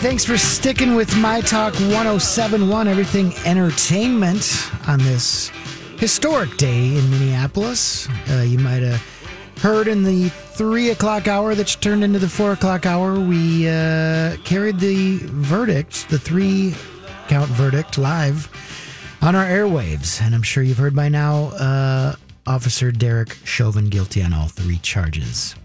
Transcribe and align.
Thanks 0.00 0.24
for 0.24 0.38
sticking 0.38 0.94
with 0.94 1.14
My 1.16 1.40
Talk 1.40 1.74
1071, 1.74 2.86
Everything 2.86 3.34
Entertainment, 3.44 4.70
on 4.86 5.00
this 5.00 5.48
historic 5.98 6.56
day 6.56 6.96
in 6.96 7.10
Minneapolis. 7.10 8.08
Uh, 8.30 8.44
you 8.46 8.60
might 8.60 8.82
have 8.84 9.02
heard 9.60 9.88
in 9.88 10.04
the 10.04 10.28
three 10.28 10.90
o'clock 10.90 11.26
hour 11.26 11.56
that 11.56 11.66
turned 11.80 12.04
into 12.04 12.20
the 12.20 12.28
four 12.28 12.52
o'clock 12.52 12.86
hour, 12.86 13.18
we 13.18 13.68
uh, 13.68 14.36
carried 14.44 14.78
the 14.78 15.18
verdict, 15.24 16.08
the 16.10 16.18
three 16.18 16.76
count 17.26 17.50
verdict, 17.50 17.98
live 17.98 18.48
on 19.20 19.34
our 19.34 19.46
airwaves. 19.46 20.22
And 20.22 20.32
I'm 20.32 20.44
sure 20.44 20.62
you've 20.62 20.78
heard 20.78 20.94
by 20.94 21.08
now 21.08 21.46
uh, 21.56 22.14
Officer 22.46 22.92
Derek 22.92 23.36
Chauvin 23.44 23.88
guilty 23.88 24.22
on 24.22 24.32
all 24.32 24.46
three 24.46 24.78
charges. 24.78 25.56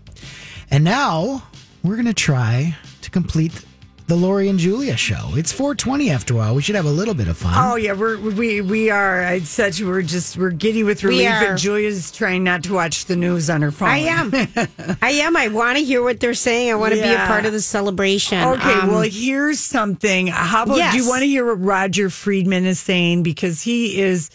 And 0.72 0.84
now 0.84 1.44
we're 1.84 1.96
going 1.96 2.08
to 2.08 2.16
try 2.16 2.76
to 3.02 3.12
complete 3.12 3.64
the 4.08 4.16
Lori 4.16 4.50
and 4.50 4.60
Julia 4.60 4.98
show. 4.98 5.30
It's 5.36 5.52
420 5.52 6.10
after 6.12 6.34
a 6.34 6.38
while. 6.38 6.56
We 6.56 6.62
should 6.62 6.76
have 6.76 6.86
a 6.86 6.92
little 6.92 7.14
bit 7.14 7.28
of 7.28 7.38
fun. 7.38 7.54
Oh 7.56 7.76
yeah, 7.76 7.94
we're 7.94 8.18
we 8.20 8.62
we 8.62 8.90
are. 8.90 9.24
I'd 9.24 9.48
such 9.48 9.82
we're 9.82 10.02
just 10.02 10.38
we're 10.38 10.50
giddy 10.52 10.84
with 10.84 11.04
relief. 11.04 11.28
And 11.28 11.58
Julia's 11.58 12.12
trying 12.12 12.44
not 12.44 12.64
to 12.66 12.74
watch 12.74 13.06
the 13.06 13.16
news 13.16 13.50
on 13.50 13.62
her 13.62 13.72
phone. 13.72 13.90
I 13.90 13.98
am. 14.00 14.32
I 15.02 15.12
am. 15.12 15.38
I 15.38 15.48
want 15.48 15.78
to 15.78 15.84
hear 15.84 16.04
what 16.04 16.20
they're 16.20 16.34
saying. 16.34 16.72
I 16.72 16.76
want 16.76 16.94
to 16.94 17.02
be 17.02 17.14
a 17.14 17.18
part 17.28 17.46
of 17.46 17.54
the 17.54 17.62
celebration. 17.62 18.40
Okay, 18.44 18.74
Um, 18.74 18.90
well, 18.90 19.02
here's 19.02 19.60
something. 19.60 20.28
How 20.28 20.64
about 20.64 20.92
do 20.92 20.98
you 20.98 21.08
want 21.08 21.22
to 21.22 21.28
hear 21.28 21.46
what 21.46 21.64
Roger 21.64 22.10
Friedman 22.10 22.66
is 22.66 22.80
saying 22.80 23.24
because 23.24 23.62
he 23.62 24.02
is 24.02 24.30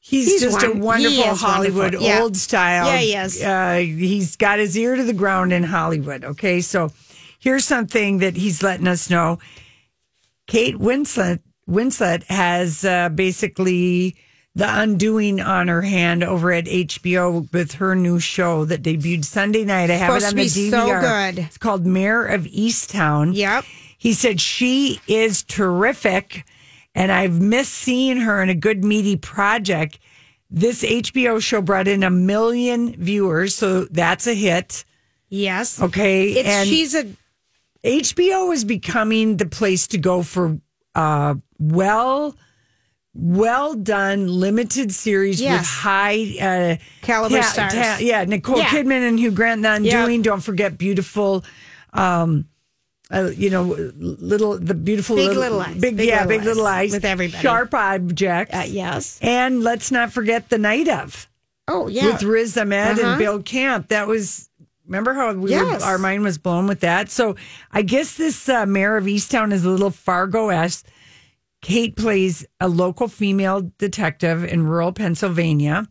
he's, 0.00 0.26
He's 0.32 0.40
just 0.42 0.62
a 0.62 0.68
one- 0.70 1.00
he 1.00 1.06
wonderful 1.18 1.34
Hollywood 1.34 1.78
wonderful. 1.94 2.06
Yeah. 2.06 2.20
old 2.22 2.36
style. 2.36 2.86
Yeah, 2.86 3.26
he. 3.26 3.44
Uh, 3.44 3.76
he's 3.96 4.36
got 4.36 4.58
his 4.58 4.76
ear 4.78 4.96
to 4.96 5.02
the 5.04 5.12
ground 5.12 5.52
in 5.52 5.62
Hollywood. 5.62 6.24
Okay, 6.24 6.60
so 6.62 6.90
here's 7.44 7.64
something 7.64 8.18
that 8.18 8.34
he's 8.36 8.62
letting 8.62 8.88
us 8.88 9.08
know. 9.10 9.38
Kate 10.46 10.76
Winslet 10.76 11.40
Winslet 11.68 12.24
has 12.24 12.84
uh, 12.84 13.08
basically 13.10 14.16
the 14.54 14.66
undoing 14.80 15.40
on 15.40 15.68
her 15.68 15.82
hand 15.82 16.22
over 16.22 16.52
at 16.52 16.64
HBO 16.66 17.50
with 17.52 17.72
her 17.74 17.94
new 17.94 18.18
show 18.18 18.64
that 18.66 18.82
debuted 18.82 19.24
Sunday 19.24 19.64
night. 19.64 19.90
I 19.90 19.94
have 19.94 20.16
it 20.16 20.24
on 20.24 20.34
the 20.36 20.48
so 20.48 20.86
DVR. 20.88 21.00
good. 21.34 21.38
It's 21.44 21.58
called 21.58 21.86
Mare 21.86 22.24
of 22.26 22.42
Easttown. 22.44 23.34
Yep. 23.34 23.64
He 23.98 24.12
said 24.12 24.40
she 24.40 25.00
is 25.08 25.42
terrific, 25.42 26.44
and 26.94 27.10
I've 27.10 27.40
missed 27.40 27.72
seeing 27.72 28.18
her 28.18 28.42
in 28.42 28.48
a 28.50 28.54
good 28.54 28.84
meaty 28.84 29.16
project. 29.16 29.98
This 30.50 30.82
HBO 30.84 31.42
show 31.42 31.60
brought 31.62 31.88
in 31.88 32.02
a 32.04 32.10
million 32.10 32.94
viewers, 32.96 33.54
so 33.54 33.86
that's 33.86 34.26
a 34.26 34.34
hit. 34.34 34.84
yes. 35.30 35.80
Okay, 35.82 36.32
It's 36.32 36.48
and 36.48 36.68
she's 36.68 36.94
a 36.94 37.06
HBO 37.84 38.52
is 38.52 38.64
becoming 38.64 39.36
the 39.36 39.46
place 39.46 39.86
to 39.88 39.98
go 39.98 40.22
for 40.22 40.58
uh, 40.94 41.34
well, 41.58 42.34
well 43.12 43.74
done 43.74 44.26
limited 44.28 44.92
series 44.92 45.40
with 45.42 45.60
high 45.64 46.36
uh, 46.40 46.76
Caliber 47.02 47.42
stars. 47.42 47.74
yeah, 48.00 48.24
Nicole 48.24 48.58
Yeah. 48.58 48.66
Kidman 48.66 49.06
and 49.08 49.18
Hugh 49.18 49.30
Grant. 49.32 49.62
The. 49.62 49.72
Undoing. 49.74 50.22
Don't 50.22 50.40
forget 50.40 50.78
beautiful. 50.78 51.44
Um, 51.92 52.46
uh, 53.12 53.30
you 53.36 53.50
know, 53.50 53.64
little 53.96 54.58
the 54.58 54.74
beautiful 54.74 55.14
Big 55.16 55.36
Little 55.36 55.58
Lies. 55.58 55.76
big, 55.78 55.96
Big 55.96 56.08
yeah, 56.08 56.24
Little 56.24 56.28
big 56.28 56.38
Lies 56.40 56.46
little 56.46 56.66
eyes 56.66 56.92
with 56.92 57.04
everybody. 57.04 57.42
sharp 57.42 57.74
objects. 57.74 58.54
uh, 58.56 58.64
yes. 58.66 59.18
and 59.20 59.62
let's 59.62 59.90
not 59.92 60.10
forget 60.12 60.48
the 60.48 60.58
night 60.58 60.88
of 60.88 61.28
Oh 61.68 61.86
yeah. 61.88 62.06
with 62.06 62.22
Riz 62.22 62.56
Ahmed 62.56 62.98
Uh-huh. 62.98 63.06
and 63.10 63.18
Bill 63.18 63.42
Camp. 63.42 63.88
That 63.88 64.08
was 64.08 64.48
remember 64.86 65.14
how 65.14 65.32
we 65.32 65.50
Yes. 65.50 65.80
were, 65.80 65.86
our 65.86 65.98
mind 65.98 66.22
was 66.22 66.38
blown 66.38 66.66
with 66.66 66.80
that. 66.80 67.10
So 67.10 67.36
I 67.72 67.82
guess 67.82 68.16
this 68.16 68.48
uh, 68.48 68.66
Mare 68.66 68.96
of 68.96 69.04
Easttown 69.04 69.52
is 69.52 69.64
a 69.64 69.70
little 69.70 69.90
Fargo 69.90 70.48
esque. 70.50 70.86
Kate 71.62 71.96
plays 71.96 72.44
a 72.60 72.68
local 72.68 73.08
female 73.08 73.70
detective 73.78 74.44
in 74.44 74.66
rural 74.66 74.92
Pennsylvania. 74.92 75.86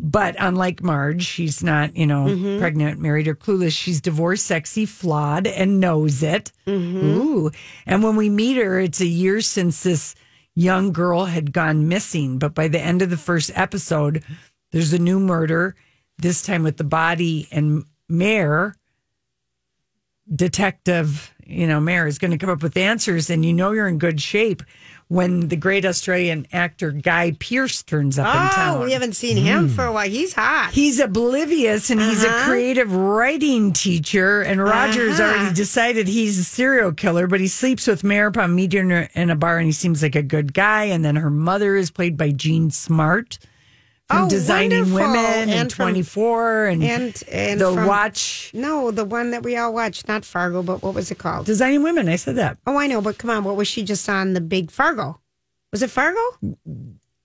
But 0.00 0.34
unlike 0.40 0.82
Marge, 0.82 1.22
she's 1.24 1.62
not, 1.62 1.96
you 1.96 2.06
know, 2.06 2.24
Mm-hmm. 2.26 2.58
pregnant, 2.58 2.98
married, 3.00 3.28
or 3.28 3.34
clueless. 3.36 3.72
She's 3.78 4.00
divorced, 4.00 4.44
sexy, 4.46 4.86
flawed, 4.86 5.46
and 5.46 5.78
knows 5.78 6.22
it. 6.22 6.50
Mm-hmm. 6.66 7.06
Ooh. 7.06 7.50
And 7.86 8.02
when 8.02 8.16
we 8.16 8.28
meet 8.28 8.56
her, 8.56 8.80
it's 8.80 9.00
a 9.00 9.06
year 9.06 9.40
since 9.40 9.84
this 9.84 10.16
young 10.56 10.90
girl 10.92 11.26
had 11.26 11.52
gone 11.52 11.86
missing. 11.86 12.38
But 12.38 12.54
by 12.56 12.66
the 12.66 12.80
end 12.80 13.02
of 13.02 13.10
the 13.10 13.16
first 13.16 13.52
episode, 13.54 14.24
there's 14.72 14.92
a 14.92 14.98
new 14.98 15.20
murder, 15.20 15.76
this 16.18 16.42
time 16.42 16.64
with 16.64 16.76
the 16.76 16.84
body, 16.84 17.46
and 17.52 17.84
Mare, 18.18 18.74
detective, 20.34 21.32
you 21.46 21.66
know, 21.66 21.80
Mare 21.80 22.06
is 22.06 22.18
going 22.18 22.30
to 22.30 22.38
come 22.38 22.50
up 22.50 22.62
with 22.62 22.76
answers. 22.76 23.28
And 23.30 23.44
you 23.44 23.52
know 23.52 23.72
you're 23.72 23.88
in 23.88 23.98
good 23.98 24.20
shape 24.20 24.62
when 25.08 25.48
the 25.48 25.56
great 25.56 25.84
Australian 25.84 26.46
actor 26.52 26.90
Guy 26.90 27.36
Pearce 27.38 27.82
turns 27.82 28.18
up 28.18 28.26
in 28.26 28.54
town. 28.56 28.78
Oh, 28.78 28.84
we 28.84 28.92
haven't 28.92 29.12
seen 29.12 29.36
him 29.36 29.68
for 29.68 29.84
a 29.84 29.92
while. 29.92 30.08
He's 30.08 30.32
hot. 30.32 30.70
He's 30.72 30.98
oblivious 30.98 31.90
and 31.90 32.00
he's 32.00 32.24
a 32.24 32.28
Uh-huh. 32.30 32.48
creative 32.48 32.90
writing 32.94 33.74
teacher. 33.74 34.40
And 34.40 34.62
Roger's 34.64 35.20
Uh-huh. 35.20 35.34
already 35.40 35.54
decided 35.54 36.08
he's 36.08 36.38
a 36.38 36.44
serial 36.44 36.92
killer, 36.92 37.26
but 37.26 37.40
he 37.40 37.48
sleeps 37.48 37.86
with 37.86 38.02
Mare 38.02 38.28
upon 38.28 38.54
meeting 38.54 38.88
her 38.90 39.10
in 39.14 39.28
a 39.28 39.36
bar 39.36 39.58
and 39.58 39.66
he 39.66 39.72
seems 39.72 40.02
like 40.02 40.16
a 40.16 40.22
good 40.22 40.54
guy. 40.54 40.84
And 40.84 41.04
then 41.04 41.16
her 41.16 41.30
mother 41.30 41.76
is 41.76 41.90
played 41.90 42.16
by 42.16 42.30
Jean 42.30 42.70
Smart 42.70 43.38
Oh, 44.10 44.28
Designing 44.28 44.92
wonderful. 44.92 44.96
Women 44.96 45.24
and, 45.24 45.50
And 45.50 45.72
from- 45.72 45.86
24 45.92 46.66
and, 46.66 46.84
and 46.84 47.22
and 47.32 47.60
The 47.60 47.72
from- 47.72 47.86
Watch. 47.86 48.50
No, 48.52 48.90
the 48.90 49.04
one 49.04 49.30
that 49.30 49.42
we 49.42 49.56
all 49.56 49.72
watched, 49.72 50.06
not 50.08 50.24
Fargo, 50.26 50.62
but 50.62 50.82
what 50.82 50.94
was 50.94 51.10
it 51.10 51.16
called? 51.18 51.46
Designing 51.46 51.82
Women, 51.82 52.08
I 52.08 52.16
said 52.16 52.36
that. 52.36 52.58
Oh, 52.66 52.76
I 52.76 52.86
know, 52.86 53.00
but 53.00 53.16
come 53.16 53.30
on, 53.30 53.44
what 53.44 53.56
was 53.56 53.66
she 53.66 53.82
just 53.82 54.06
on 54.08 54.34
the 54.34 54.42
big 54.42 54.70
Fargo? 54.70 55.20
Was 55.72 55.82
it 55.82 55.90
Fargo? 55.90 56.20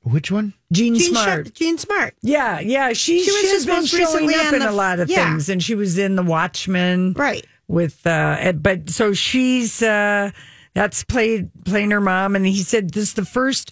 Which 0.03 0.31
one? 0.31 0.53
Jean, 0.71 0.95
Jean 0.95 1.11
Smart. 1.11 1.47
Sh- 1.49 1.51
Jean 1.51 1.77
Smart. 1.77 2.15
yeah, 2.21 2.59
yeah. 2.61 2.93
She, 2.93 3.21
She 3.23 3.31
was 3.31 3.41
she's 3.41 3.51
just 3.51 3.65
been 3.67 3.75
most 3.75 3.89
showing 3.89 4.33
up 4.33 4.53
in 4.53 4.59
the- 4.59 4.69
a 4.69 4.71
lot 4.71 4.99
of 4.99 5.09
yeah. 5.09 5.29
things. 5.29 5.49
And 5.49 5.61
she 5.61 5.75
was 5.75 5.97
in 5.97 6.15
The 6.15 6.23
Watchmen. 6.23 7.13
Right. 7.13 7.45
with 7.67 8.07
uh 8.07 8.53
but 8.53 8.89
so 8.89 9.13
she's 9.13 9.83
uh 9.83 10.31
that's 10.73 11.03
played 11.03 11.49
playing 11.65 11.91
her 11.91 12.01
mom 12.01 12.35
and 12.35 12.47
he 12.47 12.63
said 12.63 12.89
this 12.91 13.09
is 13.09 13.13
the 13.13 13.25
first 13.25 13.71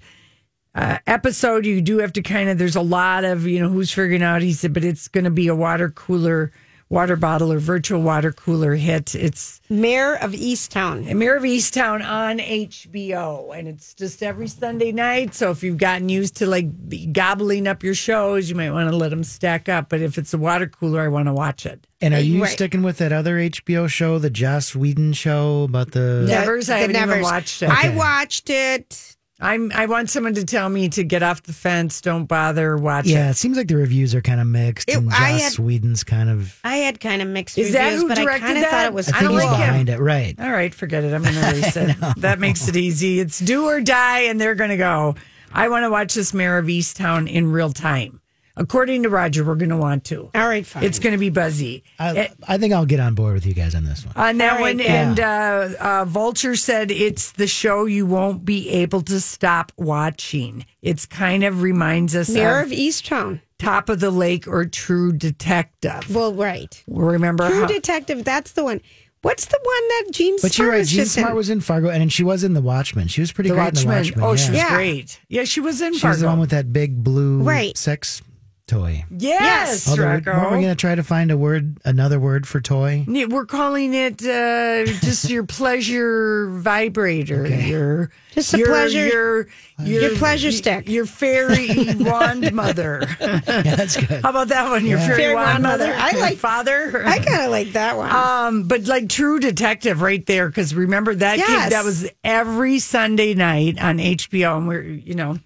uh, 0.78 0.98
episode 1.08 1.66
you 1.66 1.82
do 1.82 1.98
have 1.98 2.14
to 2.14 2.22
kind 2.22 2.50
of 2.50 2.58
there's 2.58 2.76
a 2.76 2.82
lot 2.82 3.24
of 3.26 3.46
you 3.48 3.60
know 3.60 3.68
who's 3.70 3.92
figuring 3.92 4.22
out 4.24 4.42
he 4.42 4.54
said 4.54 4.74
but 4.74 4.84
it's 4.84 5.08
going 5.08 5.24
to 5.24 5.30
be 5.32 5.48
a 5.48 5.56
water 5.56 5.90
cooler 5.90 6.52
water 6.90 7.18
bottle 7.18 7.52
or 7.52 7.60
virtual 7.60 8.02
water 8.02 8.32
cooler 8.32 8.76
hit 8.76 9.14
it's 9.16 9.60
Mare 9.70 10.16
of 10.24 10.32
Easttown. 10.32 11.14
Mare 11.18 11.36
of 11.36 11.44
Easttown 11.44 12.02
on 12.08 12.38
HBO 12.40 13.58
and 13.58 13.68
it's 13.68 13.94
just 13.94 14.24
every 14.24 14.48
Sunday 14.48 14.92
night 14.94 15.34
so 15.34 15.52
if 15.52 15.64
you've 15.64 15.78
gotten 15.78 16.08
used 16.08 16.38
to 16.38 16.46
like 16.46 16.88
be 16.88 17.06
gobbling 17.08 17.68
up 17.68 17.84
your 17.84 17.94
shows 17.96 18.50
you 18.50 18.56
might 18.56 18.72
want 18.72 18.90
to 18.90 18.96
let 18.96 19.10
them 19.10 19.24
stack 19.26 19.68
up 19.68 19.90
but 19.90 20.00
if 20.02 20.18
it's 20.18 20.34
a 20.34 20.38
water 20.38 20.68
cooler 20.68 21.02
I 21.02 21.08
want 21.10 21.28
to 21.28 21.34
watch 21.34 21.66
it 21.66 21.86
And 22.00 22.14
are 22.14 22.22
you 22.22 22.44
Right. 22.44 22.52
sticking 22.54 22.84
with 22.84 23.00
that 23.00 23.12
other 23.12 23.36
HBO 23.38 23.90
show, 23.90 24.20
the 24.20 24.30
Joss 24.30 24.74
Whedon 24.76 25.12
show 25.14 25.64
about 25.64 25.92
the? 25.92 26.24
Nevers, 26.28 26.70
I 26.70 26.76
The 26.88 26.94
haven't 26.94 27.10
even 27.12 27.22
watched 27.24 27.64
it. 27.64 27.70
I 27.70 27.90
watched 27.90 28.50
it 28.50 29.17
I'm. 29.40 29.72
I 29.76 29.86
want 29.86 30.10
someone 30.10 30.34
to 30.34 30.44
tell 30.44 30.68
me 30.68 30.90
to 30.90 31.04
get 31.04 31.22
off 31.22 31.44
the 31.44 31.54
fence. 31.54 32.02
Don't 32.02 32.26
bother 32.26 32.76
watching. 32.78 33.12
Yeah, 33.14 33.30
it 33.30 33.36
seems 33.36 33.56
like 33.58 33.68
the 33.68 33.76
reviews 33.78 34.16
are 34.16 34.22
kind 34.22 34.42
of 34.42 34.48
mixed, 34.48 34.90
It- 34.90 34.98
and 34.98 35.10
Joss 35.12 35.20
I 35.20 35.30
had- 35.32 35.60
Whedon's 35.60 36.04
kind 36.04 36.30
of. 36.30 36.60
I 36.64 36.78
had 36.78 37.00
kind 37.00 37.22
of 37.22 37.28
mixed 37.28 37.58
Is 37.58 37.74
that 37.74 37.84
reviews, 37.86 38.02
who 38.02 38.08
but 38.10 38.18
I 38.20 38.24
directed 38.24 38.46
kind 38.46 38.58
of 38.58 38.64
that? 38.64 38.72
thought 38.72 38.86
it 38.86 38.94
was 38.94 39.08
I 39.10 39.18
I 39.18 39.20
think 39.20 39.32
don't 39.32 39.40
he's 39.40 39.46
like 39.50 39.54
him. 39.60 39.68
behind 39.68 39.90
it, 39.90 40.00
right? 40.00 40.36
All 40.40 40.52
right, 40.52 40.74
forget 40.74 41.04
it. 41.04 41.14
I'm 41.14 41.22
going 41.22 41.36
to 41.36 41.50
erase 41.50 41.78
it. 41.78 41.96
That 42.18 42.40
makes 42.40 42.68
it 42.68 42.76
easy. 42.76 43.20
It's 43.20 43.40
do 43.40 43.66
or 43.66 43.80
die, 43.82 44.22
and 44.22 44.42
they're 44.42 44.56
going 44.56 44.72
to 44.72 44.78
go. 44.78 45.16
I 45.54 45.70
want 45.70 45.84
to 45.84 45.90
watch 45.90 46.14
this 46.14 46.34
Mare 46.34 46.58
of 46.58 46.66
Easttown 46.66 47.32
in 47.32 47.52
real 47.52 47.72
time. 47.72 48.20
According 48.60 49.04
to 49.04 49.10
Roger, 49.10 49.44
we're 49.46 49.56
going 49.56 49.70
to 49.70 49.78
want 49.78 50.04
to. 50.06 50.32
All 50.34 50.48
right, 50.48 50.66
fine. 50.66 50.84
It's 50.84 50.98
going 51.00 51.14
to 51.14 51.20
be 51.20 51.30
buzzy. 51.30 51.84
I, 52.00 52.32
I 52.48 52.58
think 52.58 52.74
I'll 52.74 52.86
get 52.88 53.00
on 53.00 53.14
board 53.14 53.36
with 53.36 53.46
you 53.46 53.54
guys 53.54 53.76
on 53.76 53.84
this 53.86 54.04
one. 54.06 54.16
on 54.18 54.38
that 54.40 54.54
All 54.54 54.56
right, 54.60 54.76
one. 54.76 54.80
yeah. 54.80 55.10
And 55.10 55.20
uh, 55.20 55.70
uh, 55.80 56.06
Vulture 56.06 56.56
said 56.56 56.90
it's 56.92 57.32
the 57.34 57.46
show 57.48 57.86
you 57.86 58.06
won't 58.08 58.44
be 58.44 58.70
able 58.70 59.02
to 59.04 59.20
stop 59.22 59.72
watching. 59.78 60.66
It's 60.82 61.06
kind 61.06 61.44
of 61.44 61.62
reminds 61.62 62.16
us 62.16 62.30
Mare 62.30 62.62
of 62.62 62.72
of 62.72 62.78
Easttown. 62.78 63.42
Top 63.60 63.90
of 63.90 64.00
the 64.00 64.12
Lake 64.12 64.48
or 64.48 64.66
True 64.66 65.12
Detective. 65.14 66.14
Well, 66.14 66.34
right. 66.34 66.84
Remember 66.88 67.48
True 67.50 67.62
how, 67.62 67.68
Detective. 67.68 68.24
That's 68.24 68.52
the 68.54 68.64
one. 68.64 68.82
What's 69.24 69.46
the 69.46 69.60
one 69.62 69.88
that 69.90 70.14
Jean 70.14 70.36
But 70.42 70.52
Smart 70.54 70.58
you're 70.58 70.70
right. 70.72 70.78
was 70.80 70.92
Jean 70.92 71.06
Smart 71.06 71.32
in? 71.32 71.36
was 71.36 71.50
in 71.50 71.60
Fargo, 71.62 71.90
and 71.90 72.14
she 72.14 72.24
was 72.24 72.44
in 72.44 72.54
The 72.54 72.62
Watchmen. 72.62 73.08
She 73.08 73.20
was 73.22 73.32
pretty 73.32 73.50
the 73.50 73.56
great 73.56 73.70
in 73.70 73.74
The 73.74 73.86
Watchmen? 73.88 74.22
Watchmen. 74.22 74.24
Oh, 74.24 74.32
yeah. 74.32 74.36
she 74.38 74.52
was 74.52 74.58
Yeah. 74.60 74.76
great. 74.76 75.20
Yeah, 75.28 75.44
she 75.44 75.60
was 75.60 75.82
in 75.82 75.94
Fargo. 75.94 75.98
She 76.00 76.08
was 76.08 76.20
the 76.20 76.26
Fargo. 76.26 76.32
one 76.34 76.40
with 76.40 76.50
that 76.52 76.72
big 76.72 77.04
blue 77.04 77.42
Right. 77.42 77.76
sex 77.78 78.22
toy. 78.68 79.06
yes, 79.10 79.88
Although, 79.90 80.04
Rocco. 80.06 80.32
weren't 80.34 80.52
we 80.52 80.58
going 80.58 80.70
to 80.70 80.76
try 80.76 80.94
to 80.94 81.04
find 81.04 81.32
a 81.32 81.38
word, 81.38 81.78
another 81.86 82.20
word 82.20 82.48
for 82.48 82.60
toy? 82.62 83.06
Yeah, 83.08 83.26
We're 83.26 83.46
calling 83.46 83.94
it 83.94 84.22
uh, 84.22 84.86
just 84.86 85.30
your 85.30 85.44
pleasure 85.58 86.50
vibrator. 86.52 87.48
Your 87.48 88.12
Just 88.34 88.54
a 88.54 88.58
your, 88.58 88.68
pleasure- 88.68 89.08
Your, 89.08 89.48
your, 89.80 90.02
Your 90.02 90.16
pleasure 90.18 90.52
stick. 90.52 90.88
Your 90.90 91.06
fairy 91.06 91.70
wand 92.00 92.52
mother. 92.54 93.08
Yeah, 93.20 93.40
that's 93.76 93.96
good. 93.98 94.22
How 94.22 94.30
about 94.32 94.50
that 94.50 94.70
one? 94.70 94.86
Your 94.86 95.00
Yeah. 95.00 95.08
fairy, 95.08 95.18
Fairy 95.22 95.36
wand 95.36 95.48
wand 95.50 95.64
mother. 95.64 95.88
mother. 95.88 96.00
I 96.00 96.12
like- 96.20 96.38
father. 96.38 97.06
I 97.08 97.20
kind 97.20 97.44
of 97.44 97.52
like 97.52 97.72
that 97.74 97.96
one. 97.98 98.12
Um, 98.12 98.68
but 98.68 98.84
like 98.86 99.08
True 99.10 99.40
Detective, 99.40 100.02
right 100.02 100.26
there, 100.26 100.50
because 100.50 100.76
remember 100.76 101.16
that 101.16 101.38
Yes. 101.38 101.48
came, 101.64 101.70
that 101.72 101.86
was 101.86 102.10
every 102.24 102.80
Sunday 102.80 103.34
night 103.34 103.80
on 103.82 103.98
HBO, 104.00 104.58
and 104.58 104.68
we're 104.68 104.82
you 104.82 105.16
know, 105.16 105.40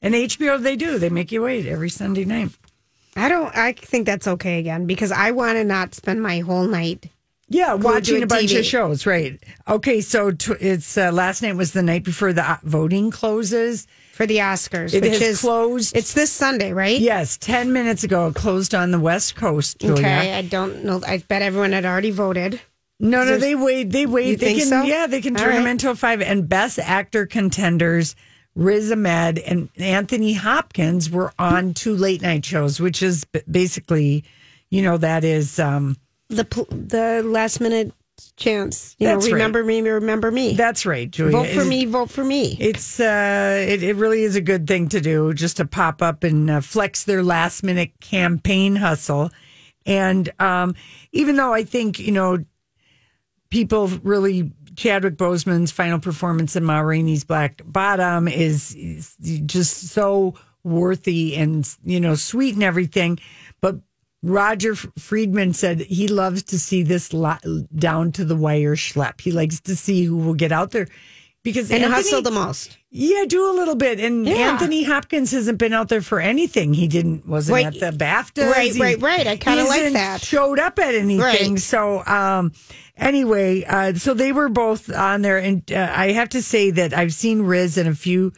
and 0.00 0.14
HBO 0.14 0.60
they 0.60 0.76
do 0.76 0.98
they 0.98 1.10
make 1.10 1.30
you 1.32 1.42
wait 1.42 1.66
every 1.66 1.90
Sunday 1.90 2.24
night. 2.24 2.48
I 3.16 3.28
don't. 3.28 3.54
I 3.56 3.72
think 3.72 4.06
that's 4.06 4.26
okay 4.26 4.58
again 4.58 4.86
because 4.86 5.12
I 5.12 5.30
want 5.32 5.56
to 5.58 5.64
not 5.64 5.94
spend 5.94 6.22
my 6.22 6.40
whole 6.40 6.66
night. 6.66 7.06
Yeah, 7.48 7.74
watching 7.74 8.22
a 8.22 8.26
bunch 8.26 8.50
TV. 8.52 8.60
of 8.60 8.64
shows, 8.64 9.04
right? 9.04 9.38
Okay, 9.68 10.00
so 10.00 10.30
t- 10.30 10.54
it's 10.58 10.96
uh, 10.96 11.12
last 11.12 11.42
night 11.42 11.54
was 11.54 11.72
the 11.72 11.82
night 11.82 12.02
before 12.02 12.32
the 12.32 12.42
uh, 12.50 12.56
voting 12.62 13.10
closes. 13.10 13.86
for 14.14 14.24
the 14.24 14.38
Oscars, 14.38 14.94
It 14.94 15.02
which 15.02 15.12
has 15.12 15.22
is 15.22 15.40
closed. 15.42 15.94
It's 15.94 16.14
this 16.14 16.32
Sunday, 16.32 16.72
right? 16.72 16.98
Yes, 16.98 17.36
ten 17.36 17.70
minutes 17.74 18.04
ago 18.04 18.28
it 18.28 18.34
closed 18.34 18.74
on 18.74 18.90
the 18.90 18.98
West 19.00 19.36
Coast. 19.36 19.80
Julia. 19.80 19.98
Okay. 19.98 20.32
I 20.34 20.40
don't 20.40 20.82
know. 20.84 21.02
I 21.06 21.18
bet 21.18 21.42
everyone 21.42 21.72
had 21.72 21.84
already 21.84 22.10
voted. 22.10 22.58
No, 22.98 23.24
no, 23.24 23.36
they 23.36 23.54
wait. 23.54 23.90
They 23.90 24.06
wait. 24.06 24.36
They 24.36 24.54
can, 24.54 24.66
so? 24.68 24.82
yeah, 24.84 25.06
they 25.06 25.20
can 25.20 25.36
All 25.36 25.42
turn 25.42 25.54
them 25.56 25.64
right. 25.64 25.72
into 25.72 25.90
a 25.90 25.94
five. 25.94 26.22
And 26.22 26.48
best 26.48 26.78
actor 26.78 27.26
contenders, 27.26 28.14
Riz 28.54 28.92
Ahmed 28.92 29.38
and 29.38 29.68
Anthony 29.78 30.34
Hopkins 30.34 31.10
were 31.10 31.32
on 31.38 31.74
two 31.74 31.96
late 31.96 32.22
night 32.22 32.44
shows, 32.44 32.80
which 32.80 33.02
is 33.02 33.24
basically, 33.50 34.24
you 34.70 34.82
know, 34.82 34.96
that 34.98 35.24
is 35.24 35.58
um 35.58 35.96
The 36.28 36.44
the 36.70 37.22
last 37.24 37.60
minute 37.60 37.92
chance. 38.36 38.94
You 38.98 39.08
know, 39.08 39.16
right. 39.16 39.32
remember 39.32 39.64
me, 39.64 39.80
remember 39.80 40.30
me. 40.30 40.54
that's 40.54 40.84
right, 40.86 41.10
Julia. 41.10 41.32
vote 41.32 41.48
for 41.48 41.64
me, 41.64 41.84
vote 41.86 42.10
for 42.10 42.24
me. 42.24 42.56
It's 42.60 43.00
uh, 43.00 43.64
it, 43.66 43.82
it 43.82 43.96
really 43.96 44.22
is 44.22 44.36
a 44.36 44.40
good 44.40 44.66
thing 44.66 44.88
to 44.90 45.00
do, 45.00 45.32
just 45.32 45.56
to 45.58 45.64
pop 45.64 46.02
up 46.02 46.24
and 46.24 46.50
uh, 46.50 46.60
flex 46.60 47.04
their 47.04 47.22
last 47.22 47.62
minute 47.62 47.92
campaign 48.00 48.76
hustle. 48.76 49.30
And 49.86 50.30
um, 50.40 50.74
even 51.12 51.36
though 51.36 51.52
I 51.52 51.64
think 51.64 51.98
you 51.98 52.12
know, 52.12 52.44
people 53.50 53.88
really 54.02 54.52
Chadwick 54.82 55.16
Boseman's 55.16 55.70
final 55.70 55.98
performance 56.00 56.56
in 56.56 56.64
Ma 56.64 56.80
Rainey's 56.80 57.24
Black 57.24 57.62
Bottom 57.64 58.26
is, 58.28 58.74
is 58.74 59.16
just 59.46 59.88
so 59.88 60.34
worthy 60.64 61.36
and 61.36 61.68
you 61.84 62.00
know 62.00 62.14
sweet 62.14 62.54
and 62.54 62.62
everything, 62.64 63.18
but. 63.60 63.76
Roger 64.24 64.76
Friedman 64.76 65.52
said 65.52 65.80
he 65.80 66.06
loves 66.06 66.44
to 66.44 66.56
see 66.56 66.84
this 66.84 67.08
down 67.08 68.12
to 68.12 68.24
the 68.24 68.36
wire 68.36 68.76
schlep. 68.76 69.20
He 69.20 69.32
likes 69.32 69.58
to 69.62 69.74
see 69.74 70.04
who 70.04 70.16
will 70.16 70.34
get 70.34 70.52
out 70.52 70.70
there 70.70 70.86
because 71.42 71.72
and 71.72 71.82
Anthony- 71.82 71.92
hustle 71.96 72.22
the 72.22 72.30
most. 72.30 72.78
yeah, 72.92 73.24
do 73.26 73.50
a 73.50 73.52
little 73.52 73.74
bit. 73.74 73.98
And 73.98 74.24
Yeah. 74.24 74.52
Anthony 74.52 74.84
Hopkins 74.84 75.32
hasn't 75.32 75.58
been 75.58 75.72
out 75.72 75.88
there 75.88 76.02
for 76.02 76.20
anything. 76.20 76.72
He 76.72 76.86
didn't 76.86 77.26
wasn't 77.26 77.54
Right. 77.54 77.66
at 77.66 77.80
the 77.80 78.04
BAFTA. 78.04 78.48
Right, 78.48 78.72
right, 78.76 79.02
right. 79.02 79.26
I 79.26 79.36
kinda 79.36 79.64
like 79.64 79.92
that. 79.94 80.20
Showed 80.24 80.60
up 80.60 80.78
at 80.78 80.94
anything. 80.94 81.18
Right. 81.18 81.58
So 81.58 82.04
um 82.06 82.52
anyway, 82.96 83.64
uh 83.64 83.94
so 83.94 84.14
they 84.14 84.32
were 84.32 84.48
both 84.48 84.92
on 84.92 85.22
there 85.22 85.38
and 85.38 85.70
uh, 85.72 85.90
I 85.92 86.12
have 86.12 86.28
to 86.30 86.42
say 86.42 86.70
that 86.70 86.92
I've 86.92 87.14
seen 87.14 87.42
Riz 87.42 87.76
in 87.78 87.86
a 87.86 87.94
few 87.94 88.32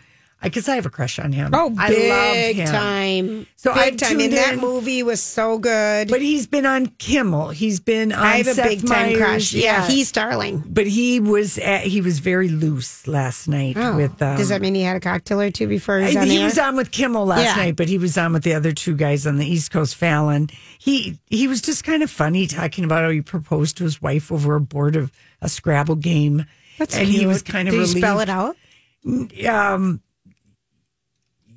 I 0.44 0.48
guess 0.50 0.68
I 0.68 0.74
have 0.74 0.84
a 0.84 0.90
crush 0.90 1.18
on 1.18 1.32
him. 1.32 1.50
Oh, 1.54 1.74
I 1.78 1.88
big 1.88 2.10
love 2.10 2.56
him. 2.56 2.66
time. 2.72 3.46
So 3.56 3.72
big 3.72 3.82
I've 3.94 3.96
time. 3.96 4.10
And 4.12 4.20
tuned 4.20 4.32
that 4.34 4.58
movie 4.58 5.02
was 5.02 5.22
so 5.22 5.58
good. 5.58 6.08
But 6.08 6.20
he's 6.20 6.46
been 6.46 6.66
on 6.66 6.86
Kimmel. 6.98 7.48
He's 7.48 7.80
been 7.80 8.12
on 8.12 8.22
I 8.22 8.36
have 8.36 8.46
a 8.48 8.54
Seth 8.54 8.68
big 8.68 8.86
time 8.86 9.16
crush. 9.16 9.54
Yeah, 9.54 9.86
he's 9.88 10.12
darling. 10.12 10.62
but 10.66 10.86
he 10.86 11.18
was 11.18 11.56
at, 11.58 11.82
he 11.84 12.00
was 12.02 12.18
very 12.18 12.48
loose 12.50 13.06
last 13.08 13.48
night 13.48 13.76
Oh, 13.78 13.96
with 13.96 14.20
um, 14.20 14.36
Does 14.36 14.50
that 14.50 14.60
mean 14.60 14.74
he 14.74 14.82
had 14.82 14.96
a 14.96 15.00
cocktail 15.00 15.40
or 15.40 15.50
two 15.50 15.66
before 15.66 15.98
he 15.98 16.06
was 16.08 16.16
on 16.16 16.26
he 16.26 16.44
was 16.44 16.58
on 16.58 16.76
with 16.76 16.90
Kimmel 16.90 17.24
last 17.26 17.42
Yeah. 17.56 17.64
night, 17.64 17.76
but 17.76 17.88
he 17.88 17.96
was 17.96 18.18
on 18.18 18.34
with 18.34 18.42
the 18.44 18.52
other 18.52 18.72
two 18.72 18.94
guys 18.96 19.26
on 19.26 19.38
the 19.38 19.46
East 19.46 19.70
Coast, 19.70 19.96
Fallon. 19.96 20.50
He 20.78 21.18
he 21.30 21.48
was 21.48 21.62
just 21.62 21.84
kind 21.84 22.02
of 22.02 22.10
funny 22.10 22.46
talking 22.46 22.84
about 22.84 23.02
how 23.04 23.10
he 23.10 23.22
proposed 23.22 23.78
to 23.78 23.84
his 23.84 24.02
wife 24.02 24.30
over 24.30 24.54
a 24.56 24.60
board 24.60 24.94
of 24.94 25.10
a 25.40 25.48
Scrabble 25.48 25.96
game, 25.96 26.44
That's 26.78 26.94
and 26.94 27.08
he 27.08 27.24
was 27.26 27.40
kind 27.42 27.66
of 27.66 27.72
Did 27.72 27.78
relieved. 27.78 27.96
you 27.96 28.00
spell 28.02 28.20
it 28.20 28.28
out? 28.28 28.56
Um, 29.48 30.00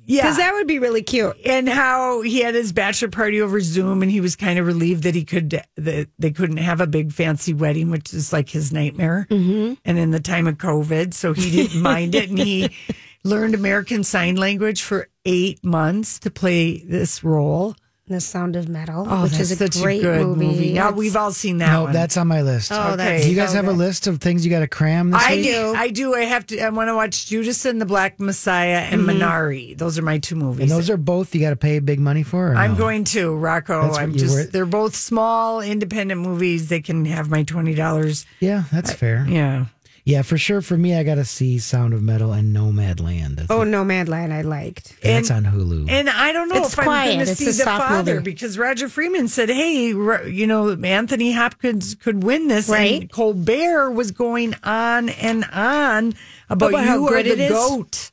yeah, 0.08 0.22
Because 0.22 0.38
that 0.38 0.54
would 0.54 0.66
be 0.66 0.78
really 0.78 1.02
cute. 1.02 1.36
and 1.44 1.68
how 1.68 2.22
he 2.22 2.40
had 2.40 2.54
his 2.54 2.72
bachelor 2.72 3.08
party 3.10 3.40
over 3.40 3.60
Zoom, 3.60 4.02
and 4.02 4.10
he 4.10 4.20
was 4.20 4.34
kind 4.34 4.58
of 4.58 4.66
relieved 4.66 5.02
that 5.04 5.14
he 5.14 5.24
could 5.24 5.62
that 5.76 6.08
they 6.18 6.30
couldn't 6.30 6.56
have 6.56 6.80
a 6.80 6.86
big 6.86 7.12
fancy 7.12 7.52
wedding, 7.54 7.90
which 7.90 8.12
is 8.14 8.32
like 8.32 8.48
his 8.48 8.72
nightmare. 8.72 9.26
Mm-hmm. 9.30 9.74
And 9.84 9.98
in 9.98 10.10
the 10.10 10.18
time 10.20 10.46
of 10.48 10.56
COVID, 10.56 11.12
so 11.14 11.34
he 11.34 11.50
didn't 11.50 11.82
mind 11.92 12.14
it, 12.14 12.30
and 12.30 12.38
he 12.38 12.74
learned 13.22 13.54
American 13.54 14.02
Sign 14.02 14.36
Language 14.36 14.82
for 14.82 15.08
eight 15.26 15.62
months 15.62 16.18
to 16.20 16.30
play 16.30 16.78
this 16.78 17.22
role. 17.22 17.76
The 18.08 18.20
Sound 18.20 18.56
of 18.56 18.68
Metal, 18.68 19.06
Oh, 19.08 19.22
which 19.24 19.32
that's 19.32 19.42
is 19.42 19.52
a 19.52 19.56
such 19.56 19.82
great 19.82 20.00
a 20.00 20.02
good 20.02 20.26
movie. 20.26 20.46
movie. 20.46 20.72
Now 20.72 20.92
we've 20.92 21.14
all 21.14 21.30
seen 21.32 21.58
that 21.58 21.70
No, 21.70 21.84
one. 21.84 21.92
that's 21.92 22.16
on 22.16 22.26
my 22.26 22.40
list. 22.42 22.72
Oh, 22.72 22.96
that's 22.96 23.24
Do 23.24 23.30
you 23.30 23.36
guys 23.36 23.50
so 23.50 23.56
have 23.56 23.68
a 23.68 23.72
list 23.72 24.06
of 24.06 24.20
things 24.20 24.44
you 24.46 24.50
got 24.50 24.60
to 24.60 24.66
cram 24.68 25.10
this 25.10 25.22
I 25.22 25.34
week? 25.36 25.44
do. 25.44 25.74
I 25.76 25.88
do. 25.90 26.14
I 26.14 26.20
have 26.24 26.46
to. 26.46 26.58
I 26.60 26.70
want 26.70 26.88
to 26.88 26.94
watch 26.96 27.26
Judas 27.26 27.64
and 27.66 27.80
the 27.80 27.86
Black 27.86 28.18
Messiah 28.18 28.78
and 28.78 29.02
mm-hmm. 29.02 29.20
Minari. 29.22 29.76
Those 29.76 29.98
are 29.98 30.02
my 30.02 30.18
two 30.18 30.36
movies. 30.36 30.62
And 30.62 30.70
those 30.70 30.88
are 30.88 30.96
both 30.96 31.34
you 31.34 31.40
got 31.40 31.50
to 31.50 31.56
pay 31.56 31.78
big 31.80 32.00
money 32.00 32.22
for. 32.22 32.52
Or 32.52 32.56
I'm 32.56 32.72
no? 32.72 32.78
going 32.78 33.04
to 33.04 33.36
Rocco. 33.36 33.82
That's 33.82 33.98
I'm 33.98 34.14
just. 34.16 34.34
were- 34.34 34.44
They're 34.44 34.64
both 34.66 34.94
small, 34.96 35.60
independent 35.60 36.20
movies. 36.20 36.68
They 36.68 36.80
can 36.80 37.04
have 37.04 37.28
my 37.28 37.42
twenty 37.42 37.74
dollars. 37.74 38.24
Yeah, 38.40 38.64
that's 38.72 38.92
fair. 38.92 39.26
Yeah. 39.28 39.66
Yeah, 40.08 40.22
for 40.22 40.38
sure. 40.38 40.62
For 40.62 40.78
me, 40.78 40.96
I 40.96 41.02
got 41.02 41.16
to 41.16 41.24
see 41.26 41.58
Sound 41.58 41.92
of 41.92 42.02
Metal 42.02 42.32
and 42.32 42.56
Nomadland. 42.56 43.36
That's, 43.36 43.50
Oh, 43.50 43.58
Nomadland, 43.60 44.32
I 44.32 44.40
liked. 44.40 44.94
that's 45.02 45.30
and- 45.30 45.46
on 45.46 45.52
Hulu. 45.52 45.90
And 45.90 46.08
I 46.08 46.32
don't 46.32 46.48
know 46.48 46.62
It's 46.62 46.72
if 46.72 46.78
I'm 46.78 46.86
going 46.86 47.18
to 47.18 47.26
see 47.36 47.44
the 47.44 47.64
father 47.64 48.14
movie. 48.14 48.24
because 48.30 48.56
Roger 48.56 48.88
Friedman 48.88 49.28
said, 49.28 49.50
"Hey, 49.50 49.88
you 49.88 50.46
know, 50.46 50.72
Anthony 50.82 51.32
Hopkins 51.32 51.94
could 51.94 52.24
win 52.24 52.48
this." 52.48 52.70
Right. 52.70 53.02
And 53.02 53.12
Colbert 53.12 53.90
was 53.90 54.10
going 54.10 54.54
on 54.64 55.10
and 55.10 55.44
on 55.52 56.14
about, 56.48 56.70
About 56.70 56.84
how 56.86 56.94
you 57.00 57.08
are 57.08 57.10
good 57.22 57.26
the 57.26 57.32
it 57.32 57.40
is? 57.40 57.50
goat. 57.52 58.10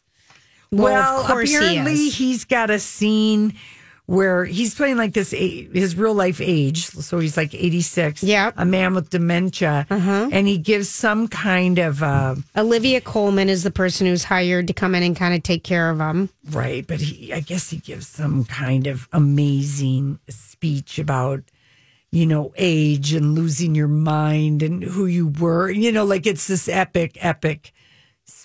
Well, 0.72 0.84
Well, 0.92 1.22
of 1.22 1.28
course 1.28 1.50
he 1.50 1.56
apparently 1.56 1.94
is. 1.94 2.18
he's 2.18 2.44
got 2.44 2.70
a 2.70 2.80
scene 2.80 3.54
where 4.08 4.46
he's 4.46 4.76
playing 4.76 4.98
like 4.98 5.14
this 5.14 5.32
his 5.32 5.96
real 5.96 6.14
life 6.14 6.40
age, 6.40 6.86
so 6.86 7.20
he's 7.20 7.38
like 7.38 7.54
eighty 7.56 7.82
six. 7.82 8.24
yeah 8.24 8.52
a 8.56 8.66
man 8.66 8.94
with 8.94 9.10
dementia, 9.10 9.88
and 9.90 10.48
he 10.48 10.58
gives 10.58 10.90
some 10.90 11.28
kind 11.28 11.80
of. 11.80 12.04
Uh, 12.04 12.36
Olivia 12.56 13.02
Colman 13.02 13.50
is 13.50 13.64
the 13.64 13.72
person 13.72 14.08
who's 14.08 14.24
hired 14.24 14.68
to 14.68 14.74
come 14.74 14.96
in 14.96 15.04
and 15.04 15.16
kind 15.16 15.34
of 15.34 15.44
take 15.44 15.64
care 15.64 15.90
of 15.90 16.00
him. 16.00 16.30
Right, 16.52 16.86
but 16.86 17.02
he, 17.02 17.34
I 17.34 17.40
guess 17.40 17.70
he 17.70 17.78
gives 17.78 18.08
some 18.08 18.46
kind 18.46 18.88
of 18.88 19.08
amazing 19.12 20.20
speech 20.30 21.00
about, 21.00 21.44
you 22.12 22.26
know, 22.26 22.54
age 22.58 23.14
and 23.14 23.34
losing 23.34 23.74
your 23.74 23.88
mind 23.88 24.62
and 24.62 24.84
who 24.84 25.08
you 25.08 25.28
were. 25.28 25.70
You 25.70 25.92
know, 25.92 26.06
like 26.06 26.28
it's 26.28 26.48
this 26.48 26.70
epic, 26.70 27.18
epic 27.22 27.74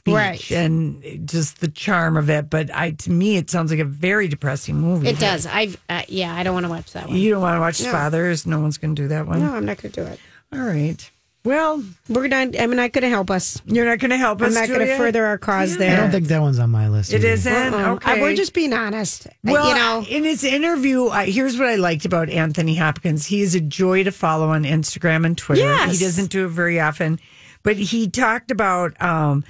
speech 0.00 0.14
Right. 0.14 0.50
and 0.50 1.28
just 1.28 1.61
the 1.61 1.69
charm 1.69 2.16
of 2.16 2.28
it. 2.30 2.49
But 2.50 2.75
I, 2.75 2.92
to 2.92 3.11
me, 3.11 3.37
it 3.37 3.50
sounds 3.50 3.71
like 3.71 3.80
a 3.80 3.85
very 3.85 4.28
depressing 4.28 4.76
movie. 4.76 5.09
It 5.09 5.19
does. 5.19 5.47
I've 5.47 5.76
uh, 5.88 6.02
yeah. 6.09 6.35
I 6.35 6.42
don't 6.42 6.54
want 6.54 6.64
to 6.66 6.71
watch 6.71 6.92
that 6.92 7.09
one. 7.09 7.16
You 7.16 7.30
don't 7.30 7.42
want 7.42 7.57
to 7.57 7.61
watch 7.61 7.83
No. 7.83 7.92
Fathers. 7.92 8.47
No 8.47 8.61
one's 8.61 8.78
going 8.78 8.95
to 8.95 9.02
do 9.02 9.09
that 9.09 9.26
one. 9.26 9.40
No, 9.40 9.52
I'm 9.54 9.64
not 9.66 9.78
going 9.80 9.92
to 9.92 10.04
do 10.04 10.07
it. 10.07 10.19
All 10.52 10.59
right. 10.61 11.11
Well, 11.42 11.83
We're 12.07 12.28
not. 12.28 12.49
I'm 12.61 12.76
not 12.76 12.92
going 12.92 13.00
to 13.02 13.09
help 13.09 13.30
us. 13.30 13.62
you're 13.64 13.87
not 13.87 13.99
going 13.99 14.11
to 14.11 14.19
help 14.19 14.42
us. 14.42 14.54
I'm 14.54 14.62
us. 14.62 14.69
not 14.69 14.76
going 14.76 14.87
to 14.87 14.97
further 14.99 15.25
our 15.25 15.38
cause 15.38 15.75
I 15.76 15.78
there. 15.78 15.97
I 15.97 16.00
don't 16.02 16.11
think 16.11 16.26
that 16.26 16.42
one's 16.42 16.59
on 16.59 16.69
my 16.69 16.88
list. 16.90 17.14
It 17.14 17.21
either. 17.21 17.28
isn't. 17.28 17.75
Uh-uh. 17.75 17.92
Okay. 17.95 18.11
I- 18.12 18.21
we're 18.21 18.35
just 18.37 18.52
being 18.52 18.75
honest. 18.75 19.26
I- 19.26 19.33
Well, 19.45 19.69
you 19.69 19.75
know, 19.75 20.04
in 20.07 20.25
his 20.25 20.45
interview, 20.45 21.09
I, 21.09 21.30
here's 21.30 21.59
what 21.59 21.69
I 21.69 21.76
liked 21.76 22.04
about 22.04 22.28
Anthony 22.28 22.75
Hopkins. 22.76 23.25
He 23.25 23.40
is 23.40 23.54
a 23.54 23.61
joy 23.61 24.04
to 24.04 24.12
follow 24.12 24.50
on 24.50 24.64
Instagram 24.64 25.25
and 25.25 25.37
Twitter. 25.38 25.62
Yes. 25.62 25.99
He 25.99 26.04
doesn't 26.04 26.30
do 26.30 26.45
it 26.45 26.49
very 26.50 26.78
often, 26.78 27.19
but 27.62 27.76
he 27.76 28.07
talked 28.11 28.50
about 28.50 29.00
um, 29.00 29.42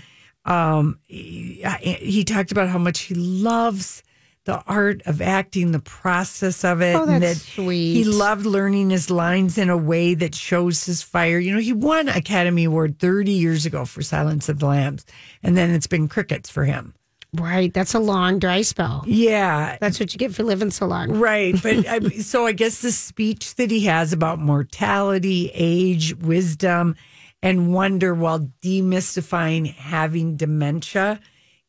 um, 0.51 0.99
he, 1.07 1.63
he 2.01 2.25
talked 2.25 2.53
about 2.53 2.69
how 2.69 2.79
much 2.79 3.01
he 3.03 3.15
loves 3.15 4.03
the 4.47 4.63
art 4.67 5.03
of 5.07 5.21
acting, 5.21 5.71
the 5.73 5.79
process 5.81 6.65
of 6.65 6.81
it. 6.81 6.97
Oh, 6.97 7.03
and 7.05 7.23
that's 7.23 7.45
that 7.45 7.53
sweet. 7.53 7.95
He 7.95 8.05
loved 8.05 8.47
learning 8.47 8.91
his 8.91 9.11
lines 9.11 9.59
in 9.59 9.69
a 9.71 9.77
way 9.77 10.15
that 10.15 10.35
shows 10.35 10.85
his 10.85 11.03
fire. 11.03 11.39
You 11.39 11.53
know, 11.55 11.61
he 11.61 11.73
won 11.75 12.09
Academy 12.09 12.65
Award 12.65 12.99
30 12.99 13.31
years 13.31 13.67
ago 13.67 13.85
for 13.85 14.03
Silence 14.03 14.49
of 14.49 14.59
the 14.59 14.67
Lambs, 14.67 15.05
and 15.43 15.57
then 15.57 15.71
it's 15.71 15.87
been 15.87 16.09
crickets 16.09 16.49
for 16.51 16.65
him. 16.65 16.95
right? 17.35 17.73
That's 17.73 17.95
a 17.95 18.01
long 18.01 18.39
dry 18.39 18.63
spell. 18.63 19.05
Yeah, 19.07 19.77
That's 19.79 20.01
what 20.01 20.13
you 20.15 20.19
get 20.19 20.35
for 20.35 20.43
living 20.43 20.71
so 20.71 20.87
long. 20.87 21.13
Right. 21.13 21.55
But 21.63 21.87
I, 21.89 22.01
so 22.21 22.47
I 22.47 22.53
guess 22.53 22.81
the 22.81 22.91
speech 22.93 23.55
that 23.57 23.71
he 23.71 23.85
has 23.85 24.13
about 24.13 24.41
mortality, 24.41 25.51
age, 25.55 26.17
wisdom, 26.17 26.97
and 27.43 27.73
wonder 27.73 28.15
while 28.15 28.51
demystifying 28.63 29.73
having 29.75 30.37
dementia 30.37 31.21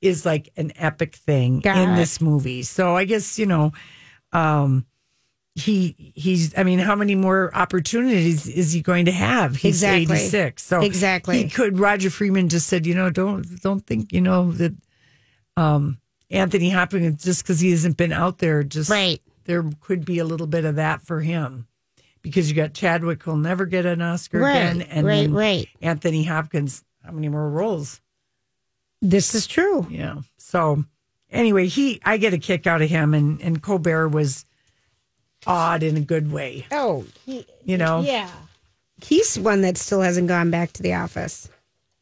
is 0.01 0.25
like 0.25 0.49
an 0.57 0.71
epic 0.75 1.15
thing 1.15 1.55
in 1.55 1.61
Got 1.61 1.95
this 1.95 2.19
movie. 2.19 2.63
So 2.63 2.95
I 2.97 3.05
guess, 3.05 3.37
you 3.37 3.45
know, 3.45 3.71
um, 4.33 4.85
he 5.55 6.13
he's 6.15 6.57
I 6.57 6.63
mean, 6.63 6.79
how 6.79 6.95
many 6.95 7.13
more 7.15 7.51
opportunities 7.53 8.47
is 8.47 8.71
he 8.71 8.81
going 8.81 9.05
to 9.05 9.11
have? 9.11 9.55
He's 9.57 9.83
Exactly. 9.83 10.17
86. 10.17 10.63
So 10.63 10.81
Exactly. 10.81 11.43
he 11.43 11.49
could 11.49 11.77
Roger 11.77 12.09
Friedman 12.09 12.49
just 12.49 12.67
said, 12.67 12.85
you 12.85 12.95
know, 12.95 13.09
don't 13.09 13.45
don't 13.61 13.85
think, 13.85 14.13
you 14.13 14.21
know, 14.21 14.51
that 14.53 14.73
um 15.57 15.99
Anthony 16.29 16.69
Hopkins 16.69 17.23
just 17.23 17.43
because 17.43 17.59
he 17.59 17.71
hasn't 17.71 17.97
been 17.97 18.13
out 18.13 18.37
there 18.37 18.63
just 18.63 18.89
Right. 18.89 19.21
there 19.43 19.69
could 19.81 20.05
be 20.05 20.19
a 20.19 20.25
little 20.25 20.47
bit 20.47 20.63
of 20.63 20.75
that 20.75 21.01
for 21.01 21.19
him 21.19 21.67
because 22.21 22.49
you 22.49 22.55
got 22.55 22.73
Chadwick 22.73 23.23
who'll 23.23 23.35
never 23.35 23.65
get 23.65 23.85
an 23.85 24.01
Oscar 24.01 24.39
Right, 24.39 24.55
again 24.57 24.81
and 24.83 25.05
right, 25.07 25.21
then 25.21 25.33
right. 25.33 25.69
Anthony 25.81 26.23
Hopkins 26.23 26.83
how 27.03 27.11
many 27.11 27.29
more 27.29 27.49
roles 27.49 27.99
This 29.01 29.33
is 29.35 29.47
true. 29.47 29.87
yeah 29.89 30.21
so 30.37 30.83
anyway 31.31 31.67
he 31.67 31.99
I 32.05 32.17
get 32.17 32.33
a 32.33 32.37
kick 32.37 32.67
out 32.67 32.81
of 32.81 32.89
him 32.89 33.13
and 33.13 33.41
and 33.41 33.61
Colbert 33.61 34.09
was 34.09 34.45
odd 35.47 35.81
in 35.83 35.97
a 35.97 36.01
good 36.01 36.31
way 36.31 36.65
Oh, 36.71 37.05
he, 37.25 37.45
you 37.65 37.77
know 37.77 38.01
yeah. 38.01 38.29
He's 39.03 39.39
one 39.39 39.61
that 39.61 39.77
still 39.77 40.01
hasn't 40.01 40.27
gone 40.27 40.51
back 40.51 40.73
to 40.73 40.83
the 40.83 40.93
office. 40.93 41.49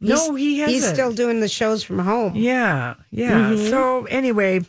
no 0.02 0.36
he 0.36 0.60
hasn't 0.60 0.74
He's 0.76 0.88
still 0.90 1.14
doing 1.14 1.40
the 1.40 1.48
shows 1.48 1.82
from 1.84 2.00
home. 2.00 2.36
yeah 2.36 2.96
yeah 3.12 3.52
mm-hmm. 3.52 3.70
so 3.70 4.06
anyway 4.06 4.62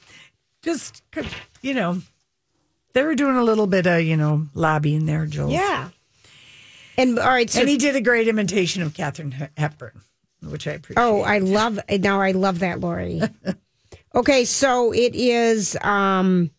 just 0.63 1.03
you 1.63 1.75
know 1.75 2.01
they 2.93 3.03
were 3.03 3.15
doing 3.15 3.37
a 3.37 3.45
little 3.45 3.67
bit 3.67 3.87
of 3.87 4.03
you 4.03 4.17
know 4.17 4.49
lobbying 4.55 5.07
there 5.07 5.27
Jules 5.27 5.53
Yeah. 5.53 5.89
And 6.99 7.19
all 7.19 7.29
right, 7.29 7.49
so 7.49 7.61
and 7.61 7.69
he 7.69 7.79
did 7.79 7.97
a 7.97 8.01
great 8.01 8.29
imitation 8.29 8.83
of 8.83 8.95
Katharine 8.95 9.51
Hepburn 9.57 10.01
which 10.43 10.67
I 10.67 10.73
appreciate 10.73 11.03
Oh, 11.03 11.21
I 11.23 11.39
love 11.39 11.79
now. 12.01 12.21
I 12.21 12.33
love 12.33 12.61
that, 12.61 12.81
Lori. 12.81 13.21
okay, 14.15 14.45
so 14.45 14.93
it 14.93 15.15
is. 15.15 15.77
um 15.83 16.51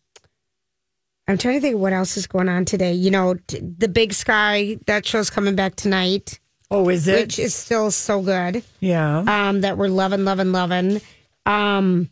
I'm 1.28 1.38
trying 1.38 1.56
to 1.56 1.62
think 1.62 1.78
what 1.78 1.94
else 1.94 2.18
is 2.18 2.28
going 2.28 2.50
on 2.50 2.66
today. 2.66 2.94
You 2.94 3.10
know, 3.12 3.36
t- 3.48 3.60
the 3.60 3.88
Big 3.88 4.14
Sky 4.14 4.78
that 4.88 5.06
show's 5.06 5.30
coming 5.30 5.56
back 5.56 5.76
tonight, 5.76 6.40
oh 6.70 6.90
is 6.90 7.08
it 7.08 7.22
which 7.22 7.40
is 7.40 7.54
still 7.54 7.92
so 7.92 8.22
good. 8.22 8.64
yeah 8.80 9.20
Um, 9.28 9.62
that 9.62 9.78
we're 9.78 9.88
loving, 9.88 10.26
loving, 10.26 10.52
loving. 10.52 11.02
Um, 11.46 12.10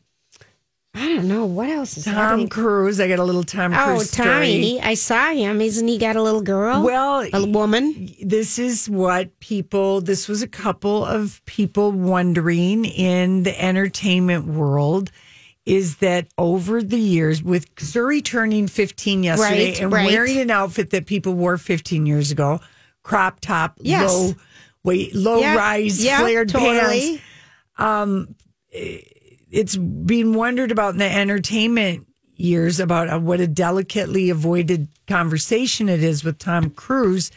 I 0.95 1.07
don't 1.07 1.27
know 1.27 1.45
what 1.45 1.69
else 1.69 1.97
is 1.97 2.05
Tom 2.05 2.13
happening. 2.15 2.49
Cruise. 2.49 2.99
I 2.99 3.07
got 3.07 3.19
a 3.19 3.23
little 3.23 3.43
Tom 3.43 3.73
Oh, 3.73 3.95
Cruise 3.95 4.09
story. 4.09 4.27
Tommy! 4.27 4.81
I 4.81 4.95
saw 4.95 5.31
him. 5.31 5.61
Isn't 5.61 5.87
he 5.87 5.97
got 5.99 6.15
a 6.15 6.21
little 6.21 6.41
girl? 6.41 6.81
Well, 6.83 7.27
a 7.31 7.45
woman. 7.45 8.09
this 8.23 8.57
is 8.57 8.89
what 8.89 9.39
people. 9.39 10.01
This 10.01 10.27
was 10.27 10.41
a 10.41 10.47
couple 10.47 11.05
of 11.05 11.41
people 11.45 11.91
wondering 11.91 12.85
in 12.85 13.43
the 13.43 13.61
entertainment 13.63 14.45
world. 14.47 15.11
Is 15.65 15.97
that 15.97 16.25
over 16.39 16.81
the 16.81 16.97
years 16.97 17.43
with 17.43 17.73
Suri 17.75 18.23
turning 18.25 18.67
15 18.67 19.21
yesterday 19.21 19.67
Right, 19.67 19.81
and 19.81 19.91
right. 19.91 20.07
wearing 20.07 20.39
an 20.39 20.49
outfit 20.49 20.89
that 20.89 21.05
people 21.05 21.33
wore 21.33 21.57
15 21.57 22.07
years 22.07 22.31
ago, 22.31 22.59
crop 23.03 23.39
top, 23.41 23.77
Yes. 23.79 24.09
low 24.11 24.33
wait, 24.83 25.13
low 25.13 25.39
Yeah, 25.39 25.55
rise, 25.55 26.03
yeah, 26.03 26.19
flared 26.21 26.49
totally. 26.49 27.19
pants. 27.19 27.21
Um, 27.77 28.35
it's 29.51 29.75
been 29.75 30.33
wondered 30.33 30.71
about 30.71 30.93
in 30.93 30.99
the 30.99 31.09
entertainment 31.11 32.05
years 32.35 32.79
about 32.79 33.09
uh, 33.09 33.19
what 33.19 33.39
a 33.39 33.47
delicately 33.47 34.29
avoided 34.29 34.87
conversation 35.07 35.89
it 35.89 36.03
is 36.03 36.23
with 36.23 36.37
Tom 36.37 36.69
Cruise 36.69 37.31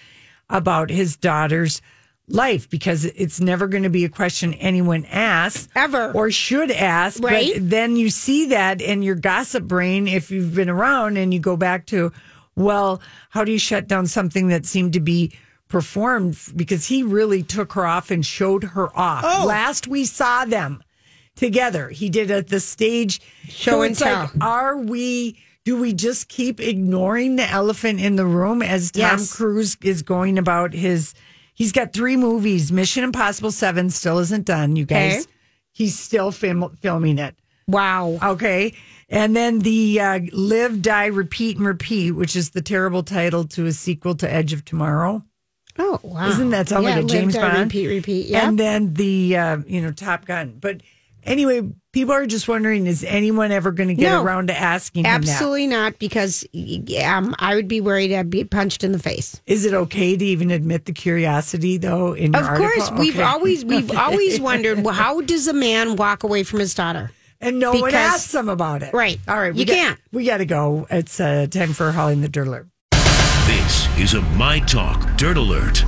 about 0.49 0.91
his 0.91 1.17
daughter's 1.17 1.81
life 2.29 2.71
because 2.71 3.05
it's 3.05 3.41
never 3.41 3.67
going 3.67 3.83
to 3.83 3.91
be 3.91 4.05
a 4.05 4.09
question 4.09 4.55
anyone 4.55 5.05
asks 5.07 5.69
Ever. 5.75 6.13
or 6.13 6.31
should 6.31 6.71
ask 6.71 7.23
Right. 7.23 7.53
but 7.55 7.69
then 7.71 7.97
you 7.97 8.11
see 8.11 8.47
that 8.47 8.81
in 8.81 9.03
your 9.03 9.17
gossip 9.17 9.65
brain 9.65 10.07
if 10.07 10.31
you've 10.31 10.55
been 10.55 10.71
around 10.71 11.17
and 11.17 11.35
you 11.35 11.41
go 11.41 11.57
back 11.57 11.85
to 11.87 12.13
well 12.55 13.01
how 13.31 13.43
do 13.45 13.51
you 13.51 13.59
shut 13.59 13.89
down 13.89 14.07
something 14.07 14.49
that 14.49 14.65
seemed 14.67 14.93
to 14.93 15.01
be 15.01 15.33
performed 15.69 16.39
because 16.55 16.87
he 16.87 17.03
really 17.03 17.43
took 17.43 17.73
her 17.73 17.85
off 17.87 18.11
and 18.11 18.25
showed 18.25 18.63
her 18.63 18.97
off 18.97 19.25
Oh. 19.27 19.45
last 19.47 19.89
we 19.89 20.05
saw 20.05 20.45
them 20.45 20.83
together. 21.37 21.89
He 21.89 22.09
did 22.09 22.31
at 22.31 22.49
the 22.49 22.61
stage 22.61 23.21
Show 23.49 23.73
So 23.73 23.83
and 23.83 23.93
it's 23.93 24.01
like, 24.01 24.31
are 24.41 24.77
we? 24.79 25.39
Do 25.65 25.81
we 25.81 25.93
just 25.93 26.29
keep 26.29 26.59
ignoring 26.61 27.37
the 27.37 27.49
elephant 27.49 28.01
in 28.01 28.17
the 28.17 28.27
room 28.27 28.63
as 28.63 28.91
Tom 28.91 29.01
Yes. 29.01 29.33
Cruise 29.37 29.77
is 29.83 30.03
going 30.03 30.37
about 30.39 30.73
his? 30.73 31.15
He's 31.55 31.71
got 31.71 31.93
three 31.93 32.17
movies. 32.17 32.73
Mission 32.73 33.05
Impossible 33.05 33.53
Seven 33.53 33.89
still 33.91 34.19
isn't 34.19 34.45
done. 34.47 34.75
You 34.75 34.85
guys, 34.85 35.23
Okay. 35.23 35.27
he's 35.71 35.97
still 35.99 36.33
film, 36.33 36.77
filming 36.81 37.19
it. 37.19 37.37
Wow. 37.69 38.19
Okay. 38.23 38.75
And 39.09 39.37
then 39.37 39.61
the 39.61 40.01
uh, 40.01 40.21
Live, 40.33 40.83
Die, 40.83 41.07
Repeat, 41.07 41.59
and 41.59 41.67
Repeat, 41.67 42.13
which 42.13 42.35
is 42.35 42.51
the 42.51 42.63
terrible 42.63 43.05
title 43.05 43.45
to 43.49 43.67
a 43.67 43.73
sequel 43.73 44.17
to 44.17 44.33
Edge 44.33 44.53
of 44.53 44.65
Tomorrow. 44.65 45.23
Oh 45.79 46.01
wow! 46.03 46.29
Isn't 46.29 46.51
that 46.51 46.69
sound 46.69 46.85
yeah, 46.85 46.97
like 46.97 47.05
a 47.05 47.07
James 47.07 47.35
live, 47.35 47.43
die, 47.43 47.53
Bond? 47.53 47.65
Repeat, 47.65 47.87
repeat. 47.87 48.27
Yeah. 48.27 48.49
And 48.49 48.59
then 48.59 48.95
the 48.95 49.37
uh, 49.37 49.59
you 49.67 49.81
know 49.81 49.93
Top 49.93 50.25
Gun. 50.27 50.57
But 50.61 50.83
anyway, 51.25 51.63
people 51.93 52.13
are 52.15 52.27
just 52.27 52.49
wondering: 52.49 52.87
is 52.87 53.05
anyone 53.05 53.53
ever 53.53 53.71
going 53.73 53.89
to 53.89 53.95
get 53.95 54.11
No. 54.11 54.23
around 54.23 54.49
to 54.49 54.59
asking 54.59 55.05
him 55.05 55.23
that? 55.23 55.29
Absolutely 55.31 55.67
not, 55.67 55.99
because 55.99 56.45
um, 57.05 57.35
I 57.39 57.55
would 57.55 57.69
be 57.69 57.81
worried 57.81 58.13
I'd 58.13 58.31
be 58.31 58.45
punched 58.45 58.85
in 58.85 58.93
the 58.93 58.99
face. 58.99 59.41
Is 59.47 59.65
it 59.65 59.75
okay 59.75 60.17
to 60.17 60.25
even 60.25 60.51
admit 60.51 60.85
the 60.87 60.93
curiosity 60.93 61.77
though? 61.79 62.13
In 62.15 62.33
your 62.33 62.43
Of 62.43 62.57
course, 62.59 62.79
article? 62.83 62.99
we've 62.99 63.15
Okay. 63.15 63.23
always 63.23 63.65
we've 63.65 63.91
always 63.97 64.41
wondered 64.41 64.85
well, 64.85 64.95
how 64.95 65.21
does 65.21 65.49
a 65.49 65.53
man 65.53 65.97
walk 65.97 66.23
away 66.25 66.43
from 66.43 66.61
his 66.61 66.75
daughter? 66.75 67.11
and 67.41 67.59
no 67.59 67.73
one 67.73 67.81
because- 67.87 67.95
asks 67.95 68.33
them 68.33 68.49
about 68.49 68.85
it. 68.85 68.93
Right. 68.95 69.19
All 69.27 69.37
right. 69.37 69.53
We 69.53 69.61
You 69.61 69.67
got- 69.67 69.75
can't. 69.75 69.99
We 70.13 70.25
got 70.25 70.37
to 70.39 70.45
go. 70.47 70.87
It's 70.91 71.19
uh, 71.19 71.49
time 71.51 71.73
for 71.73 71.91
hauling 71.91 72.21
the 72.21 72.29
dirt 72.29 72.47
alert. 72.47 72.69
This 73.47 73.89
is 73.99 74.15
a 74.15 74.23
My 74.37 74.61
Talk 74.61 75.17
dirt 75.17 75.37
alert. 75.37 75.85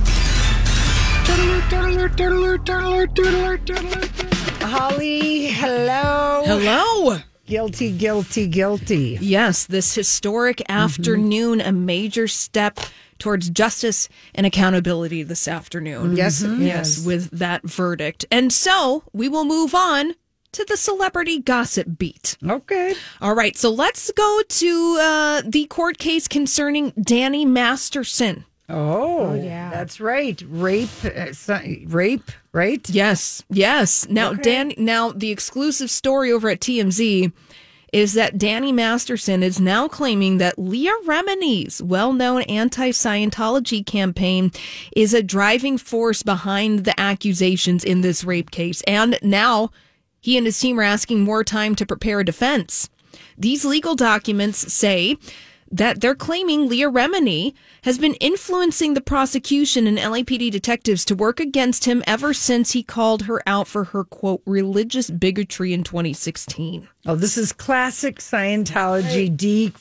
Dirt 1.25 1.39
alert. 1.39 1.69
Dirt 1.69 1.85
alert. 1.91 2.15
Dirt 2.17 2.33
alert. 2.33 2.65
Dirt 2.65 2.83
alert. 2.83 3.65
Dirt 3.65 3.79
Alert. 3.79 4.34
Holly, 4.65 5.47
hello. 5.47 6.41
Hello. 6.45 7.19
Guilty, 7.45 7.91
guilty, 7.91 8.47
guilty. 8.47 9.19
Yes, 9.21 9.65
this 9.65 9.93
historic 9.93 10.57
mm-hmm. 10.57 10.71
afternoon, 10.71 11.61
a 11.61 11.71
major 11.71 12.27
step 12.27 12.79
towards 13.19 13.51
justice 13.51 14.09
and 14.33 14.47
accountability 14.47 15.21
this 15.21 15.47
afternoon. 15.47 16.07
Mm-hmm. 16.07 16.17
Yes, 16.17 16.41
it 16.41 16.47
mm-hmm. 16.47 16.63
Yes, 16.63 16.97
is. 16.97 17.05
with 17.05 17.29
that 17.31 17.61
verdict. 17.63 18.25
And 18.31 18.51
so 18.51 19.03
we 19.13 19.29
will 19.29 19.45
move 19.45 19.75
on 19.75 20.15
to 20.53 20.65
the 20.67 20.77
celebrity 20.77 21.39
gossip 21.39 21.87
beat. 21.99 22.35
Okay. 22.43 22.95
All 23.21 23.35
right, 23.35 23.55
so 23.55 23.69
let's 23.69 24.11
go 24.13 24.41
to 24.47 24.97
uh, 24.99 25.41
the 25.45 25.65
court 25.65 25.99
case 25.99 26.27
concerning 26.27 26.91
Danny 26.99 27.45
Masterson. 27.45 28.45
Oh, 28.67 29.35
yeah. 29.35 29.69
That's 29.69 29.99
right. 29.99 30.41
Rape, 30.47 30.89
uh, 31.03 31.59
rape, 31.85 32.31
right? 32.51 32.89
Yes, 32.89 33.43
yes. 33.49 34.07
Now, 34.09 34.33
Dan. 34.33 34.73
Now, 34.77 35.11
the 35.11 35.29
exclusive 35.29 35.91
story 35.91 36.31
over 36.31 36.49
at 36.49 36.61
TMZ 36.61 37.31
is 37.93 38.13
that 38.13 38.37
Danny 38.37 38.71
Masterson 38.71 39.43
is 39.43 39.59
now 39.59 39.87
claiming 39.87 40.37
that 40.39 40.59
Leah 40.59 40.97
Remini's 41.05 41.81
well-known 41.81 42.41
anti-Scientology 42.41 43.85
campaign 43.85 44.51
is 44.95 45.13
a 45.13 45.23
driving 45.23 45.77
force 45.77 46.23
behind 46.23 46.85
the 46.85 46.99
accusations 46.99 47.83
in 47.83 48.01
this 48.01 48.23
rape 48.23 48.51
case, 48.51 48.81
and 48.87 49.17
now 49.21 49.69
he 50.19 50.35
and 50.37 50.45
his 50.45 50.59
team 50.59 50.79
are 50.79 50.83
asking 50.83 51.21
more 51.21 51.43
time 51.43 51.75
to 51.75 51.85
prepare 51.85 52.19
a 52.19 52.25
defense. 52.25 52.89
These 53.37 53.63
legal 53.63 53.95
documents 53.95 54.73
say 54.73 55.17
that 55.71 56.01
they're 56.01 56.15
claiming 56.15 56.67
Leah 56.67 56.89
Remini 56.89 57.53
has 57.83 57.97
been 57.97 58.13
influencing 58.15 58.93
the 58.93 59.01
prosecution 59.01 59.87
and 59.87 59.97
LAPD 59.97 60.51
detectives 60.51 61.03
to 61.05 61.15
work 61.15 61.39
against 61.39 61.85
him 61.85 62.03
ever 62.05 62.33
since 62.33 62.71
he 62.71 62.83
called 62.83 63.23
her 63.23 63.41
out 63.47 63.67
for 63.67 63.85
her 63.85 64.03
quote 64.03 64.41
religious 64.45 65.09
bigotry 65.09 65.73
in 65.73 65.83
2016. 65.83 66.87
Oh, 67.07 67.15
this 67.15 67.37
is 67.37 67.53
classic 67.53 68.17
Scientology. 68.17 69.35
D. 69.35 69.71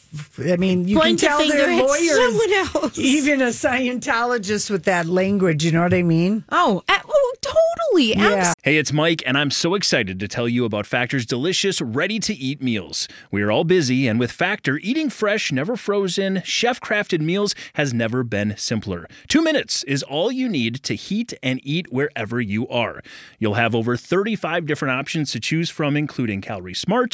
I 0.47 0.57
mean, 0.57 0.87
you 0.87 0.97
Point 0.99 1.21
can 1.21 1.29
tell 1.29 1.39
finger 1.39 1.57
they're 1.57 1.83
lawyers. 1.87 2.17
someone 2.17 2.53
else. 2.53 2.99
Even 2.99 3.41
a 3.41 3.47
Scientologist 3.47 4.69
with 4.71 4.85
that 4.85 5.07
language. 5.07 5.65
You 5.65 5.73
know 5.73 5.83
what 5.83 5.95
I 5.95 6.03
mean? 6.03 6.45
Oh, 6.51 6.83
a- 6.89 7.01
oh 7.09 7.35
totally. 7.41 8.11
Yeah. 8.15 8.53
Hey, 8.63 8.77
it's 8.77 8.93
Mike, 8.93 9.23
and 9.25 9.39
I'm 9.39 9.51
so 9.51 9.75
excited 9.75 10.19
to 10.21 10.29
tell 10.29 10.49
you 10.49 10.65
about 10.65 10.85
Factor's 10.87 11.25
delicious, 11.25 11.81
ready 11.81 12.19
to 12.21 12.35
eat 12.35 12.61
meals. 12.63 13.09
We 13.31 13.43
are 13.43 13.51
all 13.51 13.65
busy, 13.65 14.07
and 14.09 14.19
with 14.21 14.31
Factor, 14.33 14.79
eating 14.79 15.09
fresh, 15.11 15.51
never 15.53 15.77
frozen, 15.77 16.43
chef 16.45 16.81
crafted 16.81 17.21
meals 17.21 17.55
has 17.75 17.95
never 17.95 18.23
been 18.23 18.55
simpler. 18.59 19.09
Two 19.29 19.43
minutes 19.43 19.83
is 19.85 20.03
all 20.03 20.31
you 20.33 20.49
need 20.49 20.83
to 20.83 20.95
heat 20.95 21.33
and 21.43 21.61
eat 21.63 21.91
wherever 21.93 22.41
you 22.41 22.67
are. 22.69 23.01
You'll 23.39 23.55
have 23.55 23.75
over 23.75 23.97
35 23.97 24.67
different 24.67 24.93
options 24.93 25.31
to 25.33 25.41
choose 25.41 25.71
from, 25.71 25.97
including 25.97 26.41
Calorie 26.41 26.75
Smart, 26.75 27.14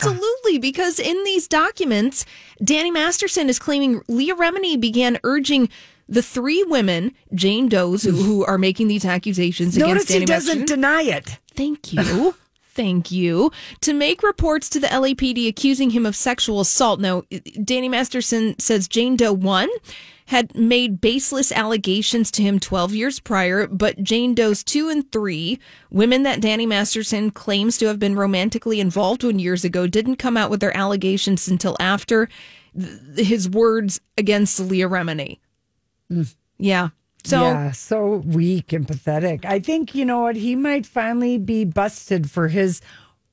Absolutely, 0.00 0.58
because 0.58 0.98
in 0.98 1.22
these 1.24 1.48
documents, 1.48 2.24
Danny 2.62 2.90
Masterson 2.90 3.48
is 3.48 3.58
claiming 3.58 4.02
Leah 4.08 4.36
Remini 4.36 4.78
began 4.78 5.18
urging 5.24 5.68
the 6.08 6.22
three 6.22 6.62
women, 6.64 7.14
Jane 7.34 7.68
Does, 7.68 8.02
who, 8.04 8.12
who 8.12 8.44
are 8.44 8.58
making 8.58 8.88
these 8.88 9.04
accusations 9.04 9.76
Notice 9.76 10.04
against 10.04 10.08
Danny 10.08 10.20
he 10.20 10.26
doesn't 10.26 10.58
Masterson. 10.60 10.76
deny 10.76 11.02
it. 11.02 11.38
Thank 11.54 11.92
you. 11.92 12.34
Thank 12.74 13.10
you. 13.10 13.50
To 13.80 13.94
make 13.94 14.22
reports 14.22 14.68
to 14.70 14.80
the 14.80 14.86
LAPD 14.88 15.48
accusing 15.48 15.90
him 15.90 16.04
of 16.04 16.14
sexual 16.14 16.60
assault. 16.60 17.00
Now, 17.00 17.22
Danny 17.64 17.88
Masterson 17.88 18.58
says 18.58 18.86
Jane 18.86 19.16
Doe 19.16 19.32
1 19.32 19.68
had 20.26 20.54
made 20.54 21.00
baseless 21.00 21.52
allegations 21.52 22.30
to 22.32 22.42
him 22.42 22.58
12 22.58 22.94
years 22.94 23.20
prior, 23.20 23.66
but 23.66 24.02
Jane 24.02 24.34
Doe's 24.34 24.64
2 24.64 24.88
and 24.88 25.10
3, 25.12 25.58
women 25.90 26.24
that 26.24 26.40
Danny 26.40 26.66
Masterson 26.66 27.30
claims 27.30 27.78
to 27.78 27.86
have 27.86 27.98
been 27.98 28.16
romantically 28.16 28.80
involved 28.80 29.22
with 29.22 29.38
years 29.38 29.64
ago, 29.64 29.86
didn't 29.86 30.16
come 30.16 30.36
out 30.36 30.50
with 30.50 30.60
their 30.60 30.76
allegations 30.76 31.46
until 31.46 31.76
after 31.78 32.28
th- 32.78 33.26
his 33.26 33.48
words 33.48 34.00
against 34.18 34.58
Leah 34.58 34.88
Remini. 34.88 35.38
Mm. 36.10 36.34
Yeah. 36.58 36.88
So 37.24 37.42
yeah, 37.42 37.72
so 37.72 38.16
weak 38.24 38.72
and 38.72 38.86
pathetic. 38.86 39.44
I 39.44 39.58
think 39.58 39.94
you 39.96 40.04
know 40.04 40.20
what 40.20 40.36
he 40.36 40.54
might 40.54 40.86
finally 40.86 41.38
be 41.38 41.64
busted 41.64 42.30
for 42.30 42.46
his 42.46 42.80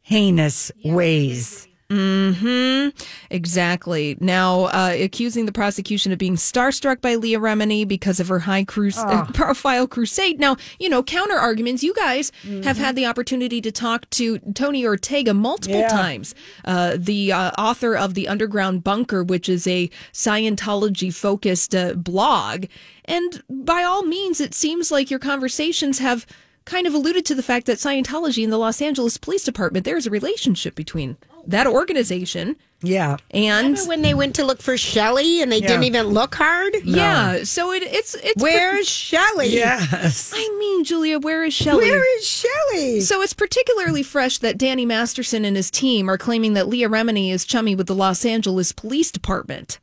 heinous 0.02 0.72
ways. 0.84 1.68
Hmm. 1.94 2.90
Exactly. 3.30 4.18
Now, 4.20 4.66
uh, 4.66 4.96
accusing 5.00 5.46
the 5.46 5.52
prosecution 5.52 6.12
of 6.12 6.18
being 6.20 6.36
starstruck 6.36 7.02
by 7.02 7.16
Leah 7.16 7.40
Remini 7.40 7.88
because 7.88 8.20
of 8.20 8.28
her 8.30 8.40
high 8.40 8.64
crus- 8.66 8.98
uh, 8.98 9.26
profile 9.34 9.88
crusade. 9.88 10.40
Now, 10.40 10.58
you 10.80 10.90
know, 10.90 11.04
counter 11.04 11.36
arguments. 11.38 11.84
You 11.84 11.94
guys 11.94 12.32
have 12.64 12.78
had 12.78 12.96
the 12.96 13.06
opportunity 13.06 13.62
to 13.62 13.72
talk 13.72 14.10
to 14.12 14.40
Tony 14.54 14.86
Ortega 14.86 15.34
multiple 15.34 15.80
Yeah. 15.80 15.88
times, 15.88 16.34
uh, 16.66 16.96
the 16.98 17.32
uh, 17.32 17.52
author 17.58 17.96
of 17.96 18.14
the 18.14 18.28
Underground 18.28 18.84
Bunker, 18.84 19.24
which 19.24 19.48
is 19.48 19.68
a 19.68 19.90
Scientology 20.12 21.14
focused 21.14 21.76
uh, 21.76 21.94
blog. 21.94 22.66
And 23.06 23.44
by 23.50 23.84
all 23.84 24.04
means, 24.04 24.40
it 24.42 24.54
seems 24.54 24.92
like 24.92 25.10
your 25.12 25.20
conversations 25.20 26.00
have 26.00 26.26
kind 26.66 26.88
of 26.88 26.94
alluded 26.94 27.26
to 27.26 27.36
the 27.36 27.44
fact 27.44 27.66
that 27.66 27.78
Scientology 27.78 28.44
and 28.44 28.52
the 28.54 28.58
Los 28.58 28.82
Angeles 28.82 29.18
Police 29.18 29.44
Department, 29.44 29.84
there's 29.86 30.08
a 30.08 30.10
relationship 30.10 30.76
between 30.76 31.18
that 31.48 31.68
organization 31.68 32.56
Yeah, 32.82 33.18
and 33.32 33.68
Remember 33.70 33.88
when 33.90 34.02
they 34.02 34.14
went 34.14 34.36
to 34.36 34.44
look 34.46 34.62
for 34.62 34.78
Shelly 34.78 35.42
and 35.42 35.52
they 35.52 35.60
Yeah. 35.60 35.68
didn't 35.68 35.84
even 35.86 36.08
look 36.08 36.36
hard? 36.36 36.76
yeah. 36.84 37.44
So 37.44 37.72
it, 37.72 37.84
it's 37.84 38.16
it's 38.16 38.42
Where's 38.42 38.88
Shelly? 38.90 39.48
yes. 39.50 40.32
I 40.36 40.56
mean, 40.60 40.84
Julia, 40.84 41.20
where 41.20 41.44
is 41.44 41.54
Shelly? 41.54 41.86
Where 41.90 42.18
is 42.18 42.26
Shelly? 42.26 43.02
so 43.02 43.22
it's 43.22 43.34
particularly 43.34 44.04
fresh 44.04 44.38
that 44.40 44.58
Danny 44.58 44.86
Masterson 44.86 45.46
and 45.46 45.56
his 45.56 45.70
team 45.72 46.10
are 46.10 46.18
claiming 46.18 46.54
that 46.56 46.68
Leah 46.68 46.90
Remini 46.90 47.32
is 47.32 47.46
chummy 47.46 47.76
with 47.76 47.88
the 47.88 47.96
Los 47.96 48.26
Angeles 48.26 48.72
Police 48.72 49.12
Department, 49.12 49.80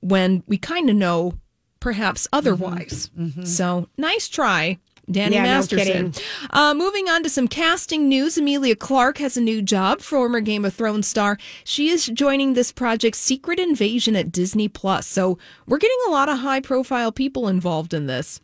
when 0.00 0.42
we 0.46 0.58
kind 0.58 0.90
of 0.90 0.96
know 0.96 1.34
perhaps 1.80 2.26
otherwise. 2.32 3.10
Mm-hmm. 3.18 3.24
Mm-hmm. 3.40 3.44
So 3.44 3.88
nice 3.96 4.28
try. 4.28 4.78
Danny 5.10 5.34
Yeah, 5.36 5.42
Masterson. 5.42 6.12
kidding. 6.12 6.14
uh, 6.50 6.74
moving 6.74 7.08
on 7.08 7.22
to 7.24 7.28
some 7.28 7.48
casting 7.48 8.08
news. 8.08 8.38
Emilia 8.38 8.76
Clarke 8.76 9.18
has 9.18 9.36
a 9.36 9.40
new 9.40 9.60
job, 9.60 10.00
former 10.00 10.40
Game 10.40 10.64
of 10.64 10.74
Thrones 10.74 11.08
star. 11.08 11.38
She 11.64 11.88
is 11.88 12.06
joining 12.06 12.54
this 12.54 12.70
project, 12.72 13.16
Secret 13.16 13.58
Invasion, 13.58 14.14
at 14.16 14.30
Disney 14.30 14.68
Plus. 14.68 15.06
So 15.06 15.38
we're 15.66 15.78
getting 15.78 15.98
a 16.06 16.10
lot 16.10 16.28
of 16.28 16.38
high 16.38 16.60
profile 16.60 17.10
people 17.12 17.48
involved 17.48 17.92
in 17.92 18.06
this. 18.06 18.40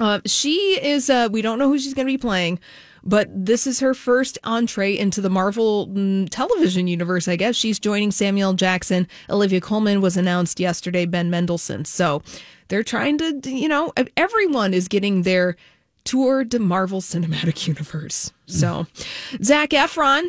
Uh, 0.00 0.20
she 0.24 0.78
is, 0.82 1.10
uh, 1.10 1.28
we 1.30 1.42
don't 1.42 1.58
know 1.58 1.68
who 1.68 1.78
she's 1.78 1.94
going 1.94 2.06
to 2.06 2.12
be 2.12 2.18
playing, 2.18 2.58
but 3.04 3.28
this 3.32 3.66
is 3.66 3.78
her 3.80 3.92
first 3.92 4.38
entree 4.42 4.96
into 4.96 5.20
the 5.20 5.28
Marvel 5.28 5.88
mm, 5.88 6.26
television 6.30 6.86
universe, 6.86 7.28
I 7.28 7.36
guess. 7.36 7.54
She's 7.54 7.78
joining 7.78 8.10
Samuel 8.10 8.54
Jackson. 8.54 9.06
Olivia 9.28 9.60
Colman 9.60 10.00
was 10.00 10.16
announced 10.16 10.58
yesterday, 10.58 11.04
Ben 11.04 11.28
Mendelsohn. 11.28 11.84
So 11.84 12.22
they're 12.68 12.82
trying 12.82 13.18
to, 13.18 13.38
you 13.44 13.68
know, 13.68 13.92
everyone 14.16 14.72
is 14.72 14.88
getting 14.88 15.22
their 15.22 15.56
tour 16.04 16.44
to 16.44 16.58
Marvel 16.58 17.00
Cinematic 17.00 17.66
Universe. 17.66 18.32
So 18.46 18.86
Zac 19.42 19.70
Efron 19.70 20.24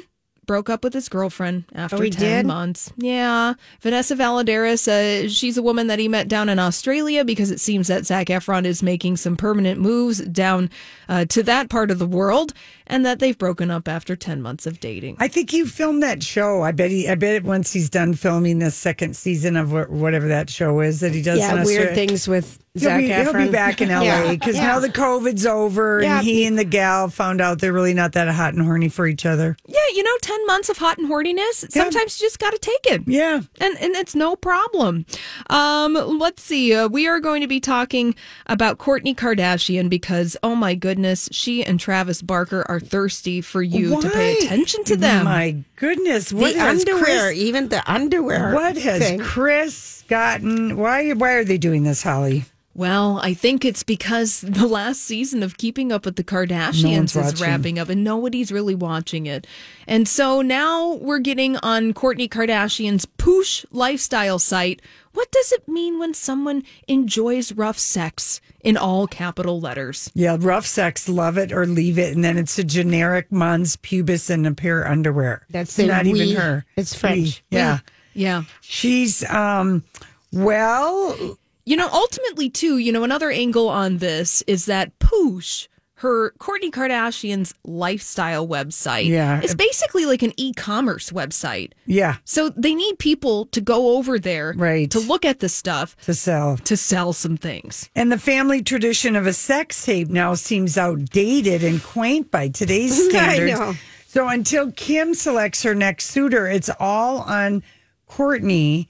broke 0.46 0.70
up 0.70 0.84
with 0.84 0.94
his 0.94 1.08
girlfriend 1.08 1.64
after 1.74 1.96
Oh, 1.96 2.00
10 2.00 2.10
did? 2.12 2.46
months. 2.46 2.92
Yeah. 2.98 3.54
Vanessa 3.80 4.14
Valladares, 4.14 4.88
uh, 4.90 5.30
she's 5.30 5.58
a 5.58 5.64
woman 5.64 5.88
that 5.88 6.00
he 6.00 6.10
met 6.10 6.28
down 6.28 6.50
in 6.50 6.60
Australia 6.60 7.24
because 7.24 7.50
it 7.50 7.62
seems 7.62 7.88
that 7.88 8.06
Zac 8.06 8.28
Efron 8.28 8.66
is 8.66 8.84
making 8.84 9.16
some 9.16 9.38
permanent 9.38 9.80
moves 9.80 10.20
down 10.20 10.70
uh, 11.08 11.24
to 11.26 11.44
that 11.44 11.70
part 11.70 11.92
of 11.92 11.98
the 12.00 12.06
world 12.06 12.54
and 12.88 13.06
that 13.06 13.20
they've 13.20 13.38
broken 13.38 13.72
up 13.72 13.88
after 13.88 14.16
10 14.16 14.42
months 14.42 14.66
of 14.66 14.80
dating. 14.80 15.18
I 15.20 15.28
think 15.28 15.54
you 15.54 15.66
filmed 15.66 16.04
that 16.04 16.24
show. 16.24 16.62
I 16.64 16.72
bet 16.72 16.92
he. 16.92 17.08
I 17.10 17.16
bet 17.16 17.36
it 17.36 17.44
once 17.44 17.72
he's 17.74 17.90
done 17.90 18.14
filming 18.14 18.60
the 18.60 18.72
second 18.72 19.16
season 19.16 19.56
of 19.58 19.72
whatever 19.72 20.28
that 20.28 20.50
show 20.50 20.80
is 20.82 21.00
that 21.02 21.14
he 21.14 21.22
does. 21.22 21.40
yeah, 21.40 21.54
weird 21.56 21.68
Australia. 21.68 21.96
things 21.96 22.28
with 22.28 22.60
He'll 22.76 22.82
Zac 22.90 23.02
be, 23.02 23.08
he'll 23.08 23.34
be 23.34 23.50
back 23.52 23.82
in 23.82 23.90
LA 23.90 24.02
Yeah, 24.02 24.30
because 24.32 24.56
yeah. 24.56 24.64
now 24.66 24.80
the 24.80 24.90
COVID's 24.90 25.46
over 25.46 26.02
Yeah. 26.02 26.18
and 26.18 26.26
he 26.26 26.46
and 26.48 26.58
the 26.58 26.64
gal 26.64 27.08
found 27.08 27.40
out 27.40 27.60
they're 27.60 27.72
really 27.72 27.94
not 27.94 28.14
that 28.14 28.28
hot 28.30 28.56
and 28.56 28.64
horny 28.64 28.90
for 28.90 29.06
each 29.06 29.28
other. 29.28 29.56
yeah, 29.68 29.78
you 29.94 30.02
know, 30.02 30.16
10 30.24 30.48
months 30.48 30.70
of 30.70 30.78
hot 30.78 30.98
and 30.98 31.08
horniness, 31.08 31.72
sometimes 31.72 32.20
you 32.20 32.26
just 32.26 32.40
got 32.40 32.50
to 32.52 32.58
take 32.58 32.86
it. 32.88 33.04
Yeah. 33.06 33.42
and 33.62 33.78
and 33.80 33.96
it's 33.96 34.16
no 34.16 34.36
problem. 34.36 35.06
Um, 35.52 35.94
let's 36.18 36.42
see. 36.42 36.74
Uh, 36.74 36.88
we 36.88 37.08
are 37.08 37.20
going 37.20 37.42
to 37.42 37.48
be 37.48 37.60
talking 37.60 38.16
about 38.48 38.80
Kourtney 38.80 39.16
Kardashian 39.16 39.88
because 39.88 40.36
oh 40.42 40.56
my 40.56 40.74
goodness, 40.74 41.30
she 41.32 41.64
and 41.64 41.80
Travis 41.80 42.24
Barker 42.24 42.66
are 42.68 42.73
thirsty 42.80 43.42
for 43.42 43.62
you 43.62 44.02
to 44.02 44.10
pay 44.10 44.38
attention 44.38 44.84
to 44.86 44.96
them. 44.98 45.26
My 45.26 45.64
goodness, 45.76 46.30
The 46.30 46.36
what 46.36 46.56
has 46.56 46.80
underwear, 46.82 47.04
Chris, 47.30 47.38
even 47.38 47.70
the 47.70 47.92
underwear. 47.92 48.54
what 48.54 48.78
has 48.78 49.02
thing. 49.02 49.20
Chris 49.20 50.04
gotten? 50.08 50.78
Why? 50.78 51.12
Why 51.14 51.34
are 51.34 51.44
they 51.44 51.58
doing 51.58 51.84
this, 51.84 52.04
Holly? 52.04 52.46
Well, 52.76 53.20
I 53.22 53.36
think 53.36 53.66
it's 53.66 53.84
because 53.84 54.42
the 54.48 54.66
last 54.66 55.02
season 55.02 55.44
of 55.44 55.58
Keeping 55.58 55.92
Up 55.92 56.06
with 56.06 56.16
the 56.16 56.24
Kardashians 56.24 57.16
is 57.16 57.16
watching. 57.16 57.40
wrapping 57.48 57.80
up 57.80 57.90
and 57.90 58.04
nobody's 58.04 58.52
really 58.52 58.74
watching 58.74 59.28
it. 59.28 59.46
And 59.88 60.08
so 60.08 60.42
now 60.42 60.94
we're 60.96 61.20
getting 61.20 61.58
on 61.58 61.94
Kourtney 61.94 62.28
Kardashian's 62.28 63.06
Poosh 63.06 63.64
lifestyle 63.72 64.40
site. 64.40 64.82
What 65.14 65.32
does 65.32 65.52
it 65.52 65.68
mean 65.68 66.00
when 66.00 66.16
someone 66.16 66.64
enjoys 66.88 67.52
rough 67.52 67.78
sex 67.78 68.42
in 68.64 68.78
all 68.78 69.06
capital 69.08 69.60
letters? 69.60 70.10
Yeah, 70.16 70.38
rough 70.40 70.66
sex, 70.66 71.08
love 71.08 71.38
it 71.38 71.52
or 71.52 71.66
leave 71.68 72.00
it, 72.00 72.16
and 72.16 72.24
then 72.24 72.38
it's 72.38 72.58
a 72.58 72.64
generic 72.64 73.32
mons 73.32 73.76
pubis 73.78 74.30
and 74.30 74.48
a 74.48 74.54
pair 74.54 74.82
of 74.84 74.92
underwear. 74.92 75.46
That's 75.50 75.72
It's 75.72 75.78
the 75.78 75.86
not 75.88 76.06
even 76.06 76.36
her. 76.36 76.66
It's 76.76 76.96
French. 76.96 77.44
We. 77.52 77.58
Yeah. 77.58 77.80
Yeah. 78.14 78.44
she's 78.62 79.24
um. 79.30 79.84
Well, 80.32 81.38
You 81.66 81.78
know, 81.78 81.90
ultimately, 81.94 82.50
too, 82.50 82.78
you 82.78 82.92
know, 82.92 83.04
another 83.04 83.30
angle 83.30 83.70
on 83.70 84.00
this 84.00 84.42
is 84.48 84.66
that 84.66 84.98
Poosh, 85.00 85.68
her 86.04 86.32
Kourtney 86.40 86.70
Kardashian's 86.70 87.54
lifestyle 87.64 88.46
website, 88.48 89.08
Yeah. 89.08 89.42
is 89.42 89.56
basically 89.56 90.06
like 90.06 90.22
an 90.22 90.34
e 90.38 90.54
commerce 90.54 91.12
website. 91.12 91.72
yeah, 91.86 92.18
So 92.26 92.50
they 92.50 92.76
need 92.76 93.00
people 93.00 93.46
to 93.48 93.62
go 93.62 93.96
over 93.98 94.20
there 94.20 94.54
Right. 94.56 94.92
to 94.92 95.00
look 95.00 95.24
at 95.26 95.40
the 95.40 95.50
stuff 95.50 95.96
to 96.06 96.14
sell. 96.14 96.58
to 96.58 96.76
sell 96.78 97.14
some 97.14 97.38
things. 97.38 97.90
And 97.96 98.12
the 98.12 98.18
family 98.20 98.62
tradition 98.62 99.16
of 99.16 99.26
a 99.26 99.34
sex 99.34 99.86
tape 99.86 100.10
now 100.10 100.36
seems 100.36 100.78
outdated 100.78 101.64
and 101.64 101.82
quaint 101.82 102.30
by 102.32 102.50
today's 102.50 102.94
standards. 103.10 103.60
know. 103.60 103.74
So 104.08 104.28
until 104.28 104.72
Kim 104.74 105.14
selects 105.16 105.64
her 105.64 105.74
next 105.74 106.08
suitor, 106.08 106.48
it's 106.48 106.70
all 106.80 107.20
on 107.20 107.64
Kourtney 108.10 108.88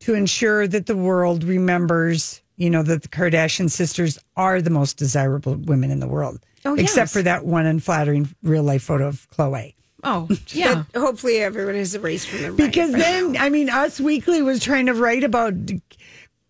to 0.00 0.14
ensure 0.14 0.66
that 0.68 0.86
the 0.86 0.96
world 0.96 1.44
remembers, 1.44 2.42
you 2.58 2.68
know, 2.68 2.82
that 2.82 3.00
the 3.02 3.08
Kardashian 3.08 3.70
sisters 3.70 4.18
are 4.36 4.60
the 4.60 4.68
most 4.70 4.98
desirable 4.98 5.54
women 5.56 5.90
in 5.90 6.00
the 6.00 6.08
world. 6.08 6.40
Oh, 6.66 6.74
Except 6.74 6.96
yes. 6.96 7.12
for 7.12 7.22
that 7.22 7.46
one 7.46 7.64
unflattering 7.66 8.28
real 8.42 8.62
life 8.64 8.82
photo 8.82 9.06
of 9.08 9.26
Khloe. 9.30 9.74
Oh, 10.04 10.28
yeah. 10.48 10.82
Hopefully, 10.94 11.38
everyone 11.38 11.76
has 11.76 11.94
erased 11.94 12.28
from 12.28 12.40
their 12.40 12.48
mind. 12.52 12.56
Because 12.58 12.92
then, 12.92 13.36
I 13.38 13.48
mean, 13.48 13.70
Us 13.70 13.98
Weekly 14.00 14.42
was 14.42 14.60
trying 14.62 14.86
to 14.86 14.94
write 14.94 15.24
about 15.24 15.54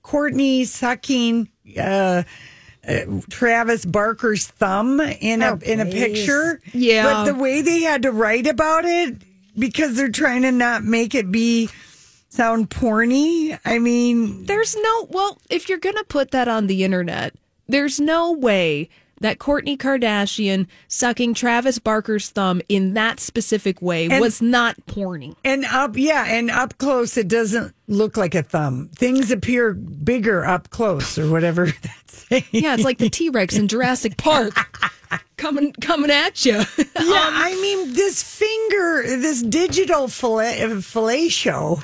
Kourtney 0.05 0.66
sucking 0.66 1.49
uh, 1.79 2.23
uh, 2.88 3.01
Travis 3.29 3.85
Barker's 3.85 4.47
thumb 4.47 5.01
in 5.01 5.42
a 5.42 5.53
Oh, 5.53 5.59
in 5.62 5.81
a 5.81 5.87
picture. 5.87 6.61
Yeah. 6.73 7.03
but 7.05 7.25
the 7.27 7.35
way 7.35 7.61
they 7.62 7.81
had 7.83 8.03
to 8.03 8.12
write 8.12 8.47
about 8.47 8.85
it 8.85 9.16
because 9.59 9.97
they're 9.97 10.09
trying 10.11 10.42
to 10.42 10.53
not 10.53 10.85
make 10.85 11.14
it 11.14 11.31
be 11.31 11.68
sound 12.29 12.71
porny. 12.71 13.59
I 13.64 13.79
mean, 13.79 14.45
There's 14.47 14.77
no, 14.77 15.07
well, 15.11 15.38
if 15.51 15.69
you're 15.69 15.79
going 15.79 15.97
to 15.97 16.05
put 16.05 16.31
that 16.33 16.49
on 16.49 16.67
the 16.67 16.85
internet, 16.85 17.35
there's 17.69 17.99
no 18.01 18.33
way 18.33 18.88
that 19.21 19.38
Kourtney 19.38 19.77
Kardashian 19.77 20.69
sucking 20.87 21.35
Travis 21.35 21.81
Barker's 21.81 22.29
thumb 22.31 22.61
in 22.69 22.95
that 22.95 23.19
specific 23.19 23.83
way 23.83 24.07
And- 24.09 24.21
was 24.21 24.41
not 24.41 24.77
porny. 24.87 25.35
and 25.45 25.64
up, 25.64 25.97
yeah, 25.97 26.25
and 26.27 26.51
up 26.53 26.79
close, 26.79 27.17
it 27.17 27.27
doesn't 27.27 27.75
look 27.88 28.17
like 28.17 28.37
a 28.37 28.45
thumb. 28.45 28.91
Things 28.95 29.33
appear 29.33 29.73
bigger 29.73 30.45
up 30.45 30.71
close, 30.71 31.19
or 31.19 31.29
whatever 31.31 31.67
that's 31.83 32.27
saying. 32.29 32.45
Yeah, 32.53 32.75
it's 32.75 32.85
like 32.85 32.99
the 32.99 33.11
T 33.11 33.29
Rex 33.31 33.57
in 33.57 33.67
Jurassic 33.67 34.17
Park 34.19 34.55
coming 35.37 35.73
coming 35.75 36.11
at 36.11 36.44
you. 36.44 36.62
Yeah, 37.01 37.31
I 37.33 37.55
mean, 37.62 37.94
this 37.94 38.23
finger, 38.23 39.03
this 39.18 39.40
digital 39.42 40.09
fillet, 40.09 40.59
fellatio. 40.83 41.79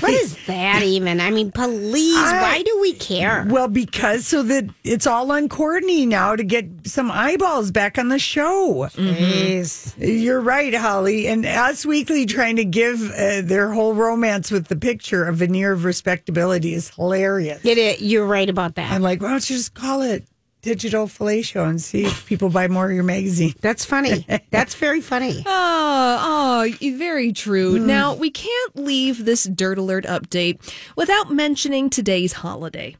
what 0.00 0.10
is 0.12 0.36
that 0.46 0.82
even? 0.82 1.20
I 1.20 1.30
mean, 1.30 1.50
please, 1.50 2.16
I- 2.16 2.40
why 2.40 2.62
do 2.62 2.78
we 2.80 2.92
care? 2.92 3.46
Well, 3.48 3.66
because 3.68 4.26
so 4.26 4.42
that 4.44 4.68
it's 4.84 5.06
all 5.06 5.32
on 5.32 5.48
Kourtney 5.48 6.06
now 6.06 6.36
to 6.36 6.44
get 6.44 6.66
some 6.86 7.10
eyeballs 7.10 7.70
back 7.72 7.98
on 7.98 8.08
the 8.08 8.18
show. 8.18 8.88
Please. 8.92 9.94
You're 9.98 10.40
right, 10.40 10.72
Holly. 10.74 11.26
And 11.26 11.44
Us 11.44 11.84
Weekly 11.84 12.26
trying 12.26 12.56
to 12.56 12.64
give 12.64 13.00
uh, 13.10 13.40
their 13.42 13.72
whole 13.72 13.94
romance 13.94 14.50
with 14.52 14.68
the 14.68 14.76
picture 14.76 15.24
a 15.26 15.32
veneer 15.32 15.72
of 15.72 15.84
respectability 15.84 16.74
is 16.74 16.90
hilarious. 16.90 17.64
It, 17.64 17.78
it, 17.78 18.00
you're 18.02 18.26
right 18.26 18.48
about 18.48 18.76
that. 18.76 18.92
I'm 18.92 19.02
like, 19.02 19.20
why 19.22 19.30
don't 19.30 19.50
you 19.50 19.56
just 19.56 19.74
call 19.74 20.02
it 20.02 20.24
digital 20.62 21.06
fellatio 21.06 21.68
and 21.68 21.80
see 21.80 22.04
if 22.04 22.26
people 22.26 22.48
buy 22.50 22.68
more 22.68 22.86
of 22.86 22.92
your 22.92 23.04
magazine? 23.04 23.54
That's 23.60 23.84
funny. 23.84 24.26
That's 24.50 24.74
very 24.74 25.00
funny. 25.00 25.44
Oh, 25.62 26.70
oh, 26.72 26.96
very 26.96 27.32
true. 27.32 27.78
Hmm. 27.78 27.86
Now, 27.86 28.14
we 28.14 28.30
can't 28.30 28.76
leave 28.76 29.24
this 29.24 29.44
Dirt 29.44 29.78
Alert 29.78 30.04
update 30.04 30.58
without 30.96 31.30
mentioning 31.30 31.90
today's 31.90 32.32
holiday. 32.32 32.96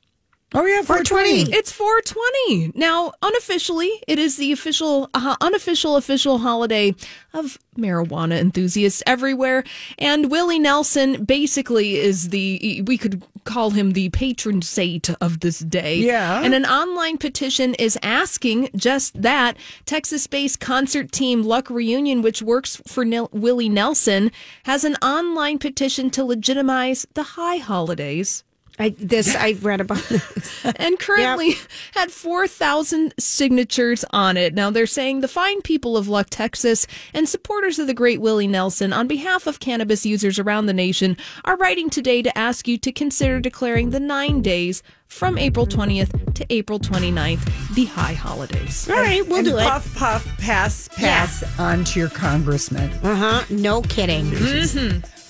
Oh 0.53 0.67
yeah, 0.67 0.83
420. 0.83 1.53
It's 1.57 1.71
420. 1.71 2.73
Now, 2.75 3.13
unofficially, 3.23 3.89
it 4.09 4.19
is 4.19 4.37
the 4.37 4.51
official, 4.51 5.09
uh, 5.15 5.37
unofficial, 5.41 5.97
official 5.97 6.39
holiday 6.39 6.95
of 7.33 7.57
marijuana 7.79 8.39
enthusiasts 8.41 9.01
everywhere. 9.07 9.63
And 9.99 10.29
Willie 10.29 10.59
Nelson 10.59 11.25
basically 11.25 11.97
is 11.97 12.31
the, 12.31 12.83
we 12.85 12.99
could 12.99 13.23
call 13.51 13.71
him 13.71 13.93
the 13.93 14.09
patron 14.11 14.63
saint 14.63 15.11
of 15.21 15.41
this 15.41 15.59
day. 15.59 15.97
Yeah. 15.97 16.43
And 16.43 16.55
an 16.55 16.65
online 16.65 17.19
petition 17.19 17.75
is 17.75 17.99
asking 18.03 18.71
just 18.77 19.21
that. 19.21 19.57
Texas 19.87 20.27
based 20.27 20.61
concert 20.61 21.11
team 21.13 21.43
Luck 21.43 21.69
Reunion, 21.69 22.23
which 22.23 22.43
works 22.43 22.81
for 22.87 23.05
Nil- 23.05 23.31
Willie 23.33 23.69
Nelson, 23.69 24.31
has 24.65 24.85
an 24.85 24.97
online 24.97 25.59
petition 25.59 26.11
to 26.11 26.25
legitimize 26.25 27.07
the 27.15 27.23
high 27.23 27.57
holidays 27.57 28.45
I, 28.79 28.95
this 28.99 29.35
I've 29.37 29.65
read 29.65 29.81
about. 29.81 30.03
This. 30.05 30.65
and 30.77 30.99
currently 30.99 31.55
had 31.93 32.11
4,000 32.11 33.15
signatures 33.19 34.05
on 34.11 34.37
it. 34.37 34.55
Now 34.55 34.71
they're 34.71 34.87
saying 34.87 35.21
the 35.21 35.29
fine 35.29 35.61
people 35.63 35.97
of 35.97 36.09
Luck, 36.09 36.29
Texas, 36.31 36.87
and 37.13 37.29
supporters 37.29 37.79
of 37.79 37.87
the 37.87 37.95
great 37.95 38.21
Willie 38.21 38.47
Nelson, 38.47 38.93
on 38.93 39.07
behalf 39.07 39.47
of 39.47 39.61
cannabis 39.61 40.07
users 40.07 40.39
around 40.39 40.67
the 40.67 40.73
nation, 40.73 41.17
are 41.45 41.57
writing 41.57 41.91
today 41.91 42.23
to 42.23 42.37
ask 42.39 42.67
you 42.67 42.79
to 42.79 42.93
consider 42.93 43.41
declaring 43.41 43.91
the 43.91 44.01
nine 44.01 44.41
days 44.41 44.83
from 45.07 45.37
April 45.37 45.67
20th 45.67 46.35
to 46.35 46.47
April 46.51 46.79
29th 46.79 47.75
the 47.75 47.85
high 47.85 48.15
holidays. 48.15 48.89
All 48.89 48.97
right, 48.97 49.27
we'll 49.27 49.39
and 49.39 49.47
do 49.47 49.59
it. 49.59 49.65
puff, 49.65 49.95
puff, 49.95 50.39
pass, 50.39 50.89
pass 50.89 51.43
on 51.59 51.85
to 51.85 52.01
your 52.01 52.09
congressman. 52.09 52.91
Uh 53.03 53.17
huh. 53.17 53.45
No 53.51 53.83
kidding. 53.83 54.31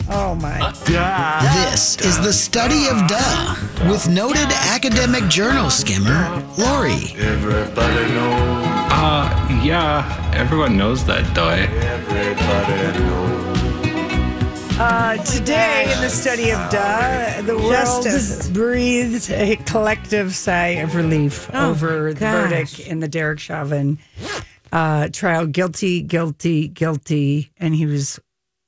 Oh 0.08 0.34
my. 0.34 0.72
This 0.86 1.96
is 2.00 2.18
the 2.20 2.32
study 2.32 2.86
of 2.88 3.06
duh 3.06 3.54
with 3.88 4.08
noted 4.08 4.48
academic 4.72 5.28
journal 5.28 5.70
skimmer 5.70 6.28
Lori. 6.58 7.14
Uh, 8.92 9.60
yeah, 9.62 10.32
everyone 10.34 10.76
knows 10.76 11.04
that, 11.06 11.24
though. 11.34 11.50
Uh, 14.82 15.16
today, 15.24 15.92
in 15.94 16.00
the 16.00 16.08
study 16.08 16.50
of 16.50 16.70
duh, 16.70 17.42
the 17.42 17.54
world 17.56 17.70
Justice. 18.04 18.48
breathed 18.48 19.30
a 19.30 19.56
collective 19.66 20.34
sigh 20.34 20.78
of 20.82 20.94
relief 20.94 21.50
Oh, 21.52 21.70
over 21.70 22.14
the 22.14 22.20
verdict 22.20 22.78
in 22.80 23.00
the 23.00 23.08
Derek 23.08 23.38
Chauvin 23.38 23.98
uh, 24.72 25.08
trial. 25.12 25.46
Guilty, 25.46 26.00
guilty, 26.02 26.66
guilty, 26.68 27.52
and 27.58 27.74
he 27.74 27.84
was 27.86 28.18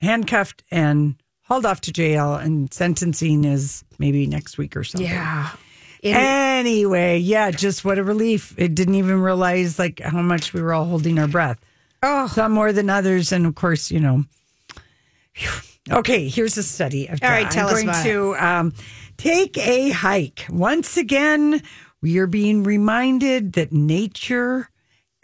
handcuffed 0.02 0.62
and 0.70 1.14
hauled 1.52 1.66
off 1.66 1.82
to 1.82 1.92
jail. 1.92 2.34
And 2.34 2.72
sentencing 2.72 3.44
is 3.44 3.84
maybe 3.98 4.26
next 4.26 4.56
week 4.56 4.74
or 4.74 4.84
something. 4.84 5.06
Yeah. 5.10 5.50
It- 6.02 6.14
Anyway, 6.16 7.18
yeah, 7.18 7.50
just 7.50 7.84
what 7.84 7.98
a 7.98 8.04
relief. 8.04 8.54
It 8.56 8.74
didn't 8.74 8.94
even 8.94 9.20
realize 9.20 9.78
like 9.78 10.00
how 10.00 10.22
much 10.22 10.52
we 10.54 10.62
were 10.62 10.72
all 10.72 10.84
holding 10.86 11.18
our 11.18 11.26
breath. 11.28 11.58
oh, 12.02 12.26
Some 12.28 12.52
more 12.52 12.72
than 12.72 12.88
others, 12.88 13.32
and 13.32 13.46
of 13.46 13.54
course, 13.54 13.90
you 13.90 14.00
know. 14.00 14.24
Okay, 15.90 16.28
here's 16.28 16.56
a 16.56 16.62
study. 16.62 17.08
Of 17.08 17.18
All 17.24 17.28
right, 17.28 17.50
tell 17.50 17.66
I'm 17.68 17.74
us 17.74 17.82
going 17.82 17.88
about 17.88 18.04
to 18.04 18.36
um, 18.36 18.72
take 19.16 19.58
a 19.58 19.90
hike. 19.90 20.46
Once 20.48 20.96
again, 20.96 21.60
we 22.00 22.18
are 22.18 22.28
being 22.28 22.62
reminded 22.62 23.54
that 23.54 23.72
nature 23.72 24.70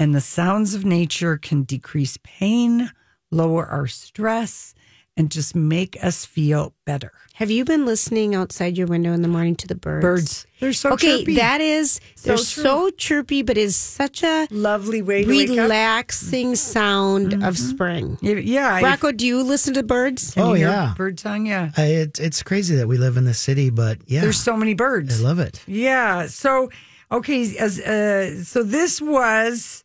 and 0.00 0.12
the 0.12 0.20
sounds 0.20 0.74
of 0.74 0.84
nature 0.84 1.36
can 1.36 1.62
decrease 1.62 2.18
pain, 2.24 2.90
lower 3.30 3.66
our 3.66 3.86
stress, 3.86 4.74
and 5.18 5.31
just 5.31 5.54
make 5.54 6.02
us 6.02 6.24
feel 6.24 6.72
better. 6.87 7.12
have 7.35 7.50
you 7.50 7.64
been 7.64 7.85
listening 7.85 8.35
outside 8.35 8.76
your 8.78 8.87
window 8.87 9.12
in 9.12 9.20
the 9.22 9.28
morning 9.28 9.54
to 9.57 9.66
the 9.66 9.74
birds? 9.74 10.02
Birds, 10.02 10.46
they're 10.61 10.72
so 10.72 10.90
okay, 10.92 11.18
chirpy. 11.18 11.35
that 11.37 11.61
is 11.61 12.00
they're 12.22 12.37
true. 12.37 12.44
so 12.44 12.90
chirpy, 12.90 13.42
but 13.42 13.57
is 13.59 13.76
such 13.76 14.22
a 14.22 14.46
lovely 14.50 15.02
way 15.02 15.22
to 15.24 15.28
wake 15.28 15.50
up. 15.50 15.57
relaxing 15.59 16.57
sound 16.57 17.42
of 17.44 17.59
spring. 17.59 18.16
Yeah, 18.22 18.74
I- 18.76 18.83
Rocco, 18.83 19.12
do 19.12 19.26
you 19.26 19.42
listen 19.42 19.74
to 19.74 19.83
birds? 19.83 20.33
can 20.35 20.42
Oh, 20.42 20.54
you 20.54 20.66
yeah. 20.66 20.94
bird 20.96 21.20
song. 21.20 21.46
Yeah, 21.46 21.70
I, 21.76 21.85
it's 22.07 22.18
it's 22.20 22.42
crazy 22.42 22.76
that 22.76 22.88
we 22.88 22.96
live 22.96 23.16
in 23.16 23.24
the 23.24 23.35
city, 23.35 23.70
but 23.70 23.98
yeah, 24.07 24.20
there's 24.22 24.40
so 24.40 24.57
many 24.57 24.74
birds. 24.74 25.20
I 25.20 25.22
love 25.24 25.38
it. 25.40 25.62
Yeah. 25.66 26.26
So 26.28 26.70
okay, 27.12 27.57
as 27.59 27.78
uh, 27.81 28.42
so 28.44 28.62
this 28.62 29.00
was, 29.00 29.85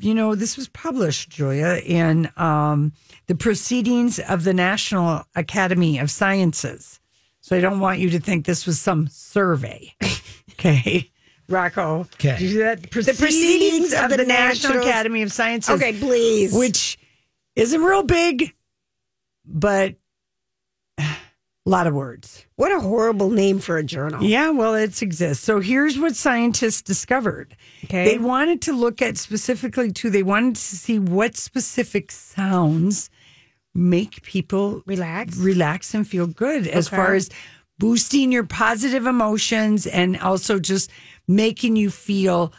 you 0.00 0.14
know, 0.14 0.34
this 0.34 0.56
was 0.56 0.68
published, 0.68 1.30
Julia, 1.30 1.80
in 1.84 2.30
um, 2.36 2.92
the 3.28 3.34
Proceedings 3.34 4.18
of 4.18 4.42
the 4.42 4.54
National 4.54 5.22
Academy 5.36 5.98
of 5.98 6.10
Sciences. 6.10 6.98
So 7.40 7.56
I 7.56 7.60
don't 7.60 7.78
want 7.78 8.00
you 8.00 8.10
to 8.10 8.18
think 8.18 8.44
this 8.44 8.66
was 8.66 8.80
some 8.80 9.06
survey. 9.08 9.94
Okay. 10.60 11.08
Rocco. 11.48 12.00
Okay. 12.14 12.36
Did 12.36 12.40
you 12.40 12.48
do 12.48 12.58
that? 12.64 12.90
Proceedings, 12.90 13.20
Proceedings 13.20 13.92
of, 13.92 14.06
of 14.06 14.10
the, 14.10 14.16
the 14.16 14.24
National 14.24 14.80
Academy 14.80 15.22
of 15.22 15.30
Sciences. 15.30 15.76
Okay, 15.76 15.92
please. 15.92 16.52
Which 16.52 16.98
isn't 17.54 17.80
real 17.80 18.02
big, 18.02 18.52
but 19.44 19.94
a 20.98 21.06
lot 21.64 21.86
of 21.86 21.94
words. 21.94 22.44
What 22.56 22.72
a 22.72 22.80
horrible 22.80 23.30
name 23.30 23.60
for 23.60 23.76
a 23.76 23.84
journal. 23.84 24.22
Yeah, 24.24 24.50
well, 24.50 24.74
it 24.74 25.00
exists. 25.00 25.44
So 25.44 25.60
here's 25.60 25.96
what 25.96 26.16
scientists 26.16 26.82
discovered. 26.82 27.56
Okay. 27.84 28.04
They 28.04 28.18
wanted 28.18 28.62
to 28.62 28.72
look 28.72 29.00
at 29.00 29.16
specifically 29.16 29.92
too, 29.92 30.10
they 30.10 30.22
wanted 30.22 30.56
to 30.56 30.76
see 30.76 30.98
what 30.98 31.36
specific 31.36 32.10
sounds 32.10 33.10
make 33.78 34.22
people 34.22 34.82
Relax. 34.86 35.36
relax 35.38 35.94
and 35.94 36.06
feel 36.06 36.26
good 36.26 36.66
as 36.66 36.88
far 36.88 37.14
as 37.14 37.30
boosting 37.78 38.32
your 38.32 38.42
positive 38.44 39.06
emotions 39.06 39.86
and 39.86 40.18
also 40.18 40.58
just 40.58 40.90
making 41.28 41.76
you 41.76 41.88
feel 41.90 42.52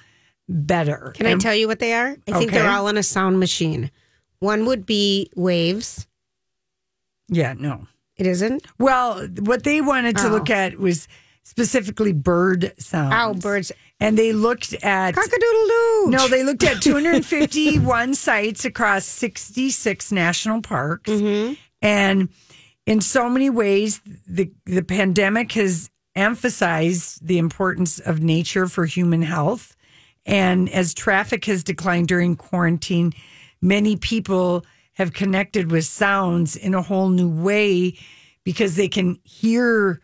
better. 0.47 1.11
Can 1.15 1.25
I 1.27 1.35
tell 1.35 1.53
you 1.53 1.67
what 1.67 1.79
they 1.79 1.93
are? 1.93 2.15
I 2.27 2.39
think 2.39 2.51
they're 2.51 2.69
all 2.69 2.87
in 2.87 2.97
a 2.97 3.03
sound 3.03 3.39
machine. 3.39 3.91
One 4.39 4.65
would 4.65 4.85
be 4.85 5.29
waves. 5.35 6.07
Yeah, 7.27 7.53
no. 7.57 7.87
It 8.17 8.25
isn't? 8.25 8.65
Well, 8.79 9.27
what 9.41 9.63
they 9.63 9.81
wanted 9.81 10.17
to 10.17 10.27
Oh. 10.27 10.31
look 10.31 10.49
at 10.49 10.77
was 10.79 11.07
specifically 11.49 12.13
bird 12.13 12.73
sounds. 12.77 13.13
Oh, 13.17 13.33
birds. 13.33 13.71
And 13.99 14.17
they 14.17 14.33
looked 14.33 14.73
at 14.83 15.15
Cock-a-doodle-doo. 15.15 16.05
No, 16.11 16.27
they 16.27 16.43
looked 16.43 16.63
at 16.63 16.79
251 16.81 18.13
sites 18.13 18.65
across 18.65 19.05
66 19.05 20.11
national 20.11 20.61
parks. 20.61 21.09
Mm-hmm. 21.09 21.53
And 21.81 22.29
in 22.85 23.01
so 23.01 23.29
many 23.29 23.49
ways, 23.49 23.99
the, 24.27 24.51
the 24.65 24.83
pandemic 24.83 25.53
has 25.53 25.89
emphasized 26.15 27.25
the 27.25 27.39
importance 27.39 27.97
of 27.99 28.21
nature 28.21 28.67
for 28.67 28.85
human 28.85 29.23
health. 29.23 29.75
And 30.27 30.69
as 30.69 30.93
traffic 30.93 31.45
has 31.45 31.63
declined 31.63 32.09
during 32.09 32.35
quarantine, 32.35 33.13
many 33.59 33.95
people 33.95 34.63
have 34.93 35.13
connected 35.13 35.71
with 35.71 35.85
sounds 35.85 36.55
in 36.55 36.75
a 36.75 36.81
whole 36.83 37.09
new 37.09 37.29
way 37.29 37.97
because 38.43 38.75
they 38.75 38.87
can 38.87 39.17
hear, 39.23 39.99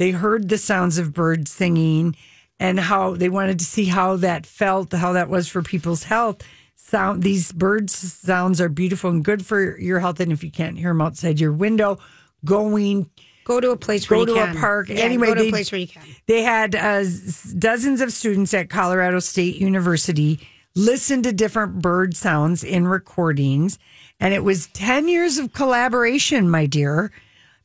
they 0.00 0.10
heard 0.12 0.48
the 0.48 0.56
sounds 0.58 0.96
of 0.98 1.12
birds 1.12 1.50
singing 1.50 2.16
and 2.58 2.80
how 2.80 3.14
they 3.14 3.28
wanted 3.28 3.58
to 3.58 3.64
see 3.66 3.84
how 3.84 4.16
that 4.16 4.46
felt, 4.46 4.92
how 4.92 5.12
that 5.12 5.28
was 5.28 5.46
for 5.46 5.62
people's 5.62 6.04
health. 6.04 6.42
Sound 6.74 7.22
these 7.22 7.52
birds 7.52 7.94
sounds 7.94 8.60
are 8.60 8.68
beautiful 8.70 9.10
and 9.10 9.22
good 9.24 9.44
for 9.46 9.78
your 9.78 10.00
health. 10.00 10.18
And 10.18 10.32
if 10.32 10.42
you 10.42 10.50
can't 10.50 10.78
hear 10.78 10.88
them 10.90 11.00
outside 11.02 11.38
your 11.38 11.52
window, 11.52 11.98
going 12.44 13.10
Go 13.44 13.60
to 13.60 13.70
a 13.70 13.76
place 13.76 14.08
where 14.08 14.24
Go 14.24 14.32
you 14.32 14.38
to 14.38 14.42
a 14.42 14.46
can. 14.52 14.56
park. 14.56 14.88
Yeah, 14.88 14.96
Anyway, 14.96 15.26
go 15.28 15.34
to 15.34 15.42
they- 15.42 15.48
a 15.48 15.52
place 15.52 15.70
where 15.72 15.80
you 15.80 15.88
can. 15.88 16.02
they 16.26 16.42
had 16.42 16.74
uh, 16.74 17.04
dozens 17.58 18.00
of 18.00 18.12
students 18.12 18.54
at 18.54 18.68
Colorado 18.70 19.18
State 19.20 19.56
University 19.56 20.40
listen 20.76 21.22
to 21.22 21.32
different 21.32 21.80
bird 21.82 22.16
sounds 22.16 22.62
in 22.64 22.86
recordings. 22.86 23.78
And 24.20 24.32
it 24.34 24.44
was 24.44 24.66
10 24.68 25.08
years 25.08 25.36
of 25.38 25.52
collaboration, 25.52 26.48
my 26.50 26.66
dear, 26.66 27.10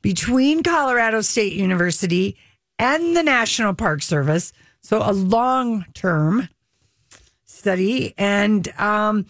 between 0.05 0.61
Colorado 0.61 1.19
State 1.21 1.53
University 1.53 2.37
and 2.77 3.17
the 3.17 3.23
National 3.23 3.73
Park 3.73 4.03
Service. 4.03 4.53
So 4.81 5.01
a 5.01 5.11
long 5.11 5.83
term 5.95 6.47
study. 7.45 8.13
And 8.15 8.67
um, 8.77 9.25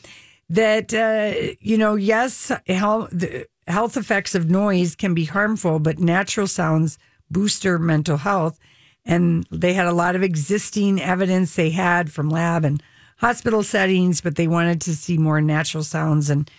that, 0.50 0.94
uh, 0.94 1.56
you 1.62 1.78
know, 1.78 1.96
yes, 1.96 2.52
health, 2.68 3.10
the 3.14 3.46
health 3.68 3.96
effects 3.96 4.36
of 4.36 4.50
noise 4.50 4.98
can 4.98 5.14
be 5.14 5.24
harmful, 5.24 5.80
but 5.80 5.98
natural 5.98 6.46
sounds 6.46 6.98
boost 7.32 7.66
our 7.66 7.80
mental 7.80 8.18
health. 8.18 8.60
And 9.06 9.48
they 9.50 9.76
had 9.76 9.88
a 9.88 9.94
lot 9.94 10.18
of 10.18 10.24
existing 10.24 11.02
evidence 11.02 11.56
they 11.56 11.70
had 11.70 12.12
from 12.12 12.30
lab 12.30 12.66
and 12.66 12.84
hospital 13.20 13.64
settings, 13.64 14.20
but 14.20 14.36
they 14.36 14.50
wanted 14.50 14.82
to 14.82 14.94
see 14.94 15.18
more 15.18 15.40
natural 15.40 15.86
sounds 15.86 16.30
and 16.30 16.52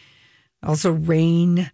also 0.63 0.93
rain. 0.93 1.71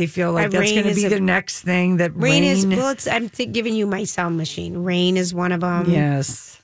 They 0.00 0.06
feel 0.06 0.32
like 0.32 0.46
Uh, 0.46 0.58
that's 0.60 0.72
going 0.72 0.88
to 0.88 0.94
be 0.94 1.04
a- 1.04 1.10
the 1.10 1.20
next 1.20 1.60
thing 1.60 1.98
that 1.98 2.12
Rain, 2.16 2.42
rain, 2.42 2.44
is, 2.44 2.64
well, 2.66 2.88
it's, 2.88 3.06
I'm 3.06 3.28
th- 3.28 3.52
giving 3.52 3.74
you 3.74 3.86
my 3.86 4.04
sound 4.04 4.38
machine. 4.38 4.78
Rain 4.78 5.18
is 5.18 5.34
one 5.34 5.52
of 5.52 5.60
them. 5.60 5.90
yes, 5.90 6.62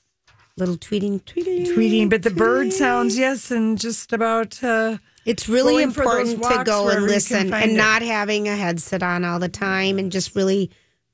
Little 0.56 0.78
tweeting, 0.78 1.20
tweeting. 1.24 1.66
tweeting, 1.66 2.08
but 2.08 2.22
the 2.22 2.30
bird 2.30 2.72
sounds, 2.72 3.18
yes, 3.18 3.50
and 3.50 3.78
just 3.78 4.10
about. 4.14 4.64
Uh, 4.64 4.96
It's 5.26 5.50
really 5.50 5.74
Going 5.82 5.90
for 5.90 6.04
those 6.04 6.32
important 6.32 6.50
to 6.58 6.64
go 6.64 6.88
and 6.88 7.02
listen 7.04 7.52
and 7.52 7.72
it. 7.72 7.74
not 7.76 8.00
having 8.00 8.48
a 8.48 8.56
headset 8.56 9.02
on 9.02 9.22
all 9.24 9.38
the 9.38 9.50
time 9.50 9.98
and 9.98 10.10
just 10.10 10.34
really 10.34 10.70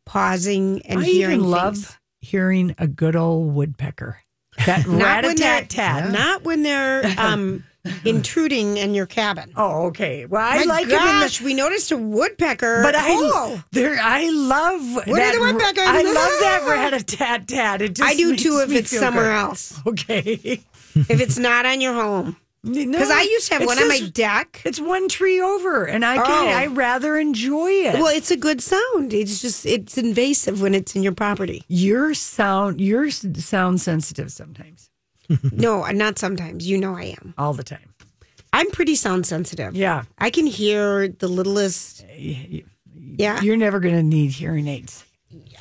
pausing 0.06 0.82
and 0.84 1.00
I 1.00 1.04
hearing 1.04 1.38
even 1.40 1.50
love 1.50 1.74
things. 1.76 1.98
hearing 2.20 2.74
a 2.78 2.86
good 2.86 3.16
old 3.16 3.52
woodpecker. 3.54 4.18
That 4.66 4.86
rat 4.86 5.24
a 5.24 5.34
tat 5.34 5.70
tat. 5.70 6.12
Not 6.12 6.44
when 6.44 6.62
they're 6.62 7.02
um, 7.18 7.64
intruding 8.04 8.76
in 8.76 8.94
your 8.94 9.06
cabin. 9.06 9.52
Oh, 9.56 9.86
okay. 9.86 10.26
Well, 10.26 10.42
I 10.42 10.58
My 10.58 10.64
like 10.64 10.88
them 10.88 11.00
in 11.00 11.18
the 11.20 11.24
gosh, 11.24 11.40
we 11.40 11.54
noticed 11.54 11.90
a 11.92 11.96
woodpecker. 11.96 12.82
But 12.82 12.94
I, 12.94 13.06
oh, 13.08 13.62
there, 13.72 13.98
I 14.00 14.30
love 14.30 15.06
Where 15.06 15.16
that. 15.16 15.32
did 15.32 15.40
the 15.40 15.44
woodpecker 15.52 15.80
I 15.80 16.02
love 16.02 16.14
that 16.14 16.64
rat 16.68 16.94
a 16.94 17.02
tat 17.04 17.48
tat. 17.48 17.82
It 17.82 17.94
just 17.96 18.08
I 18.08 18.14
do 18.14 18.36
too 18.36 18.60
if 18.64 18.70
it's 18.72 18.96
somewhere 18.96 19.24
good. 19.24 19.36
else. 19.36 19.80
Okay, 19.86 20.60
If 20.94 21.20
it's 21.20 21.38
not 21.38 21.66
on 21.66 21.80
your 21.80 21.94
home. 21.94 22.36
Because 22.64 23.10
I 23.10 23.22
used 23.22 23.48
to 23.48 23.54
have 23.54 23.66
one 23.66 23.76
on 23.80 23.88
my 23.88 23.98
deck. 24.14 24.62
It's 24.64 24.78
one 24.80 25.08
tree 25.08 25.40
over, 25.40 25.84
and 25.84 26.04
I 26.04 26.14
can. 26.14 26.24
Oh. 26.28 26.48
I 26.56 26.66
rather 26.68 27.18
enjoy 27.18 27.68
it. 27.72 27.94
Well, 27.94 28.06
it's 28.06 28.30
a 28.30 28.36
good 28.36 28.60
sound. 28.62 29.12
It's 29.12 29.42
just 29.42 29.66
it's 29.66 29.98
invasive 29.98 30.62
when 30.62 30.72
it's 30.72 30.94
in 30.94 31.02
your 31.02 31.10
property. 31.10 31.64
your 31.66 32.14
sound, 32.14 32.80
you're 32.80 33.10
sound 33.10 33.80
sensitive 33.80 34.30
sometimes, 34.30 34.90
no, 35.52 35.84
not 35.90 36.18
sometimes. 36.18 36.68
You 36.68 36.78
know 36.78 36.96
I 36.96 37.16
am. 37.20 37.34
all 37.38 37.54
the 37.54 37.64
time. 37.64 37.94
I'm 38.52 38.70
pretty 38.70 38.94
sound 38.96 39.26
sensitive. 39.26 39.74
Yeah, 39.74 40.04
I 40.18 40.30
can 40.30 40.46
hear 40.46 41.08
the 41.08 41.28
littlest. 41.28 42.04
Eh, 42.10 42.60
yeah, 42.94 43.40
you're 43.40 43.56
never 43.56 43.80
going 43.80 43.94
to 43.94 44.02
need 44.02 44.32
hearing 44.32 44.68
aids. 44.68 45.04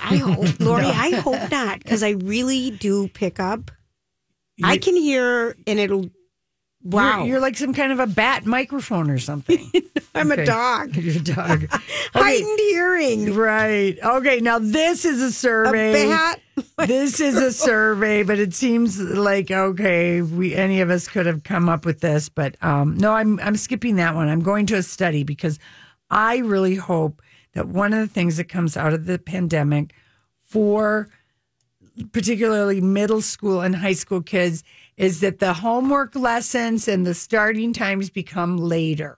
I 0.02 0.18
hope, 0.18 0.60
Lori. 0.60 0.86
I 0.86 1.12
hope 1.12 1.50
not, 1.52 1.80
because 1.80 2.04
I 2.04 2.12
really 2.12 2.72
do 2.72 3.08
pick 3.08 3.40
up. 3.40 3.72
I 4.64 4.78
can 4.78 4.96
hear, 4.96 5.56
and 5.66 5.80
it'll. 5.80 6.10
Wow, 6.84 7.20
You're, 7.20 7.28
you're 7.28 7.40
like 7.40 7.58
some 7.58 7.74
kind 7.74 7.92
of 7.92 8.00
a 8.00 8.08
bat 8.08 8.46
microphone 8.46 9.10
or 9.12 9.20
something. 9.20 9.72
I'm 10.16 10.32
Okay. 10.32 10.44
a 10.44 10.46
dog. 10.46 10.96
You're 10.96 11.18
a 11.18 11.20
dog. 11.20 11.68
Okay. 12.14 12.20
Heightened 12.20 12.60
hearing. 12.60 13.34
Right. 13.36 13.98
Okay. 14.04 14.42
Now 14.42 14.60
this 14.60 15.06
is 15.06 15.22
a 15.22 15.28
A 15.28 15.32
survey. 15.32 16.08
bat. 16.08 16.42
this 16.88 17.22
is 17.22 17.38
a 17.38 17.54
survey, 17.54 18.24
but 18.24 18.38
it 18.40 18.54
seems 18.54 19.00
like 19.00 19.50
okay, 19.52 20.22
we 20.22 20.54
any 20.56 20.82
of 20.82 20.90
us 20.90 21.08
could 21.08 21.26
have 21.26 21.44
come 21.44 21.70
up 21.70 21.86
with 21.86 22.02
this, 22.02 22.28
but 22.28 22.62
um, 22.62 22.98
no, 22.98 23.14
I'm 23.14 23.40
I'm 23.40 23.56
skipping 23.56 23.96
that 23.96 24.14
one. 24.16 24.28
I'm 24.28 24.42
going 24.42 24.66
to 24.68 24.76
a 24.76 24.84
study 24.84 25.24
because 25.24 25.58
I 26.10 26.40
really 26.40 26.76
hope 26.76 27.22
that 27.54 27.68
one 27.70 27.94
of 27.94 28.00
the 28.00 28.14
things 28.14 28.36
that 28.38 28.50
comes 28.50 28.76
out 28.76 28.92
of 28.94 29.06
the 29.06 29.18
pandemic 29.18 29.94
for 30.42 31.08
particularly 32.12 32.82
middle 32.82 33.22
school 33.22 33.62
and 33.62 33.76
high 33.76 33.94
school 33.94 34.22
kids 34.22 34.64
is 35.02 35.20
that 35.22 35.40
the 35.40 35.54
homework 35.54 36.16
lessons 36.16 36.88
and 36.88 37.08
the 37.08 37.16
starting 37.16 37.74
times 37.74 38.12
become 38.12 38.56
later. 38.58 39.18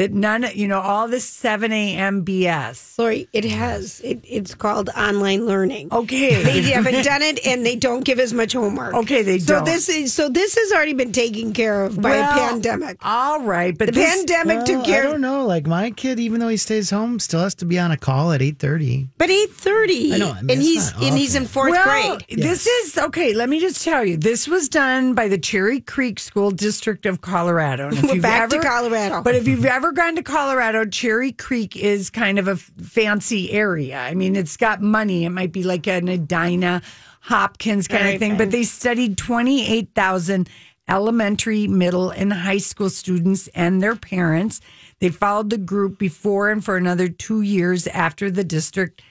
That 0.00 0.14
none, 0.14 0.46
you 0.54 0.66
know, 0.66 0.80
all 0.80 1.08
this 1.08 1.26
7 1.26 1.70
a.m. 1.70 2.24
BS. 2.24 2.98
Lori, 2.98 3.28
it 3.34 3.44
has. 3.44 4.00
It, 4.00 4.24
it's 4.26 4.54
called 4.54 4.88
online 4.96 5.44
learning. 5.44 5.92
Okay. 5.92 6.42
They 6.42 6.62
haven't 6.70 7.04
done 7.04 7.20
it, 7.20 7.46
and 7.46 7.66
they 7.66 7.76
don't 7.76 8.02
give 8.02 8.18
as 8.18 8.32
much 8.32 8.54
homework. 8.54 8.94
Okay, 8.94 9.20
they 9.20 9.38
so 9.38 9.56
don't. 9.56 9.66
this 9.66 9.90
is 9.90 10.14
so 10.14 10.30
this 10.30 10.54
has 10.54 10.72
already 10.72 10.94
been 10.94 11.12
taken 11.12 11.52
care 11.52 11.84
of 11.84 12.00
by 12.00 12.12
Well, 12.12 12.32
a 12.32 12.48
pandemic. 12.50 12.96
All 13.02 13.42
right, 13.42 13.76
but 13.76 13.88
The 13.88 13.92
this, 13.92 14.16
pandemic 14.16 14.56
Well, 14.56 14.66
took 14.66 14.84
care 14.86 15.02
I 15.02 15.10
don't 15.10 15.20
know. 15.20 15.44
Like 15.44 15.66
my 15.66 15.90
kid, 15.90 16.18
even 16.18 16.40
though 16.40 16.48
he 16.48 16.56
stays 16.56 16.88
home, 16.88 17.18
still 17.18 17.40
has 17.40 17.54
to 17.56 17.66
be 17.66 17.78
on 17.78 17.90
a 17.90 17.98
call 17.98 18.32
at 18.32 18.40
eight 18.40 18.58
thirty. 18.58 19.06
But 19.18 19.28
eight 19.28 19.50
thirty. 19.50 20.14
I 20.14 20.16
know, 20.16 20.30
I 20.30 20.40
mean, 20.40 20.50
and 20.52 20.62
he's 20.62 20.92
and 20.94 21.18
he's 21.18 21.34
in 21.34 21.44
fourth 21.44 21.72
well, 21.72 22.16
grade. 22.16 22.24
this 22.40 22.66
is 22.66 22.96
okay. 22.96 23.34
Let 23.34 23.50
me 23.50 23.60
just 23.60 23.84
tell 23.84 24.02
you, 24.02 24.16
this 24.16 24.48
was 24.48 24.70
done 24.70 25.12
by 25.12 25.28
the 25.28 25.36
Cherry 25.36 25.80
Creek 25.80 26.18
School 26.18 26.50
District 26.50 27.04
of 27.04 27.20
Colorado. 27.20 27.88
And 27.88 27.98
if 27.98 28.02
We're 28.04 28.14
you've 28.14 28.22
back 28.22 28.48
to 28.48 28.60
Colorado. 28.60 29.20
But 29.22 29.34
if 29.34 29.46
you've 29.46 29.66
ever 29.66 29.89
gone 29.92 30.16
to 30.16 30.22
Colorado, 30.22 30.84
Cherry 30.84 31.32
Creek 31.32 31.76
is 31.76 32.10
kind 32.10 32.38
of 32.38 32.48
a 32.48 32.56
fancy 32.56 33.52
area. 33.52 33.98
I 33.98 34.14
mean, 34.14 34.36
it's 34.36 34.56
got 34.56 34.80
money. 34.82 35.24
It 35.24 35.30
might 35.30 35.52
be 35.52 35.62
like 35.62 35.86
an 35.86 36.08
Edina 36.08 36.82
Hopkins 37.20 37.88
kind 37.88 38.08
of 38.08 38.18
thing. 38.18 38.36
But 38.36 38.50
they 38.50 38.62
studied 38.62 39.16
twenty 39.18 39.66
eight 39.66 39.90
thousand 39.94 40.48
elementary, 40.88 41.68
middle, 41.68 42.10
and 42.10 42.32
high 42.32 42.58
school 42.58 42.90
students 42.90 43.48
and 43.54 43.80
their 43.80 43.94
parents. 43.94 44.60
They 44.98 45.08
followed 45.08 45.50
the 45.50 45.58
group 45.58 45.98
before 45.98 46.50
and 46.50 46.64
for 46.64 46.76
another 46.76 47.08
two 47.08 47.42
years 47.42 47.86
after 47.86 48.30
the 48.30 48.44
district 48.44 49.02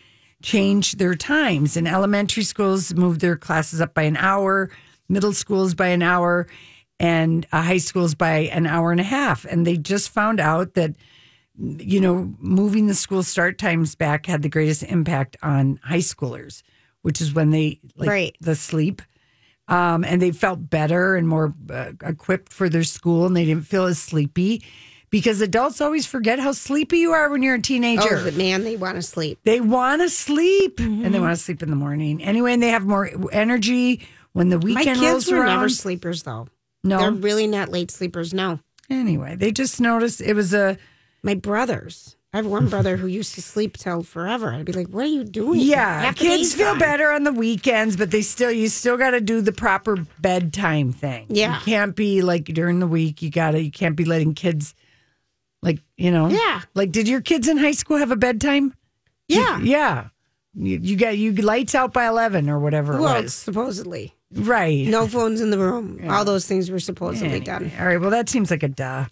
changed 0.41 0.99
their 0.99 1.15
times. 1.15 1.77
And 1.77 1.87
elementary 1.87 2.43
schools 2.43 2.93
moved 2.93 3.21
their 3.21 3.37
classes 3.37 3.79
up 3.79 3.93
by 3.93 4.03
an 4.03 4.17
hour, 4.17 4.69
middle 5.07 5.33
schools 5.33 5.73
by 5.73 5.87
an 5.87 6.01
hour, 6.01 6.47
and 6.99 7.47
uh, 7.51 7.62
high 7.62 7.77
schools 7.77 8.13
by 8.15 8.49
an 8.51 8.65
hour 8.67 8.91
and 8.91 8.99
a 8.99 9.03
half. 9.05 9.45
And 9.45 9.65
they 9.65 9.77
just 9.77 10.09
found 10.09 10.39
out 10.39 10.73
that, 10.73 10.95
you 11.57 11.99
know, 12.01 12.33
moving 12.39 12.88
the 12.88 12.93
school 12.95 13.23
start 13.23 13.57
times 13.57 13.95
back 13.95 14.25
had 14.25 14.41
the 14.41 14.49
greatest 14.49 14.83
impact 14.83 15.38
on 15.41 15.79
high 15.83 15.97
schoolers, 15.97 16.62
which 17.01 17.21
is 17.21 17.33
when 17.33 17.51
they 17.51 17.79
like 17.95 18.09
Right. 18.09 18.35
the 18.41 18.55
sleep 18.55 19.01
um, 19.67 20.03
and 20.03 20.21
they 20.21 20.31
felt 20.31 20.69
better 20.69 21.15
and 21.15 21.27
more 21.27 21.53
uh, 21.69 21.91
equipped 22.03 22.51
for 22.51 22.69
their 22.69 22.83
school, 22.83 23.25
and 23.27 23.35
they 23.35 23.45
didn't 23.45 23.67
feel 23.67 23.85
as 23.85 23.99
sleepy. 23.99 24.63
Because 25.12 25.41
adults 25.41 25.81
always 25.81 26.05
forget 26.05 26.38
how 26.39 26.51
sleepy 26.51 26.99
you 26.99 27.12
are 27.13 27.29
when 27.31 27.41
you're 27.41 27.55
a 27.55 27.62
teenager. 27.62 28.17
Oh, 28.17 28.23
but 28.23 28.35
man, 28.35 28.63
they 28.63 28.75
want 28.77 28.95
to 28.95 29.01
sleep. 29.01 29.39
They 29.43 29.59
want 29.59 30.01
to 30.03 30.09
sleep 30.09 30.77
Mm-hmm. 30.77 31.03
and 31.05 31.13
they 31.15 31.19
want 31.19 31.35
to 31.35 31.43
sleep 31.43 31.63
in 31.63 31.69
the 31.71 31.75
morning. 31.75 32.21
Anyway, 32.23 32.53
and 32.53 32.62
they 32.62 32.69
have 32.69 32.85
more 32.85 33.09
energy 33.31 34.07
when 34.33 34.49
the 34.49 34.57
My 34.59 34.63
weekend 34.63 34.99
kids 34.99 35.01
rolls 35.01 35.31
were 35.31 35.38
around. 35.39 35.47
never 35.57 35.69
sleepers, 35.69 36.21
though. 36.23 36.47
No. 36.83 36.99
They're 36.99 37.11
really 37.11 37.47
not 37.47 37.69
late 37.69 37.91
sleepers. 37.91 38.33
No, 38.33 38.59
Anyway, 38.89 39.35
they 39.35 39.51
just 39.51 39.79
noticed 39.79 40.19
it 40.21 40.33
was 40.33 40.53
a 40.53 40.77
my 41.23 41.35
brothers. 41.35 42.15
I 42.33 42.37
have 42.37 42.45
one 42.45 42.69
brother 42.69 42.97
who 42.97 43.07
used 43.07 43.33
to 43.35 43.41
sleep 43.41 43.75
till 43.75 44.03
forever. 44.03 44.51
I'd 44.53 44.65
be 44.65 44.71
like, 44.71 44.87
"What 44.89 45.05
are 45.05 45.07
you 45.07 45.23
doing?" 45.23 45.59
yeah. 45.61 46.01
Half 46.01 46.15
Kids 46.17 46.53
feel 46.53 46.67
gone. 46.71 46.79
better 46.79 47.11
on 47.11 47.23
the 47.23 47.31
weekends, 47.33 47.97
but 47.97 48.11
they 48.11 48.21
still 48.21 48.51
you 48.51 48.69
still 48.69 48.97
got 48.97 49.11
to 49.11 49.21
do 49.21 49.41
the 49.41 49.51
proper 49.51 49.97
bedtime 50.19 50.91
thing. 50.93 51.25
Yeah. 51.29 51.55
you 51.59 51.65
can't 51.65 51.95
be 51.95 52.21
like 52.21 52.45
during 52.45 52.79
the 52.79 52.87
week. 52.87 53.21
You 53.23 53.29
got 53.31 53.51
to 53.51 53.61
you 53.61 53.71
can't 53.71 53.95
be 53.95 54.05
letting 54.05 54.35
kids 54.35 54.75
like 55.63 55.79
you 55.97 56.11
know 56.11 56.29
Yeah. 56.29 56.61
like 56.75 56.91
did 56.91 57.07
your 57.07 57.21
kids 57.21 57.47
in 57.47 57.57
high 57.57 57.71
school 57.73 57.97
have 57.97 58.11
a 58.11 58.15
bedtime? 58.15 58.73
Yeah. 59.27 59.59
Yeah. 59.59 60.07
You, 60.55 60.79
you 60.81 60.95
got 60.97 61.17
you 61.17 61.31
lights 61.33 61.73
out 61.75 61.93
by 61.93 62.07
eleven 62.07 62.49
or 62.49 62.59
whatever 62.59 62.97
it 62.97 63.01
Well, 63.01 63.21
was. 63.23 63.33
supposedly, 63.33 64.13
Right. 64.33 64.87
no 64.87 65.07
phones 65.07 65.41
in 65.41 65.49
the 65.49 65.57
room. 65.59 65.99
All 66.09 66.23
those 66.25 66.45
things 66.45 66.69
were 66.69 66.79
supposedly 66.79 67.39
done. 67.39 67.71
All 67.79 67.87
right. 67.87 67.99
Well, 67.99 68.11
that 68.11 68.29
seems 68.29 68.51
like 68.51 68.63
a 68.63 68.67
duh. 68.67 69.05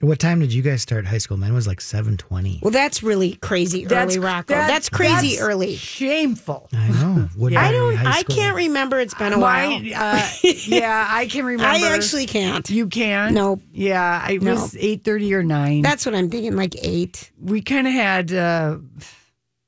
What 0.00 0.18
time 0.18 0.40
did 0.40 0.52
you 0.52 0.62
guys 0.62 0.82
start 0.82 1.06
high 1.06 1.18
school? 1.18 1.36
Mine 1.36 1.54
was 1.54 1.68
like 1.68 1.80
seven 1.80 2.16
twenty. 2.16 2.58
Well, 2.60 2.72
that's 2.72 3.04
really 3.04 3.36
crazy 3.36 3.86
early, 3.86 4.18
Rocco. 4.18 4.52
that- 4.52 4.66
that's 4.66 4.88
crazy 4.88 5.36
that's 5.36 5.40
early. 5.42 5.76
Shameful. 5.76 6.68
I 6.72 6.88
know. 6.88 7.28
What 7.36 7.56
I 7.56 7.70
don't. 7.70 7.96
I 8.04 8.24
can't 8.24 8.56
remember. 8.56 8.98
It's 8.98 9.14
been 9.14 9.32
a 9.32 9.38
while. 9.38 9.70
Uh, 9.76 10.28
yeah, 10.42 11.06
I 11.08 11.26
can 11.26 11.44
remember. 11.44 11.86
I 11.86 11.94
actually 11.94 12.26
can't. 12.26 12.68
You 12.68 12.88
can? 12.88 13.34
Nope. 13.34 13.60
Yeah, 13.72 14.28
it 14.28 14.42
No. 14.42 14.54
was 14.54 14.76
eight 14.76 15.04
thirty 15.04 15.32
or 15.34 15.44
nine. 15.44 15.82
That's 15.82 16.04
what 16.04 16.16
I'm 16.16 16.28
thinking. 16.30 16.56
Like 16.56 16.74
eight. 16.82 17.30
we 17.40 17.62
kind 17.62 17.86
of 17.86 17.92
had. 17.92 18.32
Uh, 18.32 18.78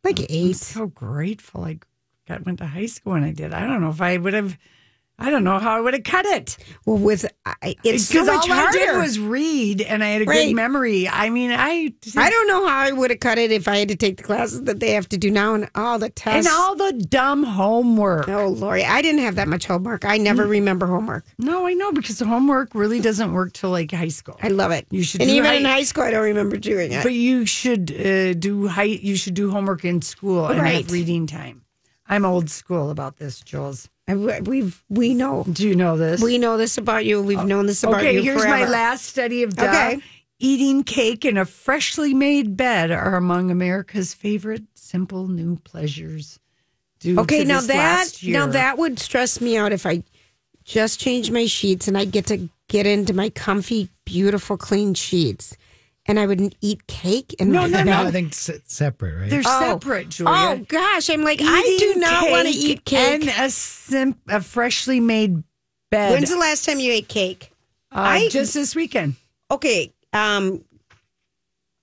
Like 0.02 0.18
I'm 0.18 0.26
eight. 0.30 0.56
so 0.56 0.88
grateful. 0.88 1.62
I 1.62 1.78
got 2.26 2.44
went 2.46 2.58
to 2.58 2.66
high 2.66 2.86
school 2.86 3.14
and 3.14 3.24
I 3.24 3.32
did. 3.32 3.52
I 3.52 3.66
don't 3.66 3.80
know 3.80 3.90
if 3.90 4.00
I 4.00 4.16
would 4.16 4.34
have. 4.34 4.56
I 5.16 5.30
don't 5.30 5.44
know 5.44 5.60
how 5.60 5.76
I 5.76 5.80
would 5.80 5.94
have 5.94 6.02
cut 6.02 6.26
it. 6.26 6.56
Well, 6.86 6.96
with 6.98 7.24
I, 7.46 7.76
it's 7.84 8.08
Because 8.08 8.28
all 8.28 8.36
harder. 8.48 8.76
I 8.80 8.84
did 8.86 8.96
was 8.98 9.16
read, 9.20 9.80
and 9.80 10.02
I 10.02 10.08
had 10.08 10.22
a 10.22 10.24
Right. 10.24 10.48
good 10.48 10.56
memory. 10.56 11.08
I 11.08 11.30
mean, 11.30 11.52
I 11.52 11.94
I 12.16 12.30
don't 12.30 12.48
know 12.48 12.66
how 12.66 12.78
I 12.78 12.90
would 12.90 13.10
have 13.10 13.20
cut 13.20 13.38
it 13.38 13.52
if 13.52 13.68
I 13.68 13.76
had 13.76 13.86
to 13.90 13.94
take 13.94 14.16
the 14.16 14.24
classes 14.24 14.64
that 14.64 14.80
they 14.80 14.90
have 14.90 15.08
to 15.10 15.16
do 15.16 15.30
now 15.30 15.54
and 15.54 15.70
all 15.76 16.00
the 16.00 16.10
tests 16.10 16.48
and 16.48 16.52
all 16.52 16.74
the 16.74 16.92
dumb 16.94 17.44
homework. 17.44 18.28
oh, 18.28 18.48
Lori, 18.48 18.84
I 18.84 19.02
didn't 19.02 19.20
have 19.20 19.36
that 19.36 19.46
much 19.46 19.66
homework. 19.66 20.04
I 20.04 20.16
never 20.18 20.48
remember 20.48 20.86
homework. 20.88 21.24
No, 21.38 21.64
I 21.64 21.74
know 21.74 21.92
because 21.92 22.18
the 22.18 22.26
homework 22.26 22.74
really 22.74 22.98
doesn't 23.00 23.32
work 23.32 23.52
till 23.52 23.70
like 23.70 23.92
high 23.92 24.08
school. 24.08 24.36
I 24.42 24.48
love 24.48 24.72
it. 24.72 24.84
You 24.90 25.04
should 25.04 25.20
and 25.20 25.30
even 25.30 25.44
high- 25.44 25.54
in 25.58 25.64
high 25.64 25.84
school, 25.84 26.02
I 26.02 26.10
don't 26.10 26.24
remember 26.24 26.56
doing 26.56 26.90
it. 26.90 27.04
But 27.04 27.12
you 27.14 27.46
should 27.46 27.92
uh, 27.92 28.34
do 28.34 28.66
high. 28.66 28.82
You 28.82 29.14
should 29.14 29.34
do 29.34 29.52
homework 29.52 29.84
in 29.84 30.02
school 30.02 30.46
and 30.48 30.60
Right. 30.60 30.78
have 30.78 30.90
reading 30.90 31.28
time. 31.28 31.60
I'm 32.06 32.24
old 32.24 32.50
school 32.50 32.90
about 32.90 33.16
this, 33.16 33.40
Jules. 33.40 33.88
I, 34.06 34.14
we've 34.14 34.82
we 34.90 35.14
know 35.14 35.44
Do 35.50 35.66
you 35.66 35.74
know 35.74 35.96
this? 35.96 36.22
we 36.22 36.36
know 36.36 36.58
this 36.58 36.76
about 36.76 37.06
you. 37.06 37.22
We've 37.22 37.38
oh. 37.38 37.44
known 37.44 37.66
this 37.66 37.82
about 37.82 38.00
okay, 38.00 38.12
you 38.12 38.18
Okay, 38.20 38.28
here's 38.28 38.44
my 38.44 38.66
last 38.66 39.06
study 39.06 39.42
of 39.42 39.56
duh. 39.56 39.64
Okay. 39.64 40.00
Eating 40.38 40.84
cake 40.84 41.24
in 41.24 41.38
a 41.38 41.44
freshly 41.44 42.12
made 42.12 42.56
bed 42.56 42.90
are 42.90 43.16
among 43.16 43.50
America's 43.50 44.12
favorite 44.12 44.64
simple 44.74 45.28
new 45.28 45.56
pleasures. 45.56 46.38
Okay, 47.06 47.44
now 47.44 47.60
this 47.60 47.66
that 47.68 48.10
now 48.24 48.46
that 48.46 48.78
would 48.78 48.98
stress 48.98 49.40
me 49.40 49.56
out 49.56 49.72
if 49.72 49.86
I 49.86 50.02
just 50.64 51.00
changed 51.00 51.32
my 51.32 51.46
sheets 51.46 51.88
and 51.88 51.96
I 51.96 52.04
get 52.04 52.26
to 52.26 52.48
get 52.68 52.86
into 52.86 53.14
my 53.14 53.30
comfy, 53.30 53.90
beautiful, 54.04 54.56
clean 54.56 54.94
sheets, 54.94 55.56
and 56.06 56.18
I 56.20 56.26
wouldn't 56.26 56.54
eat 56.60 56.86
cake. 56.86 57.34
And 57.38 57.50
No, 57.52 57.66
no, 57.66 57.82
No, 57.82 58.02
no. 58.02 58.08
I 58.08 58.10
think 58.10 58.28
it's 58.28 58.50
separate, 58.72 59.18
right? 59.20 59.30
they're 59.30 59.42
Oh. 59.46 59.78
separate, 59.78 60.08
Julia. 60.10 60.32
Oh 60.34 60.56
gosh, 60.68 61.08
I'm 61.10 61.22
like 61.22 61.40
I 61.42 61.76
do 61.78 61.94
not 62.00 62.30
want 62.30 62.48
to 62.48 62.54
eat 62.54 62.84
cake. 62.84 63.22
and 63.26 63.46
a 63.46 63.50
sim- 63.50 64.16
a 64.28 64.40
freshly 64.40 65.00
made 65.00 65.42
bed. 65.90 66.12
When's 66.12 66.30
the 66.30 66.36
last 66.38 66.64
time 66.64 66.78
you 66.80 66.92
ate 66.92 67.08
cake? 67.08 67.50
uh, 67.92 68.00
I- 68.00 68.28
just 68.28 68.54
this 68.54 68.74
weekend. 68.74 69.14
Okay, 69.50 69.92
um, 70.12 70.64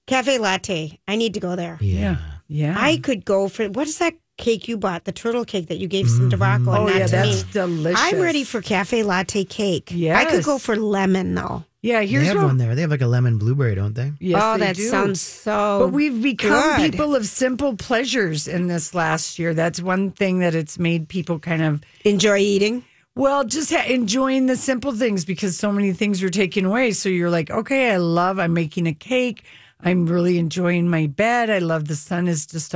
cafe 0.08 0.38
latte. 0.38 1.00
I 1.08 1.16
need 1.16 1.34
to 1.36 1.40
go 1.40 1.56
there. 1.56 1.78
yeah. 1.82 2.18
Yeah. 2.48 2.76
I 2.78 2.98
could 2.98 3.24
go 3.24 3.48
for 3.48 3.70
what 3.70 3.88
is 3.88 4.00
that 4.00 4.14
cake 4.38 4.68
you 4.68 4.76
bought? 4.76 5.06
The 5.06 5.14
turtle 5.14 5.46
cake 5.46 5.68
that 5.70 5.78
you 5.78 5.88
gave 5.88 6.10
some 6.10 6.30
to 6.32 6.36
Rocco 6.36 6.72
and 6.72 6.80
Oh 6.80 6.86
not 6.88 6.96
yeah, 6.98 7.08
that's 7.08 7.46
me. 7.46 7.52
delicious. 7.54 8.02
I'm 8.04 8.20
ready 8.20 8.44
for 8.44 8.62
cafe 8.62 9.04
latte 9.04 9.46
cake. 9.46 9.90
Yeah, 9.94 10.20
I 10.20 10.26
could 10.26 10.44
go 10.44 10.58
for 10.58 10.76
lemon 10.76 11.34
though. 11.34 11.64
Yeah, 11.84 12.00
They 12.02 12.08
here's 12.08 12.28
have 12.28 12.38
what. 12.38 12.46
one 12.46 12.58
there. 12.58 12.76
They 12.76 12.82
have 12.82 12.92
like 12.92 13.02
a 13.02 13.08
lemon 13.08 13.38
blueberry, 13.40 13.74
don't 13.76 13.96
they? 13.96 14.14
Yes, 14.20 14.40
oh, 14.44 14.54
they 14.58 14.66
that 14.68 14.76
do. 14.76 14.88
sounds 14.88 15.20
so. 15.20 15.80
But 15.82 15.88
we've 15.94 16.22
become 16.22 16.78
good. 16.78 16.92
people 16.92 17.16
of 17.16 17.26
simple 17.26 17.76
pleasures 17.76 18.48
in 18.48 18.68
this 18.68 18.94
last 18.94 19.40
year. 19.40 19.54
That's 19.56 19.82
one 19.82 20.12
thing 20.12 20.40
that 20.40 20.54
it's 20.54 20.78
made 20.78 21.10
people 21.10 21.40
kind 21.40 21.64
of 21.64 21.82
enjoy 22.06 22.38
eating. 22.38 22.84
well, 23.16 23.44
just 23.44 23.72
ha- 23.74 23.86
enjoying 23.88 24.46
the 24.46 24.56
simple 24.56 24.92
things 24.94 25.26
because 25.26 25.58
so 25.58 25.72
many 25.72 25.92
things 25.92 26.22
were 26.22 26.30
taken 26.30 26.66
away. 26.66 26.92
So 26.92 27.10
you're 27.10 27.32
like, 27.32 27.50
okay, 27.50 27.92
I 27.92 27.98
love. 27.98 28.38
I'm 28.38 28.54
making 28.54 28.86
a 28.88 28.94
cake. 28.94 29.44
I'm 29.84 30.06
really 30.06 30.38
enjoying 30.38 30.88
my 30.88 31.08
bed. 31.08 31.50
I 31.50 31.58
love 31.58 31.88
the 31.88 31.96
sun 31.96 32.28
is 32.28 32.46
just 32.46 32.76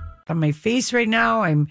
On 0.31 0.39
my 0.39 0.51
face 0.51 0.91
right 0.93 1.07
now. 1.09 1.43
I'm 1.43 1.67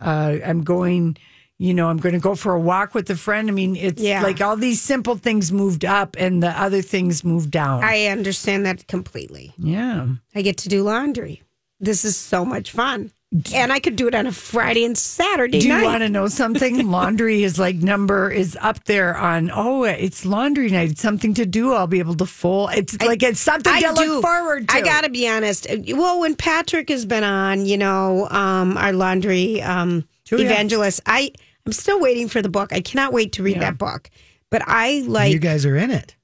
uh, 0.00 0.38
I'm 0.44 0.62
going. 0.62 1.16
You 1.62 1.74
know, 1.74 1.88
I'm 1.90 1.98
going 1.98 2.14
to 2.14 2.18
go 2.20 2.34
for 2.34 2.54
a 2.54 2.58
walk 2.58 2.94
with 2.94 3.10
a 3.10 3.14
friend. 3.16 3.46
I 3.50 3.52
mean, 3.52 3.76
it's 3.76 4.00
Yeah. 4.00 4.22
like 4.22 4.40
all 4.40 4.56
these 4.56 4.80
simple 4.80 5.14
things 5.16 5.52
moved 5.52 5.84
up 5.84 6.16
and 6.18 6.42
the 6.42 6.48
other 6.58 6.80
things 6.80 7.22
moved 7.22 7.50
down. 7.50 7.84
I 7.84 8.06
understand 8.06 8.64
that 8.64 8.86
completely. 8.88 9.52
yeah. 9.58 10.06
I 10.34 10.40
get 10.40 10.56
to 10.56 10.70
do 10.70 10.82
laundry. 10.82 11.42
This 11.78 12.02
is 12.06 12.16
so 12.16 12.46
much 12.46 12.70
fun. 12.70 13.12
And 13.54 13.72
I 13.72 13.78
could 13.78 13.94
do 13.94 14.08
it 14.08 14.14
on 14.14 14.26
a 14.26 14.32
Friday 14.32 14.84
and 14.84 14.98
Saturday 14.98 15.60
Do 15.60 15.68
you 15.68 15.84
want 15.84 16.02
to 16.02 16.08
know 16.08 16.26
something? 16.26 16.88
laundry 16.90 17.44
is 17.44 17.60
like 17.60 17.76
number 17.76 18.28
is 18.28 18.58
up 18.60 18.82
there 18.84 19.16
on. 19.16 19.52
Oh, 19.54 19.84
it's 19.84 20.26
laundry 20.26 20.68
night. 20.68 20.90
It's 20.90 21.00
something 21.00 21.34
to 21.34 21.46
do. 21.46 21.72
I'll 21.72 21.86
be 21.86 22.00
able 22.00 22.16
to 22.16 22.26
fold. 22.26 22.70
It's 22.72 23.00
like 23.00 23.22
it's 23.22 23.38
something 23.38 23.72
to 23.72 23.92
look 23.92 24.22
forward 24.22 24.68
to. 24.68 24.74
I 24.74 24.80
got 24.80 25.02
to 25.02 25.10
be 25.10 25.28
honest. 25.28 25.68
Well, 25.94 26.18
when 26.18 26.34
Patrick 26.34 26.88
has 26.88 27.06
been 27.06 27.22
on, 27.22 27.66
you 27.66 27.78
know, 27.78 28.28
um, 28.30 28.76
our 28.76 28.92
laundry 28.92 29.62
um, 29.62 30.04
evangelist, 30.32 31.00
I 31.06 31.30
I'm 31.66 31.72
still 31.72 32.00
waiting 32.00 32.26
for 32.26 32.42
the 32.42 32.48
book. 32.48 32.72
I 32.72 32.80
cannot 32.80 33.12
wait 33.12 33.32
to 33.34 33.44
read 33.44 33.56
Yeah. 33.56 33.60
that 33.70 33.78
book. 33.78 34.10
But 34.50 34.62
I 34.66 35.04
like 35.06 35.32
you 35.32 35.38
guys 35.38 35.64
are 35.64 35.76
in 35.76 35.92
it. 35.92 36.16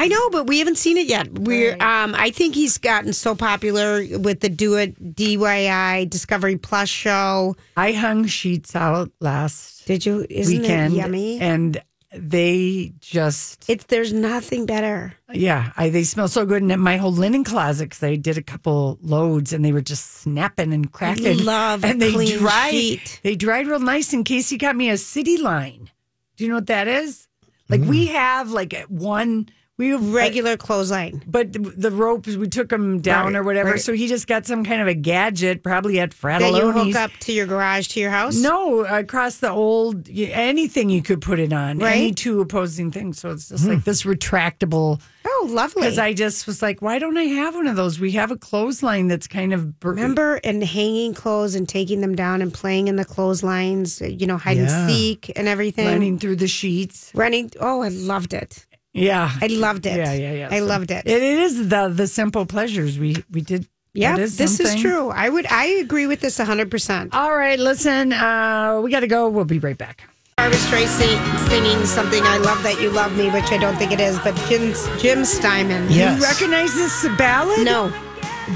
I 0.00 0.06
know, 0.08 0.30
but 0.30 0.46
we 0.46 0.60
haven't 0.60 0.78
seen 0.78 0.96
it 0.96 1.06
yet. 1.08 1.26
We're 1.38 1.72
um 1.74 2.14
I 2.14 2.30
think 2.30 2.54
he's 2.54 2.78
gotten 2.78 3.12
so 3.12 3.34
popular 3.34 4.04
with 4.18 4.40
the 4.40 4.48
Do 4.48 4.76
It 4.76 5.16
DIY 5.16 6.08
Discovery 6.08 6.56
Plus 6.56 6.88
show. 6.88 7.56
I 7.76 7.92
hung 7.92 8.26
sheets 8.26 8.76
out 8.76 9.10
last 9.20 9.86
Did 9.86 10.06
you 10.06 10.24
isn't 10.30 10.60
weekend, 10.62 10.94
it 10.94 10.98
yummy? 10.98 11.40
and 11.40 11.82
they 12.14 12.92
just 13.00 13.68
It's 13.68 13.84
there's 13.86 14.12
nothing 14.14 14.64
better. 14.66 15.12
Yeah, 15.32 15.72
I, 15.76 15.90
they 15.90 16.04
smell 16.04 16.28
so 16.28 16.46
good. 16.46 16.62
And 16.62 16.80
my 16.82 16.96
whole 16.96 17.12
linen 17.12 17.44
closet, 17.44 17.90
'cause 17.90 17.98
they 17.98 18.16
did 18.16 18.38
a 18.38 18.42
couple 18.42 18.98
loads 19.02 19.52
and 19.52 19.62
they 19.64 19.72
were 19.72 19.82
just 19.82 20.06
snapping 20.22 20.72
and 20.72 20.90
cracking. 20.90 21.44
love 21.44 21.84
and 21.84 22.00
they 22.00 22.12
dried. 22.38 22.70
sheet. 22.72 23.20
They 23.22 23.36
dried 23.36 23.66
real 23.66 23.80
nice. 23.80 24.12
And 24.14 24.24
Casey 24.24 24.56
got 24.56 24.74
me 24.74 24.88
a 24.88 24.96
city 24.96 25.36
line. 25.36 25.90
Do 26.36 26.44
you 26.44 26.50
know 26.50 26.56
what 26.56 26.68
that 26.68 26.88
is? 26.88 27.26
Like 27.68 27.82
we 27.82 28.06
have 28.06 28.50
like 28.52 28.72
one. 28.88 29.48
We 29.78 29.90
have 29.90 30.12
Regular 30.12 30.56
clothesline. 30.56 31.22
but 31.26 31.52
the, 31.52 31.60
the 31.60 31.90
ropes 31.92 32.34
we 32.36 32.48
took 32.48 32.68
them 32.68 33.00
down 33.00 33.26
Right, 33.34 33.36
or 33.36 33.44
whatever. 33.44 33.70
right. 33.70 33.80
So 33.80 33.92
he 33.92 34.08
just 34.08 34.26
got 34.26 34.44
some 34.44 34.64
kind 34.64 34.82
of 34.82 34.88
a 34.88 34.94
gadget, 34.94 35.62
probably 35.62 36.00
at 36.00 36.10
That 36.10 36.40
you 36.40 36.48
Fratallone's. 36.48 36.86
hook 36.88 36.96
up 36.96 37.10
to 37.20 37.32
your 37.32 37.46
garage 37.46 37.86
to 37.88 38.00
your 38.00 38.10
house? 38.10 38.36
No, 38.36 38.84
across 38.84 39.36
the 39.36 39.50
old 39.50 40.08
anything 40.10 40.90
you 40.90 41.00
could 41.02 41.20
put 41.20 41.38
it 41.38 41.52
on. 41.52 41.78
Right. 41.78 41.96
Any 41.96 42.12
two 42.12 42.40
opposing 42.40 42.90
things. 42.90 43.20
So 43.20 43.30
it's 43.30 43.48
just 43.50 43.66
like 43.66 43.78
hmm. 43.78 43.84
this 43.84 44.02
retractable. 44.02 45.00
Oh, 45.24 45.28
Oh, 45.40 45.46
lovely. 45.50 45.82
Because 45.82 45.98
I 45.98 46.14
just 46.14 46.48
was 46.48 46.62
like, 46.62 46.82
why 46.82 46.98
don't 46.98 47.16
I 47.16 47.22
have 47.22 47.54
one 47.54 47.68
of 47.68 47.76
those? 47.76 48.00
We 48.00 48.10
have 48.12 48.32
a 48.32 48.36
clothesline 48.36 49.06
that's 49.06 49.28
kind 49.28 49.52
of 49.52 49.78
bur- 49.78 49.90
Remember 49.90 50.40
and 50.42 50.64
hanging 50.64 51.14
clothes 51.14 51.54
and 51.54 51.68
taking 51.68 52.00
them 52.00 52.16
down 52.16 52.42
and 52.42 52.52
playing 52.52 52.88
in 52.88 52.96
the 52.96 53.04
clotheslines, 53.04 54.02
uh, 54.02 54.06
you 54.06 54.26
know, 54.26 54.36
hide 54.36 54.56
Yeah. 54.56 54.62
and 54.86 54.90
seek 54.90 55.30
and 55.36 55.46
everything. 55.46 55.86
running 55.86 56.18
through 56.18 56.36
the 56.36 56.48
sheets. 56.48 57.12
Running. 57.14 57.52
Oh, 57.60 57.82
I 57.82 57.88
loved 57.88 58.32
it. 58.34 58.66
Yeah, 58.98 59.30
I 59.40 59.46
loved 59.46 59.86
it. 59.86 59.96
Yeah, 59.96 60.12
yeah, 60.12 60.32
yeah. 60.32 60.48
I 60.50 60.58
So 60.58 60.66
loved 60.66 60.90
it. 60.90 61.06
It 61.06 61.22
is 61.22 61.68
the 61.68 61.88
the 61.88 62.06
simple 62.06 62.46
pleasures 62.46 62.98
we 62.98 63.16
we 63.30 63.40
did. 63.40 63.66
Yeah, 63.94 64.16
that 64.16 64.22
is 64.22 64.36
this 64.36 64.60
is 64.60 64.74
true. 64.80 65.08
I 65.10 65.28
would. 65.28 65.46
I 65.46 65.64
agree 65.82 66.06
with 66.06 66.20
this 66.20 66.38
100%. 66.38 67.14
All 67.14 67.34
right, 67.36 67.58
listen, 67.58 68.12
uh, 68.12 68.80
we 68.84 68.90
got 68.90 69.00
to 69.00 69.08
go. 69.08 69.28
We'll 69.28 69.44
be 69.44 69.58
right 69.58 69.76
back. 69.78 70.04
Barbra 70.36 70.56
Streisand 70.58 71.48
singing 71.48 71.84
something 71.84 72.22
I 72.22 72.38
love 72.38 72.62
that 72.62 72.80
you 72.80 72.90
love 72.90 73.16
me, 73.16 73.28
which 73.30 73.50
I 73.50 73.58
don't 73.58 73.74
think 73.76 73.90
it 73.90 73.98
is, 73.98 74.16
but 74.20 74.36
Jim, 74.46 74.72
Jim 75.00 75.24
Steinman. 75.24 75.90
Yes. 75.90 76.20
You 76.20 76.24
recognize 76.24 76.72
this 76.74 77.08
ballad? 77.18 77.64
No, 77.64 77.90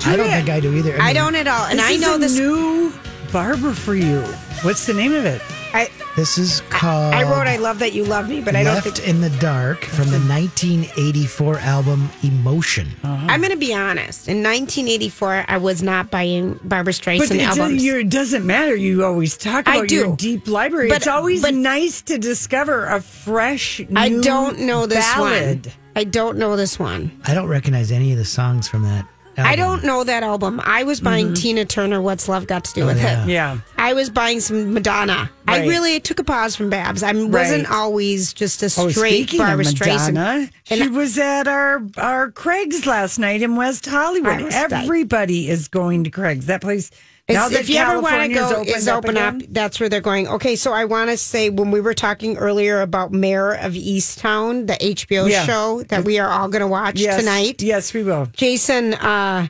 I 0.07 0.15
don't 0.17 0.29
think 0.31 0.49
I 0.49 0.61
do 0.61 0.77
either. 0.77 0.95
I 1.01 1.07
mean, 1.07 1.15
don't 1.17 1.35
at 1.35 1.49
all. 1.49 1.67
And 1.67 1.81
This 1.81 1.89
I 1.89 1.93
is 1.93 2.01
know 2.01 2.15
a 2.15 2.19
this. 2.19 2.39
new 2.39 2.93
Barbra 3.33 3.75
for 3.75 3.97
you. 3.97 4.21
What's 4.63 4.87
the 4.87 4.95
name 4.95 5.13
of 5.13 5.25
it? 5.25 5.43
I, 5.75 5.89
This 6.17 6.37
is 6.39 6.61
called 6.69 7.15
I 7.15 7.23
wrote 7.23 7.47
I 7.47 7.57
love 7.57 7.79
that 7.79 7.93
you 7.95 8.05
love 8.05 8.29
me, 8.29 8.41
but 8.41 8.55
I 8.55 8.63
don't 8.65 8.75
Left 8.75 8.99
think. 8.99 9.09
in 9.09 9.21
the 9.21 9.31
Dark 9.39 9.85
from 9.85 10.07
the 10.11 10.19
1984 10.21 11.59
album 11.59 12.09
Emotion. 12.23 12.89
Uh-huh. 13.03 13.27
I'm 13.29 13.41
going 13.41 13.53
to 13.53 13.57
be 13.57 13.75
honest. 13.75 14.29
In 14.29 14.39
1984, 14.43 15.47
I 15.49 15.57
was 15.57 15.83
not 15.83 16.11
buying 16.11 16.59
Barbra 16.65 16.93
But 16.93 17.03
Streisand 17.03 17.35
it, 17.37 17.41
albums. 17.43 17.83
you- 17.83 17.99
it 18.01 18.11
doesn't 18.11 18.45
matter. 18.47 18.75
You 18.77 19.05
always 19.05 19.37
talk 19.37 19.67
I 19.69 19.77
about 19.77 19.89
do. 19.89 19.95
your 19.95 20.17
deep 20.17 20.47
library. 20.49 20.89
But- 20.89 20.99
it's 20.99 21.07
always 21.07 21.43
but- 21.43 21.55
nice 21.55 22.03
to 22.03 22.19
discover 22.19 22.87
a 22.87 23.01
fresh. 23.01 23.81
New 23.81 23.87
I 23.97 24.09
don't 24.21 24.61
know 24.61 24.87
this 24.87 25.05
ballad. 25.15 25.67
one. 25.67 25.75
I 25.95 26.05
don't 26.05 26.39
know 26.39 26.57
this 26.57 26.79
one. 26.79 27.11
I 27.27 27.35
don't 27.35 27.49
recognize 27.49 27.93
any 27.93 28.13
of 28.13 28.19
the 28.19 28.25
songs 28.25 28.67
from 28.69 28.83
that 28.85 29.07
album. 29.37 29.53
I 29.53 29.57
don't 29.57 29.85
know 29.85 30.05
that 30.05 30.23
album. 30.23 30.61
I 30.65 30.83
was 30.85 31.01
buying 31.01 31.27
mm-hmm. 31.27 31.35
Tina 31.35 31.65
Turner. 31.65 32.01
What's 32.03 32.29
love 32.29 32.47
got 32.47 32.65
to 32.65 32.73
do 32.75 32.83
Oh, 32.83 32.87
with 32.87 32.99
yeah. 32.99 33.25
it? 33.25 33.29
Yeah. 33.29 33.59
I 33.79 33.95
was 33.95 34.11
buying 34.11 34.41
some 34.41 34.73
Madonna. 34.75 35.31
I 35.49 35.67
really 35.67 36.01
took 36.01 36.19
a 36.19 36.25
pause 36.25 36.55
from 36.57 36.71
Babs. 36.71 37.03
I 37.03 37.13
wasn't 37.13 37.69
Right. 37.69 37.75
always 37.77 38.33
just 38.33 38.63
a 38.63 38.67
Oh, 38.81 38.89
straight 38.91 39.29
speaking 39.29 39.39
Barbra 39.39 39.67
of 39.67 39.73
Streisand. 39.73 40.15
Madonna, 40.15 40.51
she 40.65 40.89
was 40.89 41.19
at 41.19 41.49
our 41.49 41.83
our 41.97 42.31
Craig's 42.31 42.87
last 42.87 43.19
night 43.19 43.43
in 43.43 43.57
West 43.57 43.87
Hollywood. 43.87 44.53
Everybody 44.53 45.49
is 45.49 45.69
going 45.69 46.05
to 46.05 46.11
Craig's. 46.11 46.47
That 46.47 46.61
place 46.61 46.91
It's- 47.29 47.53
if 47.53 47.69
you 47.69 47.77
ever 47.77 48.01
want 48.01 48.23
to 48.23 48.35
go, 48.35 48.63
is 48.63 48.89
open 48.89 49.17
up. 49.17 49.37
again. 49.37 49.49
That's 49.53 49.79
where 49.79 49.89
they're 49.89 50.01
going. 50.01 50.27
Okay, 50.29 50.57
so 50.57 50.73
I 50.73 50.85
want 50.85 51.09
to 51.11 51.17
say 51.17 51.51
when 51.51 51.71
we 51.71 51.81
were 51.81 51.95
talking 51.95 52.37
earlier 52.37 52.81
about 52.81 53.13
Mare 53.13 53.53
of 53.53 53.75
Easttown, 53.75 54.67
the 54.67 54.75
HBO 54.75 55.27
Yeah. 55.31 55.47
show 55.47 55.83
that 55.85 56.05
we 56.05 56.19
are 56.19 56.29
all 56.29 56.49
going 56.49 56.61
to 56.61 56.67
watch 56.67 56.99
Yes, 56.99 57.21
tonight. 57.21 57.63
Yes, 57.63 57.95
we 57.95 58.03
will. 58.03 58.27
Jason, 58.33 58.95
uh, 58.95 59.47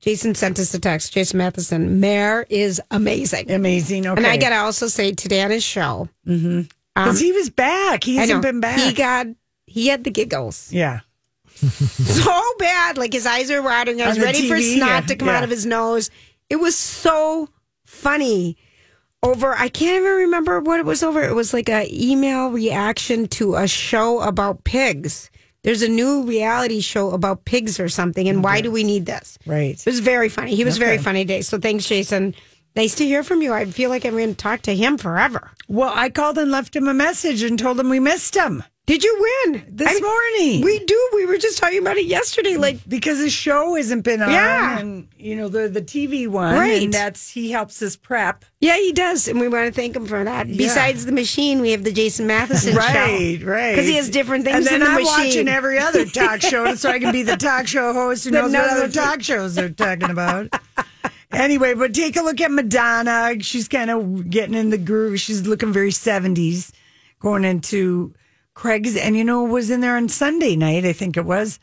Jason 0.00 0.34
sent 0.34 0.58
us 0.58 0.72
a 0.74 0.78
text. 0.78 1.14
Jason 1.14 1.38
Matheson, 1.38 1.98
Mayor 2.00 2.46
is 2.50 2.80
amazing. 2.90 3.50
Amazing. 3.50 4.06
Okay, 4.06 4.16
And 4.18 4.26
I 4.26 4.36
got 4.36 4.50
to 4.50 4.56
also 4.56 4.86
say 4.86 5.12
today 5.12 5.42
on 5.42 5.50
his 5.50 5.64
show, 5.64 6.08
because 6.24 6.66
um, 6.94 7.16
he 7.16 7.32
was 7.32 7.50
back. 7.50 8.04
He 8.04 8.16
hasn't 8.16 8.42
been 8.42 8.60
back. 8.60 8.78
He 8.78 8.92
got 8.92 9.26
he 9.64 9.88
had 9.88 10.04
the 10.04 10.10
giggles 10.10 10.70
yeah. 10.72 11.00
so 11.56 12.42
bad. 12.58 12.98
Like 12.98 13.12
his 13.12 13.26
eyes 13.26 13.50
are 13.50 13.62
watering. 13.62 14.00
I 14.00 14.08
was 14.08 14.20
ready 14.20 14.48
for 14.48 14.56
TV, 14.56 14.76
snot 14.76 14.88
yeah, 14.88 15.00
to 15.02 15.16
come 15.16 15.28
yeah. 15.28 15.38
out 15.38 15.44
of 15.44 15.50
his 15.50 15.66
nose. 15.66 16.10
It 16.48 16.56
was 16.56 16.76
so 16.76 17.48
funny. 17.84 18.56
Over, 19.22 19.54
I 19.54 19.68
can't 19.68 20.00
even 20.00 20.12
remember 20.12 20.60
what 20.60 20.78
it 20.78 20.86
was 20.86 21.02
over. 21.02 21.22
It 21.22 21.34
was 21.34 21.52
like 21.52 21.68
a 21.68 21.88
email 21.90 22.50
reaction 22.50 23.26
to 23.28 23.56
a 23.56 23.66
show 23.66 24.20
about 24.20 24.62
pigs. 24.64 25.30
There's 25.62 25.82
a 25.82 25.88
new 25.88 26.22
reality 26.22 26.80
show 26.80 27.10
about 27.10 27.44
pigs 27.44 27.80
or 27.80 27.88
something, 27.88 28.28
and 28.28 28.44
why 28.44 28.60
do 28.60 28.70
we 28.70 28.84
need 28.84 29.06
this? 29.06 29.36
Right. 29.46 29.70
It 29.70 29.86
was 29.86 29.98
very 29.98 30.28
funny. 30.28 30.54
He 30.54 30.64
was 30.64 30.78
very 30.78 30.98
funny 30.98 31.24
today. 31.24 31.40
So 31.40 31.58
thanks, 31.58 31.88
Jason. 31.88 32.36
Nice 32.76 32.94
to 32.96 33.04
hear 33.04 33.24
from 33.24 33.42
you. 33.42 33.52
I 33.52 33.64
feel 33.64 33.90
like 33.90 34.04
I'm 34.04 34.12
going 34.12 34.28
to 34.28 34.36
talk 34.36 34.60
to 34.62 34.76
him 34.76 34.96
forever. 34.96 35.50
Well, 35.66 35.92
I 35.92 36.10
called 36.10 36.38
and 36.38 36.52
left 36.52 36.76
him 36.76 36.86
a 36.86 36.94
message 36.94 37.42
and 37.42 37.58
told 37.58 37.80
him 37.80 37.88
we 37.88 37.98
missed 37.98 38.36
him 38.36 38.62
Did 38.86 39.02
you 39.02 39.16
win 39.44 39.64
this 39.68 39.88
I- 39.88 40.00
morning. 40.00 40.64
We 40.64 40.78
do. 40.84 41.08
We 41.14 41.26
were 41.26 41.38
just 41.38 41.58
talking 41.58 41.78
about 41.80 41.96
it 41.96 42.06
yesterday. 42.06 42.56
Like, 42.56 42.78
because 42.88 43.18
his 43.18 43.32
show 43.32 43.74
hasn't 43.74 44.04
been 44.04 44.22
on, 44.22 44.30
Yeah. 44.30 44.78
and 44.78 45.08
you 45.18 45.34
know 45.34 45.48
the 45.48 45.68
the 45.68 45.82
TV 45.82 46.28
one, 46.28 46.54
Right. 46.54 46.84
And 46.84 46.92
that's 46.94 47.28
he 47.30 47.50
helps 47.50 47.82
us 47.82 47.96
prep. 47.96 48.44
yeah, 48.60 48.76
he 48.76 48.92
does, 48.92 49.26
and 49.26 49.40
we 49.40 49.48
want 49.48 49.66
to 49.66 49.72
thank 49.72 49.96
him 49.96 50.06
for 50.06 50.22
that. 50.22 50.46
Besides 50.46 51.04
the 51.04 51.10
machine, 51.10 51.60
we 51.62 51.72
have 51.72 51.82
the 51.82 51.90
Jason 51.90 52.28
Matheson 52.28 52.74
show. 52.74 52.78
Right, 52.78 53.40
right. 53.42 53.72
Because 53.72 53.88
he 53.88 53.96
has 53.96 54.08
different 54.08 54.44
things 54.44 54.58
And 54.58 54.66
then 54.66 54.74
in 54.74 54.80
the 54.80 54.86
I'm 54.86 54.94
machine. 55.02 55.26
watching 55.26 55.48
every 55.48 55.80
other 55.80 56.04
talk 56.04 56.40
show, 56.40 56.76
so 56.76 56.88
I 56.88 57.00
can 57.00 57.10
be 57.10 57.24
the 57.24 57.36
talk 57.36 57.66
show 57.66 57.92
host 57.92 58.24
who 58.24 58.30
That 58.30 58.42
knows 58.50 58.52
what 58.52 58.70
other 58.84 58.88
talk 58.92 59.20
shows 59.30 59.56
they're 59.56 59.68
talking 59.68 60.10
about. 60.10 60.48
anyway, 61.32 61.74
but 61.74 61.92
take 61.92 62.16
a 62.16 62.22
look 62.22 62.40
at 62.40 62.52
Madonna. 62.52 63.34
She's 63.40 63.66
kind 63.66 63.90
of 63.90 64.30
getting 64.30 64.54
in 64.54 64.70
the 64.70 64.78
groove. 64.78 65.18
She's 65.20 65.44
looking 65.44 65.72
very 65.72 65.90
70s, 65.90 66.70
going 67.18 67.44
into 67.44 68.14
Craig's. 68.56 68.96
And 68.96 69.16
you 69.16 69.22
know, 69.22 69.44
was 69.44 69.70
in 69.70 69.80
there 69.80 69.96
on 69.96 70.08
Sunday 70.08 70.56
night, 70.56 70.84
I 70.84 70.92
think 70.92 71.16
it 71.16 71.24
was 71.24 71.60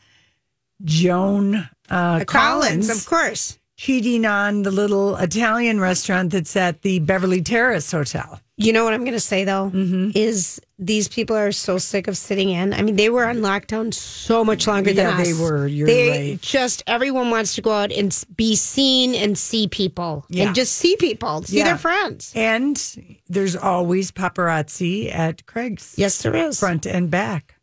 Joan 0.82 1.68
uh, 1.90 2.24
Collins, 2.24 2.26
Collins, 2.26 2.90
of 2.90 3.04
course. 3.04 3.58
cheating 3.76 4.24
on 4.24 4.62
the 4.62 4.70
little 4.70 5.16
Italian 5.16 5.80
restaurant 5.80 6.32
that's 6.32 6.56
at 6.56 6.80
the 6.80 7.00
Beverly 7.00 7.42
Terrace 7.42 7.90
Hotel. 7.92 8.40
You 8.56 8.72
know 8.72 8.84
what 8.84 8.94
I'm 8.94 9.00
going 9.00 9.14
to 9.14 9.20
say 9.20 9.42
though 9.44 9.70
Mm-hmm. 9.74 10.10
is 10.14 10.60
these 10.78 11.08
people 11.08 11.34
are 11.36 11.50
so 11.52 11.78
sick 11.78 12.06
of 12.08 12.16
sitting 12.16 12.50
in. 12.50 12.72
I 12.72 12.82
mean, 12.82 12.96
they 12.96 13.08
were 13.10 13.26
on 13.26 13.36
lockdown 13.38 13.92
so 13.94 14.44
much 14.44 14.66
longer 14.66 14.92
than 14.92 15.06
Yeah, 15.06 15.20
us. 15.20 15.26
they 15.26 15.32
were. 15.42 15.66
You're 15.66 15.86
they 15.86 16.10
right. 16.32 16.40
just 16.40 16.82
everyone 16.86 17.30
wants 17.30 17.54
to 17.56 17.62
go 17.62 17.72
out 17.72 17.90
and 17.92 18.16
be 18.36 18.54
seen 18.56 19.14
and 19.14 19.36
see 19.38 19.66
people 19.68 20.24
Yeah. 20.28 20.46
and 20.46 20.54
just 20.54 20.74
see 20.76 20.96
people, 20.96 21.42
see 21.42 21.58
Yeah. 21.58 21.64
their 21.64 21.78
friends. 21.78 22.32
And 22.36 22.80
there's 23.28 23.56
always 23.56 24.10
paparazzi 24.12 25.12
at 25.12 25.46
Craig's. 25.46 25.94
Yes, 25.96 26.22
there 26.22 26.34
is. 26.36 26.58
Front 26.60 26.86
and 26.86 27.10
back. 27.10 27.53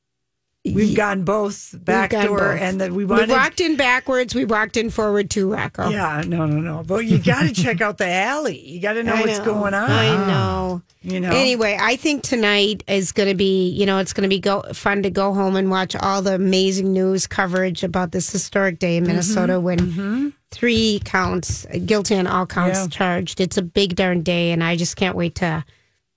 We've 0.63 0.95
gone 0.95 1.23
both 1.23 1.73
back 1.83 2.11
gone 2.11 2.27
door 2.27 2.37
both. 2.37 2.61
and 2.61 2.81
that 2.81 2.91
we 2.91 2.97
We 2.97 3.05
wanted. 3.05 3.29
walked 3.29 3.59
in 3.61 3.77
backwards. 3.77 4.35
We 4.35 4.45
walked 4.45 4.77
in 4.77 4.91
forward 4.91 5.31
too, 5.31 5.51
Rocco. 5.51 5.89
yeah, 5.89 6.21
no, 6.27 6.45
no, 6.45 6.59
no. 6.59 6.83
But 6.85 7.05
you 7.05 7.17
got 7.17 7.41
to 7.47 7.51
check 7.63 7.81
out 7.81 7.97
the 7.97 8.07
alley. 8.07 8.59
You 8.59 8.79
got 8.79 8.93
to 8.93 9.03
know 9.03 9.13
I 9.15 9.21
what's 9.21 9.39
know. 9.39 9.45
going 9.45 9.73
on. 9.73 9.89
I 9.89 10.27
know. 10.27 10.81
You 11.01 11.19
know. 11.19 11.31
Anyway, 11.31 11.79
I 11.81 11.95
think 11.95 12.21
tonight 12.21 12.83
is 12.87 13.11
going 13.11 13.27
to 13.29 13.33
be, 13.33 13.69
you 13.69 13.87
know, 13.87 13.97
it's 13.97 14.13
going 14.13 14.21
to 14.21 14.29
be 14.29 14.39
go, 14.39 14.61
fun 14.73 15.01
to 15.01 15.09
go 15.09 15.33
home 15.33 15.55
and 15.55 15.71
watch 15.71 15.95
all 15.95 16.21
the 16.21 16.35
amazing 16.35 16.93
news 16.93 17.25
coverage 17.25 17.83
about 17.83 18.11
this 18.11 18.29
historic 18.31 18.77
day 18.77 18.97
in 18.97 19.03
mm-hmm. 19.03 19.13
Minnesota 19.13 19.59
when 19.59 19.79
mm-hmm. 19.79 20.29
three 20.51 21.01
counts, 21.03 21.65
guilty 21.87 22.15
on 22.15 22.27
all 22.27 22.45
counts 22.45 22.81
Yeah. 22.81 22.87
charged. 22.87 23.41
It's 23.41 23.57
a 23.57 23.63
big 23.63 23.95
darn 23.95 24.21
day, 24.21 24.51
and 24.51 24.63
I 24.63 24.75
just 24.75 24.95
can't 24.95 25.17
wait 25.17 25.33
to 25.35 25.65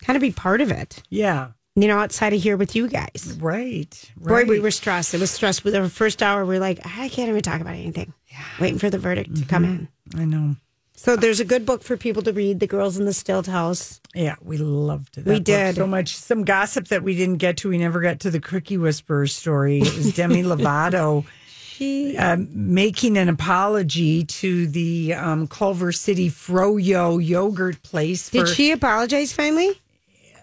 kind 0.03 0.17
of 0.19 0.21
be 0.21 0.33
part 0.33 0.61
of 0.61 0.71
it. 0.71 1.03
Yeah. 1.09 1.49
You 1.77 1.89
know, 1.89 1.99
outside 1.99 2.33
of 2.33 2.41
here 2.41 2.57
with 2.57 2.77
you 2.77 2.87
guys. 2.89 3.37
Right. 3.41 4.13
Boy, 4.17 4.31
right. 4.31 4.47
we 4.47 4.61
were 4.61 4.71
stressed. 4.71 5.13
It 5.13 5.21
was 5.21 5.33
stressed. 5.33 5.65
With 5.65 5.75
the 5.75 5.89
first 5.89 6.23
hour, 6.23 6.45
we 6.45 6.57
are 6.57 6.61
like, 6.61 6.79
I 6.85 7.09
can't 7.09 7.29
even 7.29 7.43
talk 7.43 7.61
about 7.61 7.75
anything. 7.75 8.13
Yeah. 8.29 8.45
Waiting 8.61 8.79
for 8.79 8.91
the 8.91 8.99
verdict 8.99 9.37
to 9.37 9.45
come 9.45 9.65
in. 9.65 9.89
I 10.17 10.25
know. 10.25 10.55
So 10.97 11.17
there's 11.17 11.41
a 11.41 11.45
good 11.45 11.67
book 11.67 11.83
for 11.83 11.97
people 11.97 12.23
to 12.23 12.33
read, 12.33 12.61
The 12.61 12.69
Girls 12.69 12.97
in 12.97 13.05
the 13.05 13.13
Stilt 13.13 13.47
House. 13.47 14.01
Yeah, 14.15 14.37
we 14.41 14.59
loved 14.59 15.19
it. 15.19 15.27
We 15.27 15.41
did. 15.41 15.75
so 15.75 15.89
much. 15.89 16.15
Some 16.15 16.45
gossip 16.45 16.89
that 16.89 17.03
we 17.03 17.17
didn't 17.17 17.39
get 17.39 17.57
to. 17.59 17.69
We 17.69 17.79
never 17.79 18.01
got 18.01 18.21
to 18.21 18.31
the 18.31 18.41
Cookie 18.41 18.79
Whisperer 18.79 19.27
story. 19.27 19.81
It 19.81 19.97
was 19.97 20.15
Demi 20.15 20.43
Lovato 20.45 21.27
She 21.59 22.17
um, 22.17 22.49
making 22.53 23.19
an 23.19 23.29
apology 23.29 24.25
to 24.25 24.69
the 24.69 25.15
um, 25.15 25.49
Culver 25.49 25.91
City 25.91 26.31
Froyo 26.31 27.23
yogurt 27.23 27.83
place. 27.83 28.31
Did 28.31 28.49
she 28.49 28.71
apologize 28.71 29.33
finally? 29.33 29.81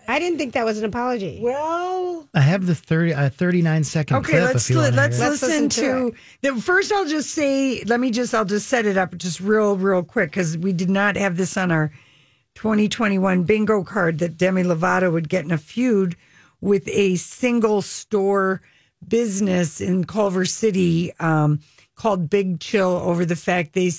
I 0.08 0.20
didn't 0.20 0.38
think 0.38 0.54
that 0.54 0.66
was 0.66 0.78
an 0.80 0.86
apology. 0.86 1.40
Well, 1.42 2.28
I 2.34 2.42
have 2.42 2.66
the 2.66 2.76
30, 2.76 3.14
uh, 3.14 3.30
39 3.30 3.84
second 3.84 4.18
okay. 4.18 4.32
clip 4.32 4.44
Let's 4.44 4.70
if 4.70 4.76
you 4.76 4.78
li- 4.78 4.84
want 4.84 4.96
let's, 4.96 5.18
to 5.18 5.24
hear. 5.24 5.30
Let's 5.32 5.42
listen, 5.42 5.64
listen 5.64 5.70
to. 5.70 6.12
to 6.12 6.54
the, 6.56 6.62
first, 6.62 6.92
I'll 6.92 7.08
just 7.08 7.32
say. 7.32 7.84
Let 7.84 8.00
me 8.00 8.12
just. 8.12 8.34
I'll 8.34 8.46
just 8.46 8.68
set 8.68 8.86
it 8.86 8.98
up 8.98 9.18
just 9.18 9.40
real, 9.40 9.78
real 9.78 10.04
quick 10.04 10.32
because 10.32 10.58
we 10.58 10.74
did 10.74 10.90
not 10.90 11.16
have 11.16 11.38
this 11.38 11.56
on 11.58 11.72
our 11.72 11.92
2021 12.56 13.44
bingo 13.44 13.84
card 13.84 14.20
that 14.20 14.38
Demi 14.38 14.64
Lovato 14.64 15.12
would 15.12 15.30
get 15.30 15.46
in 15.46 15.52
a 15.52 15.58
feud 15.58 16.16
with 16.60 16.88
a 16.90 17.16
single 17.16 17.82
store 17.82 18.62
business 19.08 19.82
in 19.82 20.06
Culver 20.06 20.46
City 20.46 21.12
um, 21.20 21.60
called 21.96 22.30
Big 22.30 22.60
Chill 22.60 22.90
over 23.04 23.26
the 23.26 23.36
fact 23.36 23.74
they 23.74 23.92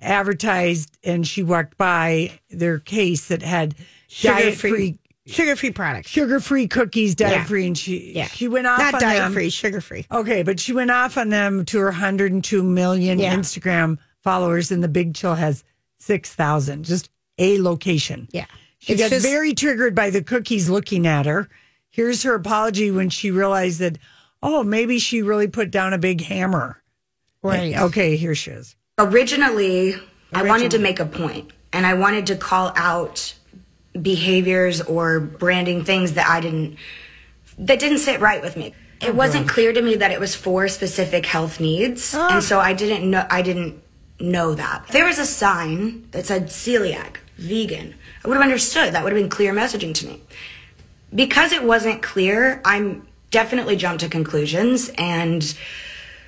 advertised 0.00 0.96
and 1.04 1.26
she 1.26 1.42
walked 1.42 1.76
by 1.76 2.38
their 2.50 2.78
case 2.78 3.28
that 3.28 3.42
had 3.42 3.74
diet 4.22 4.54
free 4.54 4.98
sugar 5.28 5.56
free 5.56 5.70
products. 5.70 6.08
sugar 6.10 6.40
free 6.40 6.66
cookies, 6.66 7.14
diet 7.14 7.32
Yeah. 7.32 7.44
free, 7.44 7.66
and 7.66 7.76
she 7.78 8.12
Yeah. 8.14 8.26
she 8.28 8.48
went 8.48 8.66
off 8.66 8.78
Not 8.78 8.94
on 8.94 9.00
diet 9.00 9.22
them. 9.22 9.32
free, 9.32 9.50
sugar 9.50 9.80
free. 9.80 10.06
Okay, 10.10 10.42
but 10.42 10.58
she 10.60 10.72
went 10.72 10.90
off 10.90 11.16
on 11.18 11.28
them 11.28 11.64
to 11.66 11.78
her 11.78 11.90
102 11.92 12.62
million 12.62 13.18
Yeah. 13.18 13.34
Instagram 13.34 13.98
followers, 14.22 14.70
and 14.70 14.82
the 14.82 14.88
Big 14.88 15.14
Chill 15.14 15.34
has 15.36 15.64
6,000. 15.98 16.84
Just 16.84 17.10
a 17.38 17.58
location. 17.58 18.28
Yeah. 18.32 18.46
She 18.78 18.92
It's 18.94 19.02
got 19.02 19.10
just- 19.10 19.26
very 19.26 19.54
triggered 19.54 19.94
by 19.94 20.10
the 20.10 20.22
cookies 20.22 20.68
looking 20.68 21.06
at 21.06 21.26
her. 21.26 21.48
Here's 21.90 22.22
her 22.22 22.34
apology 22.34 22.90
when 22.90 23.10
she 23.10 23.30
realized 23.30 23.80
that 23.80 23.98
oh, 24.40 24.62
maybe 24.62 25.00
she 25.00 25.20
really 25.20 25.48
put 25.48 25.68
down 25.68 25.92
a 25.92 25.98
big 25.98 26.20
hammer. 26.22 26.80
Right. 27.42 27.74
Eh, 27.74 27.82
okay, 27.82 28.16
here 28.16 28.36
she 28.36 28.52
is. 28.52 28.76
Originally, 28.96 29.96
I 30.32 30.42
wanted 30.44 30.70
to 30.72 30.78
make 30.78 31.00
a 31.00 31.06
point 31.06 31.50
and 31.72 31.84
I 31.84 31.94
wanted 31.94 32.26
to 32.28 32.36
call 32.36 32.72
out 32.76 33.34
behaviors 34.00 34.80
or 34.82 35.20
branding 35.20 35.84
things 35.84 36.14
that 36.14 36.28
I 36.28 36.40
didn't 36.40 36.76
that 37.58 37.80
didn't 37.80 37.98
sit 37.98 38.20
right 38.20 38.40
with 38.40 38.56
me. 38.56 38.74
It 39.00 39.14
wasn't 39.14 39.48
clear 39.48 39.72
to 39.72 39.80
me 39.80 39.96
that 39.96 40.10
it 40.10 40.18
was 40.18 40.34
for 40.34 40.66
specific 40.66 41.24
health 41.24 41.60
needs, 41.60 42.14
ah. 42.16 42.34
and 42.34 42.42
so 42.42 42.58
I 42.58 42.72
didn't 42.72 43.08
know 43.08 43.26
I 43.30 43.42
didn't 43.42 43.82
know 44.20 44.54
that. 44.54 44.84
If 44.86 44.92
there 44.92 45.04
was 45.04 45.18
a 45.18 45.26
sign 45.26 46.08
that 46.10 46.26
said 46.26 46.46
celiac, 46.46 47.16
vegan, 47.36 47.94
I 48.24 48.28
would 48.28 48.34
have 48.34 48.42
understood. 48.42 48.94
That 48.94 49.04
would 49.04 49.12
have 49.12 49.20
been 49.20 49.30
clear 49.30 49.52
messaging 49.52 49.94
to 49.94 50.06
me. 50.06 50.20
Because 51.14 51.52
it 51.52 51.62
wasn't 51.62 52.02
clear, 52.02 52.60
I'm 52.64 53.06
definitely 53.30 53.76
jumped 53.76 54.00
to 54.00 54.08
conclusions 54.08 54.90
and 54.98 55.56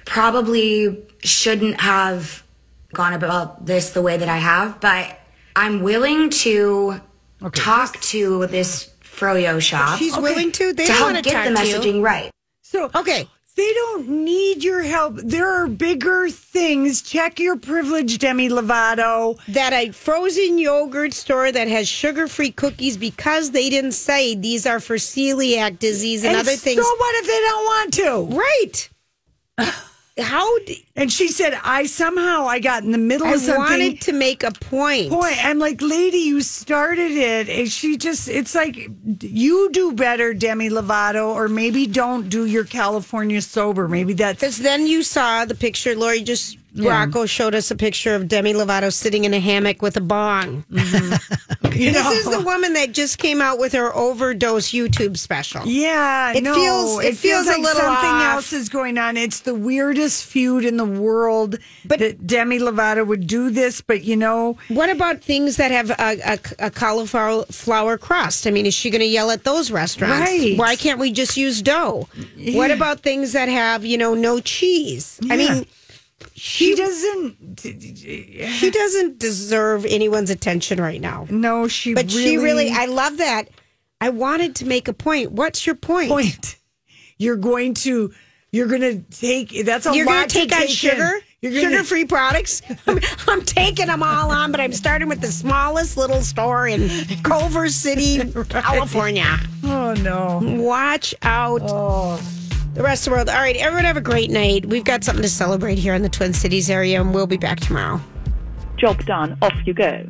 probably 0.07 1.03
shouldn't 1.23 1.81
have 1.81 2.43
gone 2.93 3.13
about 3.13 3.67
this 3.67 3.91
the 3.91 4.03
way 4.03 4.17
that 4.17 4.29
I 4.29 4.39
have, 4.39 4.81
but 4.81 5.19
I'm 5.55 5.83
willing 5.83 6.31
to 6.31 7.01
talk 7.49 7.99
to 8.01 8.47
this 8.49 8.91
froyo 9.03 9.61
shop. 9.61 9.99
She's 9.99 10.16
willing 10.16 10.53
to? 10.53 10.72
They 10.72 10.84
to 10.84 10.88
don't 10.88 10.97
help 10.97 11.09
wanna 11.09 11.22
get 11.22 11.32
talk 11.32 11.49
the 11.49 11.55
to 11.55 11.66
you. 11.66 11.76
messaging 11.76 12.03
right. 12.03 12.30
So 12.62 12.91
okay, 12.95 13.28
they 13.57 13.72
don't 13.74 14.09
need 14.09 14.62
your 14.62 14.82
help. 14.82 15.16
There 15.16 15.49
are 15.49 15.66
bigger 15.66 16.30
things. 16.30 17.03
Check 17.03 17.41
your 17.41 17.57
privilege, 17.57 18.18
Demi 18.18 18.49
Lovato. 18.49 19.38
That 19.49 19.72
a 19.72 19.91
frozen 19.91 20.57
yogurt 20.59 21.12
store 21.12 21.51
that 21.51 21.68
has 21.68 21.88
sugar-free 21.88 22.53
cookies 22.53 22.97
because 22.97 23.51
they 23.51 23.68
didn't 23.68 23.93
say 23.93 24.34
these 24.34 24.66
are 24.66 24.80
for 24.80 24.97
celiac 24.97 25.78
disease 25.78 26.22
and, 26.22 26.30
And 26.36 26.41
other 26.41 26.57
things. 26.57 26.80
So 26.80 26.97
what 26.97 27.14
if 27.16 27.26
they 27.26 27.41
don't 27.41 27.64
want 27.64 27.95
to? 27.95 28.36
Right. 29.59 29.74
How? 30.21 30.59
d- 30.61 30.85
And 30.97 31.12
she 31.12 31.29
said, 31.29 31.59
"I 31.64 31.87
somehow 31.87 32.47
I 32.47 32.59
got 32.61 32.83
in 32.85 32.93
the 32.93 32.99
middle 32.99 33.27
I 33.27 33.33
of 33.35 33.41
something." 33.41 33.57
wanted 33.64 34.01
to 34.03 34.12
make 34.12 34.43
a 34.43 34.51
point. 34.53 35.11
Point. 35.11 35.45
I'm 35.45 35.59
like, 35.59 35.81
lady, 35.83 36.18
you 36.18 36.41
started 36.43 37.11
it. 37.12 37.49
And 37.49 37.71
she 37.71 37.97
just, 37.97 38.29
it's 38.29 38.55
like, 38.55 38.89
you 39.21 39.71
do 39.73 39.93
better, 39.93 40.35
Demi 40.35 40.71
Lovato, 40.71 41.35
or 41.35 41.49
maybe 41.49 41.87
don't 41.87 42.29
do 42.29 42.45
your 42.47 42.64
California 42.64 43.41
sober. 43.43 43.89
Maybe 43.89 44.12
that's. 44.12 44.41
Because 44.41 44.59
then 44.59 44.87
you 44.87 45.03
saw 45.03 45.45
the 45.45 45.55
picture. 45.55 45.95
Lori 45.97 46.23
just 46.23 46.57
Yeah. 46.73 46.91
Rocco 46.91 47.27
showed 47.27 47.55
us 47.55 47.71
a 47.71 47.77
picture 47.77 48.14
of 48.14 48.29
Demi 48.29 48.53
Lovato 48.55 48.93
sitting 48.93 49.25
in 49.25 49.35
a 49.35 49.41
hammock 49.41 49.83
with 49.83 49.97
a 49.97 50.01
bong. 50.01 50.64
You 50.71 50.79
mm-hmm. 50.81 51.61
this 51.71 51.95
know? 51.95 52.11
is 52.12 52.25
the 52.31 52.41
woman 52.45 52.75
that 52.75 52.93
just 52.93 53.18
came 53.18 53.41
out 53.41 53.59
with 53.59 53.73
her 53.73 53.95
overdose 53.95 54.68
YouTube 54.71 55.16
special. 55.16 55.66
Yeah, 55.66 56.33
It 56.33 56.43
no, 56.43 56.55
feels- 56.55 57.05
it 57.05 57.16
feels 57.16 57.47
a 57.47 57.51
like 57.51 57.59
little 57.61 57.81
something 57.81 58.11
off. 58.11 58.35
else 58.35 58.53
is 58.53 58.68
going 58.68 58.99
on. 58.99 59.16
It's 59.16 59.41
the 59.41 59.55
weirdest 59.55 60.25
feud 60.25 60.64
in 60.64 60.77
the 60.77 60.85
world. 60.85 61.57
But 61.85 61.99
that 61.99 62.27
Demi 62.27 62.59
Lovato 62.59 63.07
would 63.07 63.27
do 63.27 63.51
this, 63.51 63.81
but 63.81 64.05
you 64.05 64.16
know, 64.16 64.57
What 64.68 64.91
about 64.91 65.23
things 65.23 65.57
that 65.57 65.71
have 65.71 65.91
a, 65.91 66.21
a, 66.25 66.66
a 66.66 66.71
cauliflower 66.71 67.99
crust? 67.99 68.47
I 68.47 68.51
mean, 68.51 68.66
is 68.66 68.75
she 68.75 68.91
going 68.91 69.01
to 69.01 69.07
yell 69.07 69.31
at 69.31 69.45
those 69.45 69.71
restaurants? 69.71 70.31
Right. 70.31 70.57
Why 70.57 70.77
can't 70.77 70.99
we 71.01 71.11
just 71.12 71.37
use 71.37 71.62
dough? 71.62 72.09
What 72.53 72.71
about 72.71 73.01
things 73.01 73.33
that 73.33 73.49
have, 73.49 73.85
you 73.85 73.99
know, 73.99 74.14
no 74.14 74.41
cheese? 74.41 75.18
I 75.31 75.37
mean, 75.37 75.66
she 76.35 76.75
doesn't. 76.75 77.61
she 77.61 78.71
doesn't 78.71 79.18
deserve 79.18 79.85
anyone's 79.87 80.31
attention 80.31 80.81
right 80.81 81.01
now. 81.01 81.27
No, 81.31 81.68
she. 81.68 81.95
But 81.95 82.11
she 82.11 82.37
really, 82.37 82.66
really- 82.66 82.71
I 82.73 82.87
love 82.87 83.18
that. 83.18 83.49
I 84.01 84.09
wanted 84.11 84.57
to 84.57 84.64
make 84.66 84.89
a 84.89 84.93
point. 84.95 85.33
What's 85.33 85.66
your 85.66 85.75
point? 85.75 86.11
Point. 86.11 86.57
You're 87.18 87.37
going 87.37 87.75
to. 87.75 88.12
You're 88.53 88.66
going 88.66 88.81
to 88.81 88.99
take. 89.16 89.64
That's 89.64 89.87
a 89.87 89.95
You're 89.95 90.07
going 90.07 90.27
to 90.27 90.35
take 90.35 90.53
on 90.53 90.62
in. 90.62 90.68
sugar, 90.68 91.21
You're 91.41 91.53
gonna- 91.53 91.71
sugar-free 91.77 92.07
products. 92.07 92.62
I'm, 92.89 92.99
I'm 93.29 93.43
taking 93.43 93.87
them 93.87 94.03
all 94.03 94.31
on, 94.33 94.51
but 94.51 94.61
I'm 94.61 94.73
starting 94.73 95.07
with 95.09 95.21
the 95.21 95.31
smallest 95.31 95.97
little 95.97 96.21
store 96.23 96.66
in 96.66 96.89
Culver 97.23 97.68
City, 97.68 98.18
California. 98.49 99.39
Oh 99.62 99.95
no! 99.95 100.41
Watch 100.61 101.14
out. 101.23 101.61
Oh. 101.64 102.21
The 102.75 102.83
rest 102.83 103.07
of 103.07 103.11
the 103.11 103.16
world. 103.16 103.29
All 103.29 103.37
right, 103.37 103.57
everyone 103.57 103.85
have 103.85 103.97
a 103.97 104.01
great 104.01 104.31
night. 104.31 104.66
We've 104.66 104.85
got 104.85 105.03
something 105.03 105.23
to 105.23 105.29
celebrate 105.29 105.79
here 105.79 105.95
in 105.95 106.03
the 106.03 106.09
Twin 106.09 106.33
Cities 106.33 106.71
area, 106.71 107.01
and 107.01 107.12
we'll 107.12 107.27
be 107.27 107.37
back 107.37 107.59
tomorrow. 107.59 108.01
Job 108.77 109.05
done. 109.07 109.37
Off 109.43 109.55
you 109.66 109.75
go. 109.75 110.07